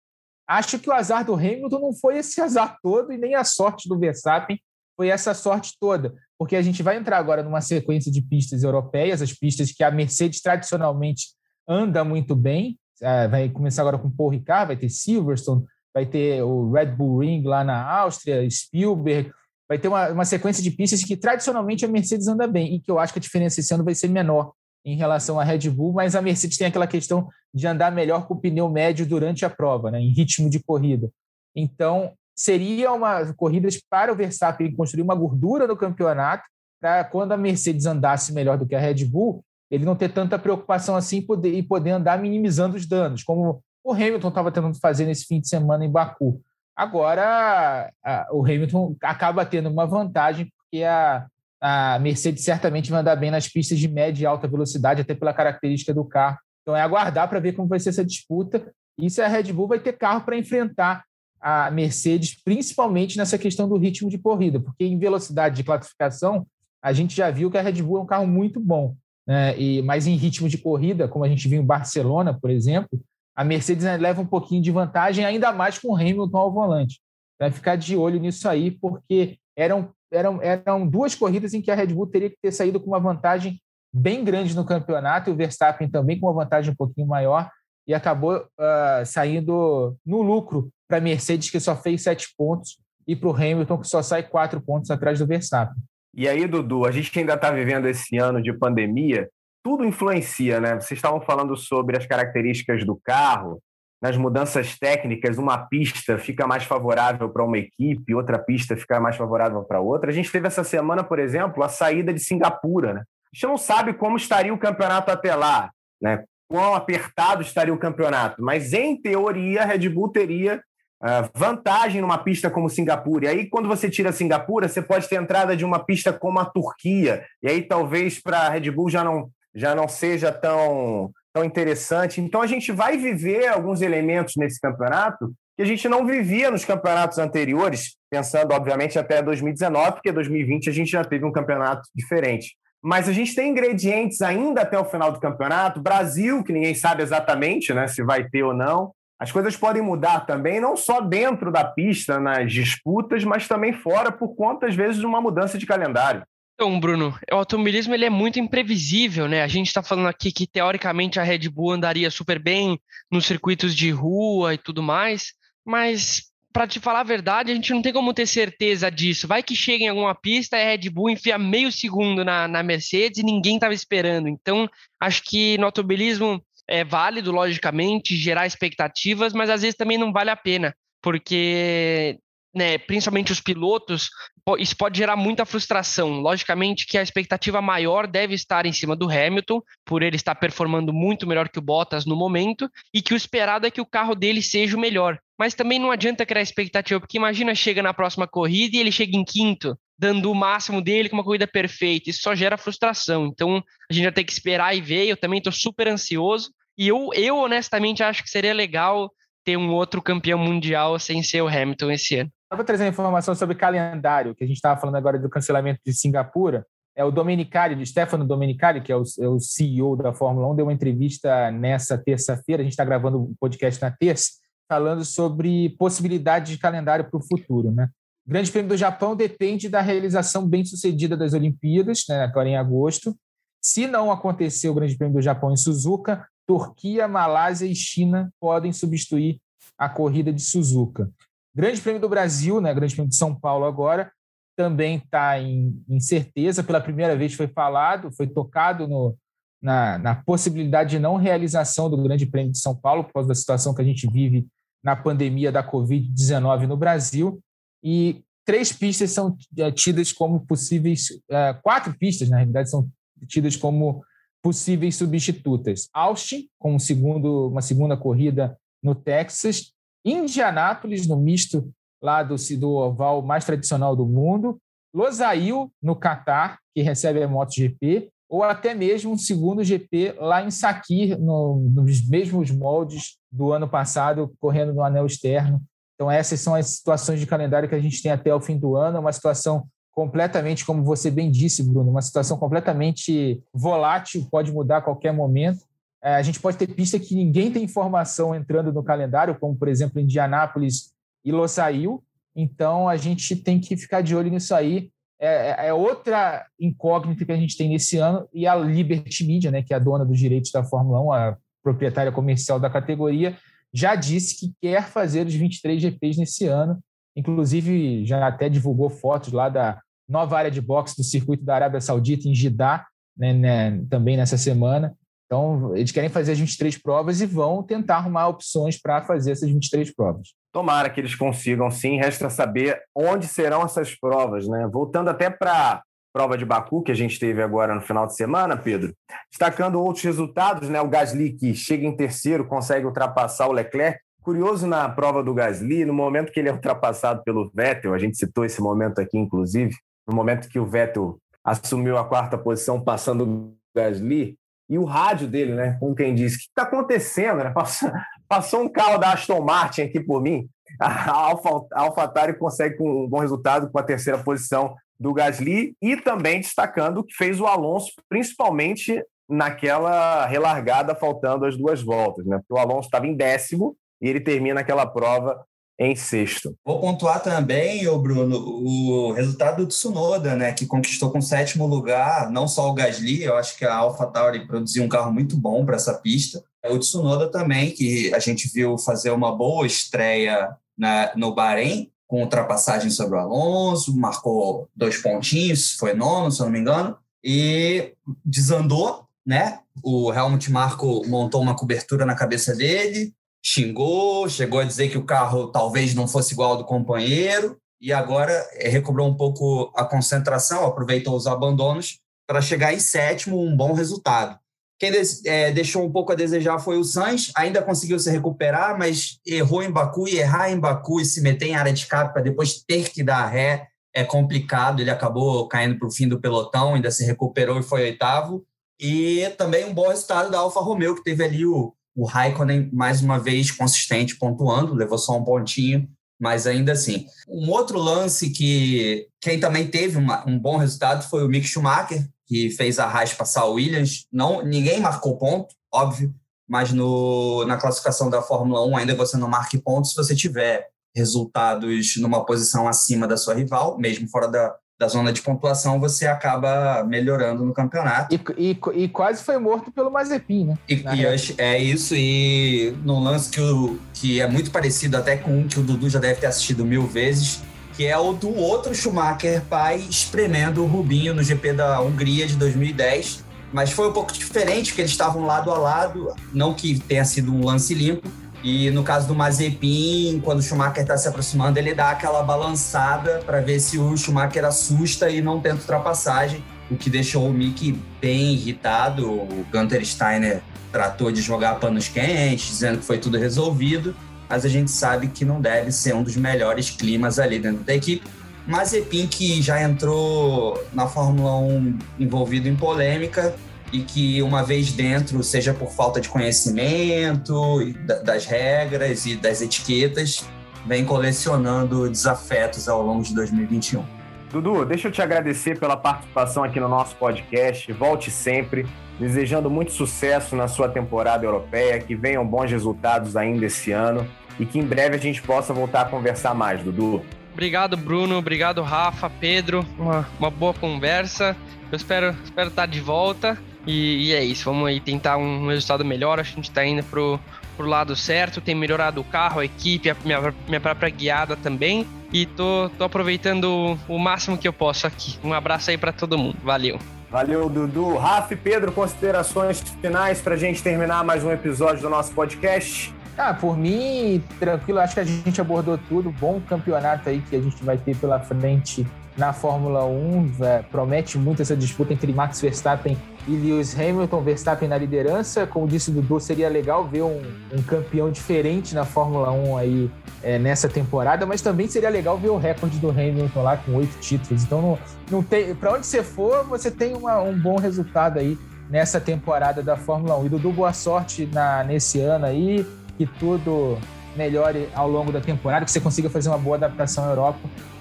acho 0.48 0.80
que 0.80 0.90
o 0.90 0.92
azar 0.92 1.24
do 1.24 1.34
Hamilton 1.34 1.78
não 1.78 1.92
foi 1.92 2.18
esse 2.18 2.40
azar 2.40 2.76
todo 2.82 3.12
e 3.12 3.16
nem 3.16 3.36
a 3.36 3.44
sorte 3.44 3.88
do 3.88 3.96
Verstappen 3.96 4.60
foi 4.96 5.10
essa 5.10 5.32
sorte 5.32 5.76
toda, 5.78 6.12
porque 6.36 6.56
a 6.56 6.62
gente 6.62 6.82
vai 6.82 6.96
entrar 6.96 7.18
agora 7.18 7.40
numa 7.40 7.60
sequência 7.60 8.10
de 8.10 8.20
pistas 8.20 8.64
europeias, 8.64 9.22
as 9.22 9.32
pistas 9.32 9.70
que 9.70 9.84
a 9.84 9.92
Mercedes 9.92 10.42
tradicionalmente 10.42 11.28
anda 11.68 12.02
muito 12.02 12.34
bem, 12.34 12.76
é, 13.00 13.28
vai 13.28 13.48
começar 13.48 13.82
agora 13.82 13.96
com 13.96 14.10
Paul 14.10 14.30
Ricard, 14.30 14.66
vai 14.66 14.76
ter 14.76 14.88
Silverstone, 14.88 15.64
vai 15.94 16.04
ter 16.04 16.42
o 16.42 16.72
Red 16.72 16.86
Bull 16.86 17.20
Ring 17.20 17.44
lá 17.44 17.62
na 17.62 17.80
Áustria, 17.80 18.44
Spielberg, 18.50 19.30
vai 19.68 19.78
ter 19.78 19.86
uma, 19.86 20.08
uma 20.08 20.24
sequência 20.24 20.64
de 20.64 20.72
pistas 20.72 21.04
que 21.04 21.16
tradicionalmente 21.16 21.84
a 21.84 21.88
Mercedes 21.88 22.26
anda 22.26 22.48
bem 22.48 22.74
e 22.74 22.80
que 22.80 22.90
eu 22.90 22.98
acho 22.98 23.12
que 23.12 23.20
a 23.20 23.22
diferença 23.22 23.60
esse 23.60 23.72
ano 23.72 23.84
vai 23.84 23.94
ser 23.94 24.08
menor 24.08 24.52
em 24.84 24.96
relação 24.96 25.38
à 25.38 25.44
Red 25.44 25.70
Bull, 25.70 25.92
mas 25.92 26.14
a 26.14 26.22
Mercedes 26.22 26.56
tem 26.56 26.66
aquela 26.66 26.86
questão 26.86 27.28
de 27.52 27.66
andar 27.66 27.92
melhor 27.92 28.26
com 28.26 28.34
o 28.34 28.40
pneu 28.40 28.70
médio 28.70 29.06
durante 29.06 29.44
a 29.44 29.50
prova, 29.50 29.90
né, 29.90 30.00
em 30.00 30.12
ritmo 30.12 30.48
de 30.48 30.60
corrida. 30.60 31.10
Então, 31.54 32.12
seria 32.34 32.92
uma 32.92 33.32
corrida 33.34 33.68
para 33.90 34.12
o 34.12 34.16
Verstappen 34.16 34.74
construir 34.74 35.02
uma 35.02 35.14
gordura 35.14 35.66
no 35.66 35.76
campeonato, 35.76 36.44
para 36.80 37.02
quando 37.04 37.32
a 37.32 37.36
Mercedes 37.36 37.86
andasse 37.86 38.32
melhor 38.32 38.56
do 38.56 38.66
que 38.66 38.74
a 38.74 38.80
Red 38.80 39.04
Bull, 39.04 39.44
ele 39.70 39.84
não 39.84 39.96
ter 39.96 40.10
tanta 40.10 40.38
preocupação 40.38 40.96
assim 40.96 41.20
poder, 41.20 41.52
e 41.52 41.62
poder 41.62 41.90
andar 41.90 42.18
minimizando 42.18 42.76
os 42.76 42.86
danos, 42.86 43.22
como 43.22 43.62
o 43.84 43.92
Hamilton 43.92 44.28
estava 44.28 44.52
tentando 44.52 44.78
fazer 44.78 45.06
nesse 45.06 45.24
fim 45.24 45.40
de 45.40 45.48
semana 45.48 45.84
em 45.84 45.90
Baku. 45.90 46.40
Agora, 46.76 47.92
a, 48.04 48.28
o 48.32 48.44
Hamilton 48.44 48.94
acaba 49.02 49.44
tendo 49.44 49.68
uma 49.68 49.86
vantagem, 49.86 50.52
porque 50.56 50.84
a, 50.84 51.26
a 51.60 51.98
Mercedes 51.98 52.44
certamente 52.44 52.90
vai 52.90 53.00
andar 53.00 53.16
bem 53.16 53.30
nas 53.30 53.48
pistas 53.48 53.78
de 53.78 53.88
média 53.88 54.22
e 54.22 54.26
alta 54.26 54.46
velocidade, 54.46 55.00
até 55.00 55.14
pela 55.14 55.32
característica 55.32 55.92
do 55.92 56.04
carro. 56.04 56.38
Então 56.62 56.76
é 56.76 56.80
aguardar 56.80 57.28
para 57.28 57.40
ver 57.40 57.52
como 57.52 57.68
vai 57.68 57.80
ser 57.80 57.90
essa 57.90 58.04
disputa 58.04 58.72
e 58.98 59.08
se 59.08 59.22
a 59.22 59.28
Red 59.28 59.52
Bull 59.52 59.68
vai 59.68 59.78
ter 59.78 59.92
carro 59.94 60.22
para 60.22 60.36
enfrentar 60.36 61.04
a 61.40 61.70
Mercedes, 61.70 62.40
principalmente 62.42 63.16
nessa 63.16 63.38
questão 63.38 63.68
do 63.68 63.76
ritmo 63.76 64.10
de 64.10 64.18
corrida, 64.18 64.58
porque 64.58 64.84
em 64.84 64.98
velocidade 64.98 65.56
de 65.56 65.64
classificação 65.64 66.46
a 66.82 66.92
gente 66.92 67.16
já 67.16 67.30
viu 67.30 67.50
que 67.50 67.58
a 67.58 67.62
Red 67.62 67.82
Bull 67.82 67.98
é 67.98 68.02
um 68.02 68.06
carro 68.06 68.26
muito 68.26 68.60
bom, 68.60 68.94
né? 69.26 69.58
E 69.58 69.82
mas 69.82 70.06
em 70.06 70.16
ritmo 70.16 70.48
de 70.48 70.58
corrida, 70.58 71.08
como 71.08 71.24
a 71.24 71.28
gente 71.28 71.48
viu 71.48 71.60
em 71.60 71.64
Barcelona, 71.64 72.34
por 72.34 72.50
exemplo, 72.50 73.00
a 73.36 73.44
Mercedes 73.44 73.84
leva 74.00 74.20
um 74.20 74.26
pouquinho 74.26 74.60
de 74.60 74.70
vantagem, 74.70 75.24
ainda 75.24 75.52
mais 75.52 75.78
com 75.78 75.88
o 75.88 75.96
Hamilton 75.96 76.36
ao 76.36 76.52
volante. 76.52 77.00
Vai 77.38 77.52
ficar 77.52 77.76
de 77.76 77.96
olho 77.96 78.18
nisso 78.18 78.48
aí, 78.48 78.72
porque 78.72 79.38
eram 79.56 79.90
eram, 80.12 80.40
eram 80.42 80.86
duas 80.86 81.14
corridas 81.14 81.54
em 81.54 81.62
que 81.62 81.70
a 81.70 81.74
Red 81.74 81.88
Bull 81.88 82.06
teria 82.06 82.30
que 82.30 82.38
ter 82.40 82.52
saído 82.52 82.80
com 82.80 82.88
uma 82.88 83.00
vantagem 83.00 83.60
bem 83.92 84.24
grande 84.24 84.54
no 84.54 84.64
campeonato 84.64 85.30
e 85.30 85.32
o 85.32 85.36
Verstappen 85.36 85.88
também 85.88 86.18
com 86.18 86.26
uma 86.26 86.44
vantagem 86.44 86.72
um 86.72 86.76
pouquinho 86.76 87.06
maior 87.06 87.50
e 87.86 87.94
acabou 87.94 88.36
uh, 88.36 89.06
saindo 89.06 89.96
no 90.04 90.20
lucro 90.20 90.68
para 90.86 90.98
a 90.98 91.00
Mercedes, 91.00 91.50
que 91.50 91.58
só 91.58 91.74
fez 91.74 92.02
sete 92.02 92.28
pontos, 92.36 92.78
e 93.06 93.16
para 93.16 93.28
o 93.28 93.34
Hamilton, 93.34 93.78
que 93.78 93.88
só 93.88 94.02
sai 94.02 94.22
quatro 94.22 94.60
pontos 94.60 94.90
atrás 94.90 95.18
do 95.18 95.26
Verstappen. 95.26 95.82
E 96.14 96.28
aí, 96.28 96.46
Dudu, 96.46 96.84
a 96.84 96.90
gente 96.90 97.16
ainda 97.18 97.34
está 97.34 97.50
vivendo 97.50 97.86
esse 97.86 98.18
ano 98.18 98.42
de 98.42 98.52
pandemia, 98.52 99.30
tudo 99.62 99.86
influencia, 99.86 100.60
né? 100.60 100.74
Vocês 100.74 100.98
estavam 100.98 101.20
falando 101.20 101.56
sobre 101.56 101.96
as 101.96 102.06
características 102.06 102.84
do 102.84 102.96
carro, 102.96 103.62
nas 104.00 104.16
mudanças 104.16 104.78
técnicas, 104.78 105.38
uma 105.38 105.58
pista 105.58 106.18
fica 106.18 106.46
mais 106.46 106.64
favorável 106.64 107.28
para 107.28 107.44
uma 107.44 107.58
equipe, 107.58 108.14
outra 108.14 108.38
pista 108.38 108.76
fica 108.76 109.00
mais 109.00 109.16
favorável 109.16 109.62
para 109.64 109.80
outra. 109.80 110.10
A 110.10 110.14
gente 110.14 110.30
teve 110.30 110.46
essa 110.46 110.62
semana, 110.62 111.02
por 111.02 111.18
exemplo, 111.18 111.62
a 111.64 111.68
saída 111.68 112.12
de 112.12 112.20
Singapura. 112.20 112.94
Né? 112.94 113.00
A 113.00 113.34
gente 113.34 113.46
não 113.46 113.56
sabe 113.56 113.92
como 113.92 114.16
estaria 114.16 114.54
o 114.54 114.58
campeonato 114.58 115.10
até 115.10 115.34
lá, 115.34 115.70
né? 116.00 116.24
quão 116.48 116.74
apertado 116.74 117.42
estaria 117.42 117.74
o 117.74 117.78
campeonato, 117.78 118.42
mas 118.42 118.72
em 118.72 118.96
teoria 119.00 119.62
a 119.62 119.66
Red 119.66 119.88
Bull 119.90 120.08
teria 120.08 120.62
uh, 121.02 121.28
vantagem 121.34 122.00
numa 122.00 122.18
pista 122.18 122.48
como 122.48 122.70
Singapura. 122.70 123.26
E 123.26 123.28
aí, 123.28 123.46
quando 123.48 123.68
você 123.68 123.90
tira 123.90 124.12
Singapura, 124.12 124.68
você 124.68 124.80
pode 124.80 125.08
ter 125.08 125.16
entrada 125.16 125.56
de 125.56 125.64
uma 125.64 125.78
pista 125.78 126.12
como 126.12 126.38
a 126.38 126.46
Turquia, 126.46 127.24
e 127.42 127.48
aí 127.48 127.62
talvez 127.62 128.20
para 128.20 128.38
a 128.38 128.48
Red 128.48 128.70
Bull 128.70 128.88
já 128.88 129.04
não 129.04 129.30
já 129.54 129.74
não 129.74 129.88
seja 129.88 130.32
tão, 130.32 131.10
tão 131.32 131.44
interessante. 131.44 132.20
Então 132.20 132.42
a 132.42 132.46
gente 132.46 132.72
vai 132.72 132.96
viver 132.96 133.48
alguns 133.48 133.80
elementos 133.80 134.34
nesse 134.36 134.60
campeonato 134.60 135.32
que 135.56 135.62
a 135.62 135.66
gente 135.66 135.88
não 135.88 136.06
vivia 136.06 136.50
nos 136.50 136.64
campeonatos 136.64 137.18
anteriores, 137.18 137.96
pensando, 138.08 138.52
obviamente, 138.52 138.96
até 138.96 139.20
2019, 139.20 139.92
porque 139.92 140.12
2020 140.12 140.70
a 140.70 140.72
gente 140.72 140.90
já 140.90 141.04
teve 141.04 141.24
um 141.24 141.32
campeonato 141.32 141.82
diferente. 141.92 142.56
Mas 142.80 143.08
a 143.08 143.12
gente 143.12 143.34
tem 143.34 143.50
ingredientes 143.50 144.22
ainda 144.22 144.62
até 144.62 144.78
o 144.78 144.84
final 144.84 145.10
do 145.10 145.18
campeonato. 145.18 145.80
Brasil, 145.80 146.44
que 146.44 146.52
ninguém 146.52 146.76
sabe 146.76 147.02
exatamente 147.02 147.74
né, 147.74 147.88
se 147.88 148.04
vai 148.04 148.28
ter 148.28 148.44
ou 148.44 148.54
não. 148.54 148.92
As 149.18 149.32
coisas 149.32 149.56
podem 149.56 149.82
mudar 149.82 150.20
também, 150.26 150.60
não 150.60 150.76
só 150.76 151.00
dentro 151.00 151.50
da 151.50 151.64
pista, 151.64 152.20
nas 152.20 152.52
disputas, 152.52 153.24
mas 153.24 153.48
também 153.48 153.72
fora, 153.72 154.12
por 154.12 154.36
conta, 154.36 154.68
às 154.68 154.76
vezes, 154.76 155.00
de 155.00 155.06
uma 155.06 155.20
mudança 155.20 155.58
de 155.58 155.66
calendário. 155.66 156.22
Então, 156.60 156.80
Bruno, 156.80 157.16
o 157.30 157.36
automobilismo 157.36 157.94
ele 157.94 158.04
é 158.04 158.10
muito 158.10 158.40
imprevisível, 158.40 159.28
né? 159.28 159.44
A 159.44 159.46
gente 159.46 159.68
está 159.68 159.80
falando 159.80 160.08
aqui 160.08 160.32
que 160.32 160.44
teoricamente 160.44 161.20
a 161.20 161.22
Red 161.22 161.48
Bull 161.48 161.70
andaria 161.70 162.10
super 162.10 162.36
bem 162.36 162.80
nos 163.08 163.26
circuitos 163.26 163.76
de 163.76 163.92
rua 163.92 164.54
e 164.54 164.58
tudo 164.58 164.82
mais, 164.82 165.34
mas 165.64 166.24
para 166.52 166.66
te 166.66 166.80
falar 166.80 167.00
a 167.00 167.04
verdade, 167.04 167.52
a 167.52 167.54
gente 167.54 167.72
não 167.72 167.80
tem 167.80 167.92
como 167.92 168.12
ter 168.12 168.26
certeza 168.26 168.90
disso. 168.90 169.28
Vai 169.28 169.40
que 169.40 169.54
chega 169.54 169.84
em 169.84 169.88
alguma 169.88 170.16
pista 170.16 170.56
e 170.56 170.60
a 170.60 170.64
Red 170.70 170.90
Bull 170.90 171.10
enfia 171.10 171.38
meio 171.38 171.70
segundo 171.70 172.24
na, 172.24 172.48
na 172.48 172.60
Mercedes 172.60 173.20
e 173.20 173.24
ninguém 173.24 173.54
estava 173.54 173.72
esperando. 173.72 174.26
Então, 174.26 174.68
acho 175.00 175.22
que 175.22 175.56
no 175.58 175.66
automobilismo 175.66 176.44
é 176.66 176.82
válido, 176.82 177.30
logicamente, 177.30 178.16
gerar 178.16 178.48
expectativas, 178.48 179.32
mas 179.32 179.48
às 179.48 179.62
vezes 179.62 179.76
também 179.76 179.96
não 179.96 180.12
vale 180.12 180.30
a 180.30 180.36
pena, 180.36 180.74
porque 181.00 182.18
né, 182.54 182.78
principalmente 182.78 183.32
os 183.32 183.40
pilotos, 183.40 184.10
isso 184.58 184.76
pode 184.76 184.98
gerar 184.98 185.16
muita 185.16 185.44
frustração. 185.44 186.20
Logicamente 186.20 186.86
que 186.86 186.96
a 186.96 187.02
expectativa 187.02 187.60
maior 187.60 188.06
deve 188.06 188.34
estar 188.34 188.66
em 188.66 188.72
cima 188.72 188.96
do 188.96 189.10
Hamilton, 189.10 189.60
por 189.84 190.02
ele 190.02 190.16
estar 190.16 190.34
performando 190.34 190.92
muito 190.92 191.26
melhor 191.26 191.48
que 191.48 191.58
o 191.58 191.62
Bottas 191.62 192.06
no 192.06 192.16
momento, 192.16 192.70
e 192.92 193.02
que 193.02 193.14
o 193.14 193.16
esperado 193.16 193.66
é 193.66 193.70
que 193.70 193.80
o 193.80 193.86
carro 193.86 194.14
dele 194.14 194.42
seja 194.42 194.76
o 194.76 194.80
melhor. 194.80 195.18
Mas 195.38 195.54
também 195.54 195.78
não 195.78 195.90
adianta 195.90 196.26
criar 196.26 196.42
expectativa, 196.42 196.98
porque 196.98 197.16
imagina 197.16 197.54
chega 197.54 197.82
na 197.82 197.94
próxima 197.94 198.26
corrida 198.26 198.76
e 198.76 198.80
ele 198.80 198.90
chega 198.90 199.16
em 199.16 199.24
quinto, 199.24 199.78
dando 199.96 200.30
o 200.30 200.34
máximo 200.34 200.80
dele 200.82 201.08
com 201.08 201.16
uma 201.16 201.24
corrida 201.24 201.46
perfeita. 201.46 202.10
Isso 202.10 202.22
só 202.22 202.34
gera 202.34 202.56
frustração. 202.56 203.26
Então 203.26 203.62
a 203.88 203.92
gente 203.92 204.04
vai 204.04 204.12
ter 204.12 204.24
que 204.24 204.32
esperar 204.32 204.76
e 204.76 204.80
ver. 204.80 205.06
Eu 205.06 205.16
também 205.16 205.38
estou 205.38 205.52
super 205.52 205.86
ansioso. 205.86 206.50
E 206.76 206.88
eu, 206.88 207.10
eu 207.14 207.36
honestamente 207.36 208.02
acho 208.02 208.22
que 208.22 208.30
seria 208.30 208.54
legal 208.54 209.12
ter 209.44 209.56
um 209.56 209.72
outro 209.72 210.02
campeão 210.02 210.38
mundial 210.38 210.98
sem 210.98 211.22
ser 211.22 211.42
o 211.42 211.48
Hamilton 211.48 211.90
esse 211.90 212.16
ano. 212.16 212.32
Vou 212.54 212.64
trazer 212.64 212.88
informação 212.88 213.34
sobre 213.34 213.54
calendário, 213.54 214.34
que 214.34 214.42
a 214.42 214.46
gente 214.46 214.56
estava 214.56 214.80
falando 214.80 214.96
agora 214.96 215.18
do 215.18 215.28
cancelamento 215.28 215.80
de 215.84 215.92
Singapura. 215.92 216.66
É 216.96 217.04
o 217.04 217.10
Domenicali, 217.10 217.76
de 217.76 217.84
Stefano 217.86 218.26
Domenicali, 218.26 218.80
que 218.80 218.90
é 218.90 218.96
o, 218.96 219.02
é 219.20 219.28
o 219.28 219.38
CEO 219.38 219.96
da 219.96 220.14
Fórmula 220.14 220.48
1, 220.48 220.56
deu 220.56 220.66
uma 220.66 220.72
entrevista 220.72 221.50
nessa 221.50 221.98
terça-feira. 221.98 222.62
A 222.62 222.64
gente 222.64 222.72
está 222.72 222.84
gravando 222.84 223.18
o 223.18 223.24
um 223.24 223.34
podcast 223.38 223.80
na 223.82 223.90
terça, 223.90 224.30
falando 224.66 225.04
sobre 225.04 225.70
possibilidade 225.78 226.52
de 226.52 226.58
calendário 226.58 227.08
para 227.08 227.18
o 227.18 227.22
futuro. 227.22 227.70
Né? 227.70 227.88
O 228.26 228.30
Grande 228.30 228.50
Prêmio 228.50 228.70
do 228.70 228.76
Japão 228.76 229.14
depende 229.14 229.68
da 229.68 229.82
realização 229.82 230.48
bem-sucedida 230.48 231.16
das 231.16 231.34
Olimpíadas, 231.34 232.04
né, 232.08 232.24
agora 232.24 232.48
em 232.48 232.56
agosto. 232.56 233.14
Se 233.62 233.86
não 233.86 234.10
acontecer 234.10 234.68
o 234.68 234.74
Grande 234.74 234.96
Prêmio 234.96 235.16
do 235.16 235.22
Japão 235.22 235.52
em 235.52 235.56
Suzuka, 235.56 236.26
Turquia, 236.46 237.06
Malásia 237.06 237.66
e 237.66 237.74
China 237.74 238.32
podem 238.40 238.72
substituir 238.72 239.38
a 239.76 239.88
corrida 239.88 240.32
de 240.32 240.42
Suzuka. 240.42 241.10
Grande 241.54 241.80
Prêmio 241.80 242.00
do 242.00 242.08
Brasil, 242.08 242.60
né, 242.60 242.74
Grande 242.74 242.94
Prêmio 242.94 243.10
de 243.10 243.16
São 243.16 243.34
Paulo 243.34 243.64
agora, 243.64 244.12
também 244.56 244.96
está 244.96 245.38
em 245.38 245.82
incerteza. 245.88 246.64
Pela 246.64 246.80
primeira 246.80 247.16
vez 247.16 247.34
foi 247.34 247.46
falado, 247.46 248.12
foi 248.12 248.26
tocado 248.26 248.88
no, 248.88 249.16
na, 249.62 249.98
na, 249.98 250.14
possibilidade 250.14 250.90
de 250.90 250.98
não 250.98 251.16
realização 251.16 251.88
do 251.88 252.02
Grande 252.02 252.26
Prêmio 252.26 252.52
de 252.52 252.58
São 252.58 252.74
Paulo, 252.74 253.04
por 253.04 253.12
causa 253.12 253.28
da 253.28 253.34
situação 253.34 253.74
que 253.74 253.82
a 253.82 253.84
gente 253.84 254.10
vive 254.10 254.46
na 254.82 254.96
pandemia 254.96 255.52
da 255.52 255.62
Covid-19 255.62 256.66
no 256.66 256.76
Brasil. 256.76 257.40
E 257.82 258.22
três 258.44 258.72
pistas 258.72 259.10
são 259.10 259.36
é, 259.56 259.70
tidas 259.70 260.12
como 260.12 260.44
possíveis, 260.46 261.08
é, 261.30 261.54
quatro 261.62 261.96
pistas, 261.96 262.28
na 262.28 262.38
realidade, 262.38 262.70
são 262.70 262.88
tidas 263.26 263.56
como 263.56 264.02
possíveis 264.42 264.96
substitutas. 264.96 265.88
Austin, 265.92 266.48
com 266.58 266.74
um 266.74 266.78
segundo, 266.78 267.48
uma 267.48 267.62
segunda 267.62 267.96
corrida 267.96 268.56
no 268.82 268.94
Texas, 268.94 269.72
Indianápolis, 270.12 271.06
no 271.06 271.16
misto 271.16 271.70
lá 272.02 272.22
do, 272.22 272.36
do 272.58 272.70
oval 272.70 273.22
mais 273.22 273.44
tradicional 273.44 273.96
do 273.96 274.06
mundo, 274.06 274.58
Losail, 274.94 275.70
no 275.82 275.94
Catar, 275.96 276.58
que 276.74 276.82
recebe 276.82 277.22
a 277.22 277.28
MotoGP, 277.28 278.08
ou 278.28 278.42
até 278.42 278.74
mesmo 278.74 279.12
um 279.12 279.18
segundo 279.18 279.64
GP 279.64 280.14
lá 280.18 280.42
em 280.42 280.50
Sakir, 280.50 281.18
no, 281.18 281.56
nos 281.56 282.06
mesmos 282.06 282.50
moldes 282.50 283.16
do 283.32 283.52
ano 283.52 283.68
passado, 283.68 284.32
correndo 284.38 284.74
no 284.74 284.82
anel 284.82 285.06
externo. 285.06 285.62
Então, 285.94 286.10
essas 286.10 286.38
são 286.40 286.54
as 286.54 286.66
situações 286.68 287.18
de 287.18 287.26
calendário 287.26 287.68
que 287.68 287.74
a 287.74 287.80
gente 287.80 288.02
tem 288.02 288.12
até 288.12 288.32
o 288.34 288.40
fim 288.40 288.56
do 288.58 288.76
ano. 288.76 288.98
É 288.98 289.00
uma 289.00 289.12
situação 289.12 289.66
completamente, 289.92 290.64
como 290.64 290.84
você 290.84 291.10
bem 291.10 291.30
disse, 291.30 291.62
Bruno, 291.62 291.90
uma 291.90 292.02
situação 292.02 292.38
completamente 292.38 293.42
volátil, 293.52 294.26
pode 294.30 294.52
mudar 294.52 294.76
a 294.76 294.82
qualquer 294.82 295.12
momento. 295.12 295.64
É, 296.02 296.14
a 296.14 296.22
gente 296.22 296.40
pode 296.40 296.56
ter 296.56 296.68
pista 296.68 296.98
que 296.98 297.14
ninguém 297.14 297.50
tem 297.50 297.64
informação 297.64 298.34
entrando 298.34 298.72
no 298.72 298.82
calendário, 298.82 299.38
como, 299.38 299.56
por 299.56 299.68
exemplo, 299.68 300.00
Indianápolis 300.00 300.92
e 301.24 301.32
Losail. 301.32 302.02
Então, 302.34 302.88
a 302.88 302.96
gente 302.96 303.34
tem 303.34 303.60
que 303.60 303.76
ficar 303.76 304.00
de 304.00 304.14
olho 304.14 304.30
nisso 304.30 304.54
aí. 304.54 304.90
É, 305.20 305.50
é, 305.50 305.66
é, 305.68 305.74
outra 305.74 306.46
incógnita 306.60 307.24
que 307.24 307.32
a 307.32 307.36
gente 307.36 307.56
tem 307.56 307.68
nesse 307.68 307.98
ano. 307.98 308.28
E 308.32 308.46
a 308.46 308.54
Liberty 308.54 309.26
Media, 309.26 309.50
né, 309.50 309.62
que 309.62 309.72
é 309.72 309.76
a 309.76 309.80
dona 309.80 310.04
dos 310.04 310.18
direitos 310.18 310.52
da 310.52 310.62
Fórmula 310.62 311.00
1, 311.00 311.12
a 311.12 311.36
proprietária 311.62 312.12
comercial 312.12 312.60
da 312.60 312.70
categoria, 312.70 313.36
já 313.74 313.94
disse 313.96 314.38
que 314.38 314.54
quer 314.60 314.84
fazer 314.88 315.26
os 315.26 315.34
23 315.34 315.82
GPs 315.82 316.18
nesse 316.18 316.46
ano. 316.46 316.78
Inclusive, 317.16 318.06
já 318.06 318.24
até 318.26 318.48
divulgou 318.48 318.88
fotos 318.88 319.32
lá 319.32 319.48
da 319.48 319.80
nova 320.08 320.38
área 320.38 320.50
de 320.50 320.60
boxe 320.60 320.96
do 320.96 321.02
circuito 321.02 321.44
da 321.44 321.56
Arábia 321.56 321.80
Saudita, 321.80 322.28
em 322.28 322.34
Jeddah, 322.34 322.86
né, 323.16 323.32
né, 323.32 323.84
também 323.90 324.16
nessa 324.16 324.38
semana. 324.38 324.96
Então, 325.28 325.76
eles 325.76 325.92
querem 325.92 326.08
fazer 326.08 326.32
as 326.32 326.38
23 326.38 326.78
provas 326.78 327.20
e 327.20 327.26
vão 327.26 327.62
tentar 327.62 327.96
arrumar 327.96 328.28
opções 328.28 328.80
para 328.80 329.02
fazer 329.02 329.32
essas 329.32 329.50
23 329.50 329.94
provas. 329.94 330.28
Tomara 330.50 330.88
que 330.88 330.98
eles 330.98 331.14
consigam, 331.14 331.70
sim. 331.70 331.98
Resta 331.98 332.30
saber 332.30 332.80
onde 332.94 333.26
serão 333.26 333.62
essas 333.62 333.94
provas, 333.94 334.48
né? 334.48 334.66
Voltando 334.72 335.10
até 335.10 335.28
para 335.28 335.52
a 335.52 335.82
prova 336.14 336.38
de 336.38 336.46
Baku, 336.46 336.82
que 336.82 336.90
a 336.90 336.94
gente 336.94 337.20
teve 337.20 337.42
agora 337.42 337.74
no 337.74 337.82
final 337.82 338.06
de 338.06 338.16
semana, 338.16 338.56
Pedro, 338.56 338.94
destacando 339.30 339.78
outros 339.78 340.02
resultados, 340.02 340.70
né? 340.70 340.80
O 340.80 340.88
Gasly, 340.88 341.34
que 341.34 341.54
chega 341.54 341.86
em 341.86 341.94
terceiro, 341.94 342.46
consegue 342.46 342.86
ultrapassar 342.86 343.48
o 343.48 343.52
Leclerc. 343.52 344.00
Curioso 344.22 344.66
na 344.66 344.88
prova 344.88 345.22
do 345.22 345.34
Gasly, 345.34 345.84
no 345.84 345.92
momento 345.92 346.32
que 346.32 346.40
ele 346.40 346.48
é 346.48 346.52
ultrapassado 346.52 347.22
pelo 347.22 347.50
Vettel, 347.54 347.92
a 347.92 347.98
gente 347.98 348.16
citou 348.16 348.46
esse 348.46 348.62
momento 348.62 348.98
aqui, 348.98 349.18
inclusive, 349.18 349.74
no 350.06 350.14
momento 350.14 350.48
que 350.48 350.58
o 350.58 350.66
Vettel 350.66 351.18
assumiu 351.44 351.98
a 351.98 352.04
quarta 352.04 352.36
posição, 352.38 352.80
passando 352.80 353.24
o 353.24 353.56
Gasly, 353.76 354.38
e 354.68 354.78
o 354.78 354.84
rádio 354.84 355.26
dele, 355.26 355.54
né? 355.54 355.76
Como 355.80 355.94
quem 355.94 356.14
diz, 356.14 356.34
o 356.34 356.38
que 356.38 356.44
está 356.44 356.62
acontecendo? 356.62 357.38
Né? 357.38 357.50
Passou, 357.54 357.90
passou, 358.28 358.62
um 358.62 358.68
carro 358.68 358.98
da 358.98 359.12
Aston 359.12 359.40
Martin 359.40 359.82
aqui 359.82 360.00
por 360.00 360.22
mim. 360.22 360.48
A 360.78 361.10
Alfa, 361.10 361.66
a 361.72 362.34
consegue 362.34 362.76
com 362.76 363.04
um 363.04 363.08
bom 363.08 363.18
resultado 363.18 363.70
com 363.70 363.78
a 363.78 363.82
terceira 363.82 364.22
posição 364.22 364.76
do 365.00 365.12
Gasly 365.12 365.74
e 365.82 365.96
também 365.96 366.40
destacando 366.40 367.02
que 367.02 367.14
fez 367.14 367.40
o 367.40 367.46
Alonso, 367.46 367.92
principalmente 368.08 369.02
naquela 369.28 370.26
relargada 370.26 370.94
faltando 370.94 371.46
as 371.46 371.56
duas 371.56 371.82
voltas, 371.82 372.24
né? 372.26 372.40
O 372.48 372.58
Alonso 372.58 372.86
estava 372.86 373.06
em 373.06 373.14
décimo 373.16 373.76
e 374.00 374.08
ele 374.08 374.20
termina 374.20 374.60
aquela 374.60 374.86
prova 374.86 375.44
em 375.78 375.94
sexto. 375.94 376.56
Vou 376.64 376.80
pontuar 376.80 377.22
também, 377.22 377.86
o 377.86 377.98
Bruno, 377.98 378.36
o 378.36 379.12
resultado 379.12 379.58
do 379.58 379.68
Tsunoda, 379.68 380.34
né, 380.34 380.52
que 380.52 380.66
conquistou 380.66 381.10
com 381.10 381.20
sétimo 381.20 381.66
lugar, 381.66 382.30
não 382.30 382.48
só 382.48 382.68
o 382.68 382.74
Gasly, 382.74 383.22
eu 383.22 383.36
acho 383.36 383.56
que 383.56 383.64
a 383.64 383.76
AlphaTauri 383.76 384.46
produziu 384.46 384.82
um 384.82 384.88
carro 384.88 385.12
muito 385.12 385.36
bom 385.36 385.64
para 385.64 385.76
essa 385.76 385.94
pista. 385.94 386.42
O 386.68 386.78
Tsunoda 386.78 387.30
também, 387.30 387.70
que 387.70 388.12
a 388.12 388.18
gente 388.18 388.48
viu 388.52 388.76
fazer 388.76 389.12
uma 389.12 389.34
boa 389.34 389.66
estreia 389.66 390.56
na, 390.76 391.12
no 391.14 391.32
Bahrein, 391.34 391.90
com 392.08 392.22
ultrapassagem 392.22 392.90
sobre 392.90 393.16
o 393.16 393.20
Alonso, 393.20 393.96
marcou 393.96 394.68
dois 394.74 394.96
pontinhos, 394.96 395.74
foi 395.74 395.92
nono, 395.92 396.32
se 396.32 396.40
eu 396.40 396.46
não 396.46 396.52
me 396.52 396.58
engano, 396.58 396.96
e 397.22 397.92
desandou, 398.24 399.04
né? 399.24 399.60
O 399.82 400.12
Helmut 400.12 400.50
Marko 400.50 401.06
montou 401.06 401.42
uma 401.42 401.54
cobertura 401.54 402.06
na 402.06 402.14
cabeça 402.14 402.56
dele, 402.56 403.14
xingou, 403.44 404.28
chegou 404.28 404.60
a 404.60 404.64
dizer 404.64 404.88
que 404.88 404.98
o 404.98 405.04
carro 405.04 405.48
talvez 405.48 405.94
não 405.94 406.08
fosse 406.08 406.32
igual 406.32 406.52
ao 406.52 406.56
do 406.58 406.64
companheiro, 406.64 407.56
e 407.80 407.92
agora 407.92 408.32
é, 408.54 408.68
recobrou 408.68 409.08
um 409.08 409.14
pouco 409.14 409.72
a 409.76 409.84
concentração, 409.84 410.66
aproveitou 410.66 411.16
os 411.16 411.26
abandonos 411.26 412.00
para 412.26 412.42
chegar 412.42 412.74
em 412.74 412.80
sétimo, 412.80 413.40
um 413.40 413.56
bom 413.56 413.72
resultado. 413.72 414.38
Quem 414.78 414.92
é, 415.26 415.50
deixou 415.50 415.84
um 415.84 415.90
pouco 415.90 416.12
a 416.12 416.14
desejar 416.14 416.58
foi 416.60 416.78
o 416.78 416.84
Sainz, 416.84 417.32
ainda 417.34 417.62
conseguiu 417.62 417.98
se 417.98 418.10
recuperar, 418.10 418.78
mas 418.78 419.18
errou 419.26 419.62
em 419.62 419.70
Baku 419.70 420.06
e 420.06 420.18
errar 420.18 420.50
em 420.50 420.58
Baku 420.58 421.00
e 421.00 421.04
se 421.04 421.20
meter 421.20 421.46
em 421.46 421.56
área 421.56 421.72
de 421.72 421.80
escape 421.80 422.12
para 422.12 422.22
depois 422.22 422.62
ter 422.62 422.90
que 422.90 423.02
dar 423.02 423.26
ré 423.26 423.68
é 423.92 424.04
complicado. 424.04 424.80
Ele 424.80 424.90
acabou 424.90 425.48
caindo 425.48 425.78
para 425.78 425.88
o 425.88 425.90
fim 425.90 426.06
do 426.06 426.20
pelotão, 426.20 426.74
ainda 426.74 426.92
se 426.92 427.04
recuperou 427.04 427.58
e 427.58 427.62
foi 427.62 427.82
oitavo. 427.82 428.44
E 428.80 429.28
também 429.36 429.64
um 429.64 429.74
bom 429.74 429.88
resultado 429.88 430.30
da 430.30 430.38
Alfa 430.38 430.60
Romeo, 430.60 430.94
que 430.94 431.02
teve 431.02 431.24
ali 431.24 431.44
o, 431.44 431.74
o 431.98 432.04
Raikkonen 432.04 432.70
mais 432.72 433.02
uma 433.02 433.18
vez 433.18 433.50
consistente, 433.50 434.16
pontuando, 434.16 434.72
levou 434.72 434.96
só 434.96 435.18
um 435.18 435.24
pontinho, 435.24 435.88
mas 436.20 436.46
ainda 436.46 436.70
assim. 436.70 437.06
Um 437.28 437.50
outro 437.50 437.76
lance 437.76 438.30
que 438.30 439.08
quem 439.20 439.40
também 439.40 439.66
teve 439.66 439.96
uma, 439.96 440.24
um 440.24 440.38
bom 440.38 440.56
resultado 440.56 441.02
foi 441.08 441.24
o 441.24 441.28
Mick 441.28 441.44
Schumacher, 441.48 442.08
que 442.24 442.50
fez 442.50 442.78
a 442.78 442.84
Haas 442.84 443.12
passar 443.12 443.46
o 443.46 443.54
Williams. 443.54 444.06
Não, 444.12 444.44
ninguém 444.44 444.78
marcou 444.78 445.18
ponto, 445.18 445.52
óbvio, 445.74 446.14
mas 446.48 446.72
no, 446.72 447.44
na 447.46 447.56
classificação 447.56 448.08
da 448.08 448.22
Fórmula 448.22 448.64
1 448.64 448.76
ainda 448.76 448.94
você 448.94 449.16
não 449.16 449.28
marque 449.28 449.58
pontos 449.58 449.90
se 449.90 449.96
você 449.96 450.14
tiver 450.14 450.68
resultados 450.94 451.96
numa 451.96 452.24
posição 452.24 452.68
acima 452.68 453.08
da 453.08 453.16
sua 453.16 453.34
rival, 453.34 453.76
mesmo 453.76 454.08
fora 454.08 454.28
da, 454.28 454.54
da 454.78 454.86
zona 454.86 455.12
de 455.12 455.20
pontuação, 455.20 455.80
você 455.80 456.06
acaba 456.06 456.84
melhorando 456.84 457.44
no 457.44 457.52
campeonato. 457.52 458.14
E, 458.14 458.20
e, 458.50 458.84
e 458.84 458.88
quase 458.88 459.24
foi 459.24 459.36
morto 459.36 459.72
pelo 459.72 459.90
Mazepin, 459.90 460.44
né? 460.44 460.58
E, 460.68 460.74
e 460.74 461.04
é 461.36 461.58
isso, 461.58 461.96
e 461.96 462.76
num 462.84 463.02
lance 463.02 463.28
que, 463.28 463.40
o, 463.40 463.76
que 463.92 464.20
é 464.20 464.28
muito 464.28 464.52
parecido 464.52 464.96
até 464.96 465.16
com 465.16 465.40
um 465.40 465.48
que 465.48 465.58
o 465.58 465.62
Dudu 465.64 465.90
já 465.90 465.98
deve 465.98 466.20
ter 466.20 466.26
assistido 466.26 466.64
mil 466.64 466.86
vezes, 466.86 467.42
que 467.76 467.86
é 467.86 467.98
o 467.98 468.12
do 468.12 468.32
outro 468.36 468.72
Schumacher 468.72 469.42
pai 469.42 469.84
espremendo 469.90 470.62
o 470.62 470.66
Rubinho 470.66 471.12
no 471.12 471.24
GP 471.24 471.54
da 471.54 471.80
Hungria 471.80 472.26
de 472.26 472.36
2010. 472.36 473.26
Mas 473.52 473.70
foi 473.70 473.88
um 473.88 473.92
pouco 473.92 474.12
diferente, 474.12 474.70
porque 474.70 474.82
eles 474.82 474.90
estavam 474.90 475.24
lado 475.24 475.50
a 475.50 475.56
lado, 475.56 476.14
não 476.34 476.52
que 476.52 476.78
tenha 476.80 477.04
sido 477.04 477.32
um 477.32 477.44
lance 477.46 477.72
limpo, 477.72 478.06
e 478.42 478.70
no 478.70 478.84
caso 478.84 479.08
do 479.08 479.14
Mazepin, 479.14 480.20
quando 480.24 480.38
o 480.38 480.42
Schumacher 480.42 480.82
está 480.82 480.96
se 480.96 481.08
aproximando, 481.08 481.58
ele 481.58 481.74
dá 481.74 481.90
aquela 481.90 482.22
balançada 482.22 483.20
para 483.26 483.40
ver 483.40 483.58
se 483.58 483.78
o 483.78 483.96
Schumacher 483.96 484.44
assusta 484.44 485.10
e 485.10 485.20
não 485.20 485.40
tenta 485.40 485.56
ultrapassagem, 485.56 486.42
o 486.70 486.76
que 486.76 486.88
deixou 486.88 487.28
o 487.28 487.32
Mick 487.32 487.78
bem 488.00 488.34
irritado. 488.34 489.10
O 489.10 489.46
Gunter 489.50 489.84
Steiner 489.84 490.40
tratou 490.70 491.10
de 491.10 491.20
jogar 491.20 491.56
panos 491.56 491.88
quentes, 491.88 492.48
dizendo 492.48 492.78
que 492.78 492.84
foi 492.84 492.98
tudo 492.98 493.18
resolvido, 493.18 493.94
mas 494.28 494.44
a 494.44 494.48
gente 494.48 494.70
sabe 494.70 495.08
que 495.08 495.24
não 495.24 495.40
deve 495.40 495.72
ser 495.72 495.94
um 495.94 496.02
dos 496.02 496.16
melhores 496.16 496.70
climas 496.70 497.18
ali 497.18 497.38
dentro 497.38 497.64
da 497.64 497.74
equipe. 497.74 498.06
Mazepin, 498.46 499.06
que 499.06 499.42
já 499.42 499.62
entrou 499.62 500.62
na 500.72 500.86
Fórmula 500.86 501.36
1 501.38 501.78
envolvido 501.98 502.48
em 502.48 502.54
polêmica, 502.54 503.34
e 503.72 503.80
que 503.80 504.22
uma 504.22 504.42
vez 504.42 504.72
dentro, 504.72 505.22
seja 505.22 505.52
por 505.52 505.70
falta 505.70 506.00
de 506.00 506.08
conhecimento 506.08 507.60
das 508.04 508.26
regras 508.26 509.06
e 509.06 509.16
das 509.16 509.42
etiquetas, 509.42 510.24
vem 510.66 510.84
colecionando 510.84 511.88
desafetos 511.88 512.68
ao 512.68 512.82
longo 512.82 513.02
de 513.02 513.14
2021. 513.14 513.84
Dudu, 514.30 514.64
deixa 514.64 514.88
eu 514.88 514.92
te 514.92 515.00
agradecer 515.00 515.58
pela 515.58 515.76
participação 515.76 516.44
aqui 516.44 516.60
no 516.60 516.68
nosso 516.68 516.94
podcast. 516.96 517.72
Volte 517.72 518.10
sempre, 518.10 518.66
desejando 519.00 519.48
muito 519.48 519.72
sucesso 519.72 520.36
na 520.36 520.46
sua 520.46 520.68
temporada 520.68 521.24
europeia, 521.24 521.78
que 521.78 521.94
venham 521.94 522.26
bons 522.26 522.50
resultados 522.50 523.16
ainda 523.16 523.46
esse 523.46 523.72
ano 523.72 524.06
e 524.38 524.44
que 524.44 524.58
em 524.58 524.64
breve 524.64 524.96
a 524.96 524.98
gente 524.98 525.22
possa 525.22 525.52
voltar 525.54 525.82
a 525.82 525.84
conversar 525.86 526.34
mais, 526.34 526.62
Dudu. 526.62 527.02
Obrigado, 527.32 527.76
Bruno. 527.76 528.16
Obrigado, 528.16 528.62
Rafa, 528.62 529.08
Pedro. 529.08 529.64
Uma, 529.78 530.06
uma 530.18 530.30
boa 530.30 530.52
conversa. 530.52 531.36
Eu 531.70 531.76
espero, 531.76 532.14
espero 532.24 532.48
estar 532.48 532.66
de 532.66 532.80
volta. 532.80 533.38
E, 533.66 534.08
e, 534.08 534.14
é 534.14 534.24
isso, 534.24 534.44
vamos 534.44 534.66
aí 534.66 534.80
tentar 534.80 535.16
um 535.16 535.48
resultado 535.48 535.84
melhor. 535.84 536.18
Acho 536.18 536.30
que 536.30 536.36
a 536.36 536.42
gente 536.42 536.50
está 536.50 536.64
indo 536.64 536.82
pro, 536.84 537.20
pro 537.56 537.66
lado 537.66 537.94
certo, 537.96 538.40
tem 538.40 538.54
melhorado 538.54 539.00
o 539.00 539.04
carro, 539.04 539.40
a 539.40 539.44
equipe, 539.44 539.90
a 539.90 539.96
minha, 540.04 540.34
minha 540.46 540.60
própria 540.60 540.88
guiada 540.88 541.36
também. 541.36 541.86
E 542.12 542.24
tô, 542.24 542.70
tô 542.78 542.84
aproveitando 542.84 543.78
o 543.86 543.98
máximo 543.98 544.38
que 544.38 544.48
eu 544.48 544.52
posso 544.52 544.86
aqui. 544.86 545.18
Um 545.22 545.34
abraço 545.34 545.70
aí 545.70 545.76
para 545.76 545.92
todo 545.92 546.16
mundo. 546.16 546.36
Valeu. 546.42 546.78
Valeu, 547.10 547.48
Dudu. 547.48 547.96
Rafa 547.96 548.34
e 548.34 548.36
Pedro, 548.36 548.72
considerações 548.72 549.60
finais 549.80 550.20
para 550.20 550.34
a 550.34 550.38
gente 550.38 550.62
terminar 550.62 551.02
mais 551.04 551.24
um 551.24 551.30
episódio 551.30 551.82
do 551.82 551.88
nosso 551.88 552.12
podcast. 552.12 552.94
Ah, 553.16 553.34
por 553.34 553.58
mim, 553.58 554.22
tranquilo, 554.38 554.78
acho 554.78 554.94
que 554.94 555.00
a 555.00 555.04
gente 555.04 555.40
abordou 555.40 555.78
tudo. 555.88 556.12
Bom 556.12 556.40
campeonato 556.40 557.08
aí 557.08 557.20
que 557.20 557.34
a 557.34 557.40
gente 557.40 557.62
vai 557.64 557.76
ter 557.76 557.96
pela 557.96 558.20
frente 558.20 558.86
na 559.18 559.32
Fórmula 559.32 559.84
1. 559.84 560.32
É, 560.40 560.62
promete 560.62 561.18
muito 561.18 561.42
essa 561.42 561.56
disputa 561.56 561.92
entre 561.92 562.12
Max 562.12 562.40
Verstappen 562.40 562.96
e 563.26 563.32
Lewis 563.32 563.78
Hamilton. 563.78 564.22
Verstappen 564.22 564.68
na 564.68 564.78
liderança. 564.78 565.46
Como 565.46 565.66
disse 565.66 565.90
o 565.90 565.92
Dudu, 565.92 566.20
seria 566.20 566.48
legal 566.48 566.86
ver 566.86 567.02
um, 567.02 567.20
um 567.52 567.62
campeão 567.62 568.10
diferente 568.10 568.74
na 568.74 568.84
Fórmula 568.84 569.30
1 569.32 569.56
aí 569.56 569.90
é, 570.22 570.38
nessa 570.38 570.68
temporada, 570.68 571.26
mas 571.26 571.42
também 571.42 571.68
seria 571.68 571.90
legal 571.90 572.16
ver 572.16 572.30
o 572.30 572.38
recorde 572.38 572.78
do 572.78 572.90
Hamilton 572.90 573.42
lá 573.42 573.56
com 573.56 573.74
oito 573.74 573.98
títulos. 573.98 574.44
Então, 574.44 574.62
não, 574.62 574.78
não 575.10 575.22
para 575.54 575.74
onde 575.74 575.86
você 575.86 576.02
for, 576.02 576.44
você 576.44 576.70
tem 576.70 576.94
uma, 576.94 577.20
um 577.20 577.38
bom 577.38 577.56
resultado 577.56 578.18
aí 578.18 578.38
nessa 578.70 579.00
temporada 579.00 579.62
da 579.62 579.76
Fórmula 579.76 580.16
1. 580.18 580.26
E 580.26 580.28
Dudu, 580.28 580.52
boa 580.52 580.72
sorte 580.72 581.26
na, 581.32 581.64
nesse 581.64 582.00
ano 582.00 582.24
aí, 582.24 582.66
que 582.96 583.06
tudo 583.06 583.78
melhore 584.16 584.68
ao 584.74 584.88
longo 584.88 585.12
da 585.12 585.20
temporada, 585.20 585.64
que 585.64 585.70
você 585.70 585.80
consiga 585.80 586.10
fazer 586.10 586.28
uma 586.28 586.38
boa 586.38 586.56
adaptação 586.56 587.04
à 587.04 587.08
Europa. 587.08 587.38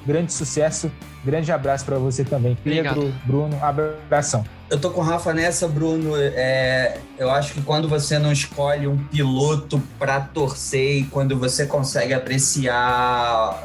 Grande 0.08 0.32
sucesso, 0.32 0.89
grande 1.26 1.51
abraço 1.51 1.84
para 1.84 1.99
você 1.99 2.24
também, 2.24 2.58
Pedro, 2.64 2.91
Obrigado. 2.91 3.14
Bruno, 3.26 3.60
abração. 3.62 4.45
Eu 4.70 4.80
tô 4.80 4.89
com 4.89 5.01
o 5.01 5.03
Rafa 5.03 5.34
nessa, 5.34 5.68
Bruno. 5.68 6.14
É, 6.16 6.97
eu 7.20 7.30
acho 7.30 7.53
que 7.53 7.62
quando 7.62 7.89
você 7.89 8.18
não 8.18 8.32
escolhe 8.32 8.88
um 8.88 8.97
piloto 8.97 9.84
para 9.99 10.22
torcer 10.22 10.99
e 10.99 11.03
quando 11.03 11.38
você 11.38 11.66
consegue 11.66 12.14
apreciar 12.14 13.62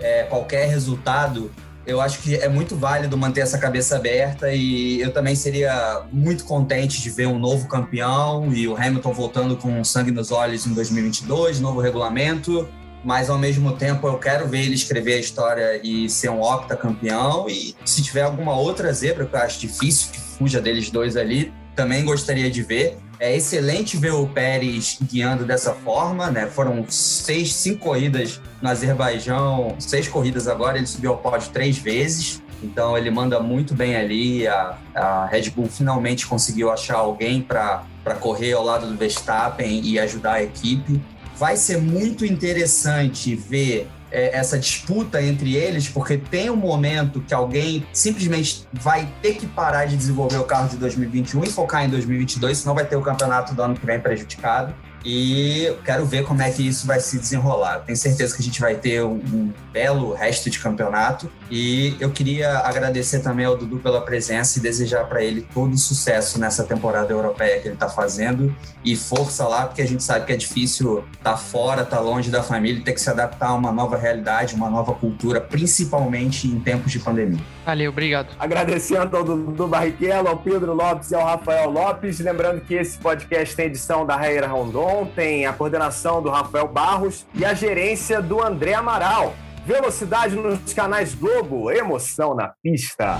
é, 0.00 0.24
qualquer 0.24 0.68
resultado, 0.68 1.48
eu 1.86 2.00
acho 2.00 2.18
que 2.22 2.34
é 2.34 2.48
muito 2.48 2.74
válido 2.74 3.16
manter 3.16 3.42
essa 3.42 3.58
cabeça 3.58 3.94
aberta 3.94 4.52
e 4.52 5.00
eu 5.00 5.12
também 5.12 5.36
seria 5.36 6.02
muito 6.10 6.44
contente 6.44 7.00
de 7.00 7.10
ver 7.10 7.26
um 7.26 7.38
novo 7.38 7.68
campeão 7.68 8.52
e 8.52 8.66
o 8.66 8.76
Hamilton 8.76 9.12
voltando 9.12 9.56
com 9.56 9.84
sangue 9.84 10.10
nos 10.10 10.32
olhos 10.32 10.66
em 10.66 10.74
2022, 10.74 11.60
novo 11.60 11.80
regulamento, 11.80 12.68
mas 13.04 13.28
ao 13.28 13.38
mesmo 13.38 13.76
tempo 13.76 14.08
eu 14.08 14.18
quero 14.18 14.48
ver 14.48 14.62
ele 14.62 14.74
escrever 14.74 15.14
a 15.14 15.20
história 15.20 15.80
e 15.82 16.08
ser 16.08 16.30
um 16.30 16.40
octacampeão 16.40 17.48
e 17.48 17.74
se 17.84 18.02
tiver 18.02 18.22
alguma 18.22 18.56
outra 18.56 18.92
zebra 18.92 19.26
que 19.26 19.36
eu 19.36 19.40
acho 19.40 19.60
difícil 19.60 20.10
que 20.12 20.20
fuja 20.20 20.60
deles 20.60 20.90
dois 20.90 21.16
ali, 21.16 21.52
também 21.76 22.04
gostaria 22.04 22.50
de 22.50 22.62
ver. 22.62 22.98
É 23.20 23.36
excelente 23.36 23.96
ver 23.96 24.12
o 24.12 24.26
Pérez 24.26 24.98
guiando 25.02 25.44
dessa 25.44 25.72
forma, 25.72 26.30
né? 26.30 26.46
Foram 26.46 26.84
seis, 26.88 27.54
cinco 27.54 27.80
corridas 27.80 28.40
no 28.60 28.68
Azerbaijão, 28.68 29.76
seis 29.78 30.08
corridas 30.08 30.48
agora, 30.48 30.78
ele 30.78 30.86
subiu 30.86 31.12
ao 31.12 31.18
pódio 31.18 31.50
três 31.52 31.78
vezes. 31.78 32.42
Então 32.62 32.96
ele 32.96 33.10
manda 33.10 33.38
muito 33.40 33.74
bem 33.74 33.94
ali. 33.94 34.48
A, 34.48 34.78
a 34.94 35.26
Red 35.26 35.50
Bull 35.50 35.66
finalmente 35.66 36.26
conseguiu 36.26 36.70
achar 36.72 36.96
alguém 36.96 37.40
para 37.40 37.84
correr 38.20 38.52
ao 38.52 38.64
lado 38.64 38.86
do 38.86 38.96
Verstappen 38.96 39.80
e 39.84 39.98
ajudar 39.98 40.34
a 40.34 40.42
equipe. 40.42 41.00
Vai 41.36 41.56
ser 41.56 41.78
muito 41.78 42.24
interessante 42.24 43.34
ver 43.34 43.88
é, 44.14 44.38
essa 44.38 44.56
disputa 44.56 45.20
entre 45.20 45.56
eles, 45.56 45.88
porque 45.88 46.16
tem 46.16 46.48
um 46.48 46.56
momento 46.56 47.20
que 47.20 47.34
alguém 47.34 47.84
simplesmente 47.92 48.64
vai 48.72 49.08
ter 49.20 49.34
que 49.34 49.46
parar 49.46 49.86
de 49.86 49.96
desenvolver 49.96 50.36
o 50.36 50.44
carro 50.44 50.68
de 50.68 50.76
2021 50.76 51.44
e 51.44 51.50
focar 51.50 51.84
em 51.84 51.90
2022, 51.90 52.58
senão 52.58 52.74
vai 52.74 52.86
ter 52.86 52.94
o 52.94 53.02
campeonato 53.02 53.54
do 53.54 53.60
ano 53.60 53.74
que 53.74 53.84
vem 53.84 53.98
prejudicado. 53.98 54.72
E 55.04 55.70
quero 55.84 56.06
ver 56.06 56.24
como 56.24 56.40
é 56.40 56.50
que 56.50 56.66
isso 56.66 56.86
vai 56.86 56.98
se 56.98 57.18
desenrolar. 57.18 57.80
Tenho 57.80 57.96
certeza 57.96 58.34
que 58.34 58.40
a 58.40 58.44
gente 58.44 58.60
vai 58.60 58.74
ter 58.74 59.04
um, 59.04 59.16
um, 59.16 59.52
belo 59.70 60.14
resto 60.14 60.48
de 60.48 60.58
campeonato. 60.58 61.30
E 61.50 61.94
eu 62.00 62.10
queria 62.10 62.58
agradecer 62.60 63.20
também 63.20 63.44
ao 63.44 63.56
Dudu 63.56 63.78
pela 63.78 64.00
presença 64.00 64.58
e 64.58 64.62
desejar 64.62 65.04
para 65.04 65.22
ele 65.22 65.46
todo 65.52 65.76
sucesso 65.76 66.40
nessa 66.40 66.64
temporada 66.64 67.12
europeia 67.12 67.60
que 67.60 67.68
ele 67.68 67.74
está 67.74 67.88
fazendo. 67.88 68.54
E 68.82 68.96
força 68.96 69.46
lá, 69.46 69.66
porque 69.66 69.82
a 69.82 69.86
gente 69.86 70.02
sabe 70.02 70.24
que 70.24 70.32
é 70.32 70.36
difícil 70.36 71.04
estar 71.12 71.32
tá 71.32 71.36
fora, 71.36 71.82
estar 71.82 71.96
tá 71.96 72.02
longe 72.02 72.30
da 72.30 72.42
família, 72.42 72.82
ter 72.82 72.92
que 72.92 73.00
se 73.00 73.10
adaptar 73.10 73.48
a 73.48 73.54
uma 73.54 73.72
nova 73.72 73.98
realidade, 73.98 74.54
uma 74.54 74.70
nova 74.70 74.94
cultura, 74.94 75.40
principalmente 75.40 76.46
em 76.46 76.58
tempos 76.60 76.90
de 76.90 76.98
pandemia. 76.98 77.40
Valeu, 77.66 77.90
obrigado. 77.90 78.28
Agradecendo 78.38 79.16
ao 79.16 79.24
Dudu 79.24 79.66
Barrichello, 79.66 80.28
ao 80.28 80.38
Pedro 80.38 80.74
Lopes 80.74 81.10
e 81.10 81.14
ao 81.14 81.24
Rafael 81.24 81.70
Lopes. 81.70 82.20
Lembrando 82.20 82.60
que 82.60 82.74
esse 82.74 82.98
podcast 82.98 83.54
tem 83.54 83.66
edição 83.66 84.06
da 84.06 84.16
Raíra 84.16 84.46
Rondon 84.46 84.93
tem 85.02 85.46
a 85.46 85.52
coordenação 85.52 86.22
do 86.22 86.30
Rafael 86.30 86.68
Barros 86.68 87.26
e 87.34 87.44
a 87.44 87.54
gerência 87.54 88.22
do 88.22 88.40
André 88.42 88.74
Amaral. 88.74 89.34
Velocidade 89.66 90.36
nos 90.36 90.72
canais 90.72 91.14
Globo, 91.14 91.70
emoção 91.70 92.34
na 92.34 92.52
pista. 92.62 93.18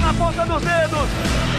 Na 0.00 0.14
ponta 0.14 0.44
dos 0.44 0.62
dedos 0.62 1.51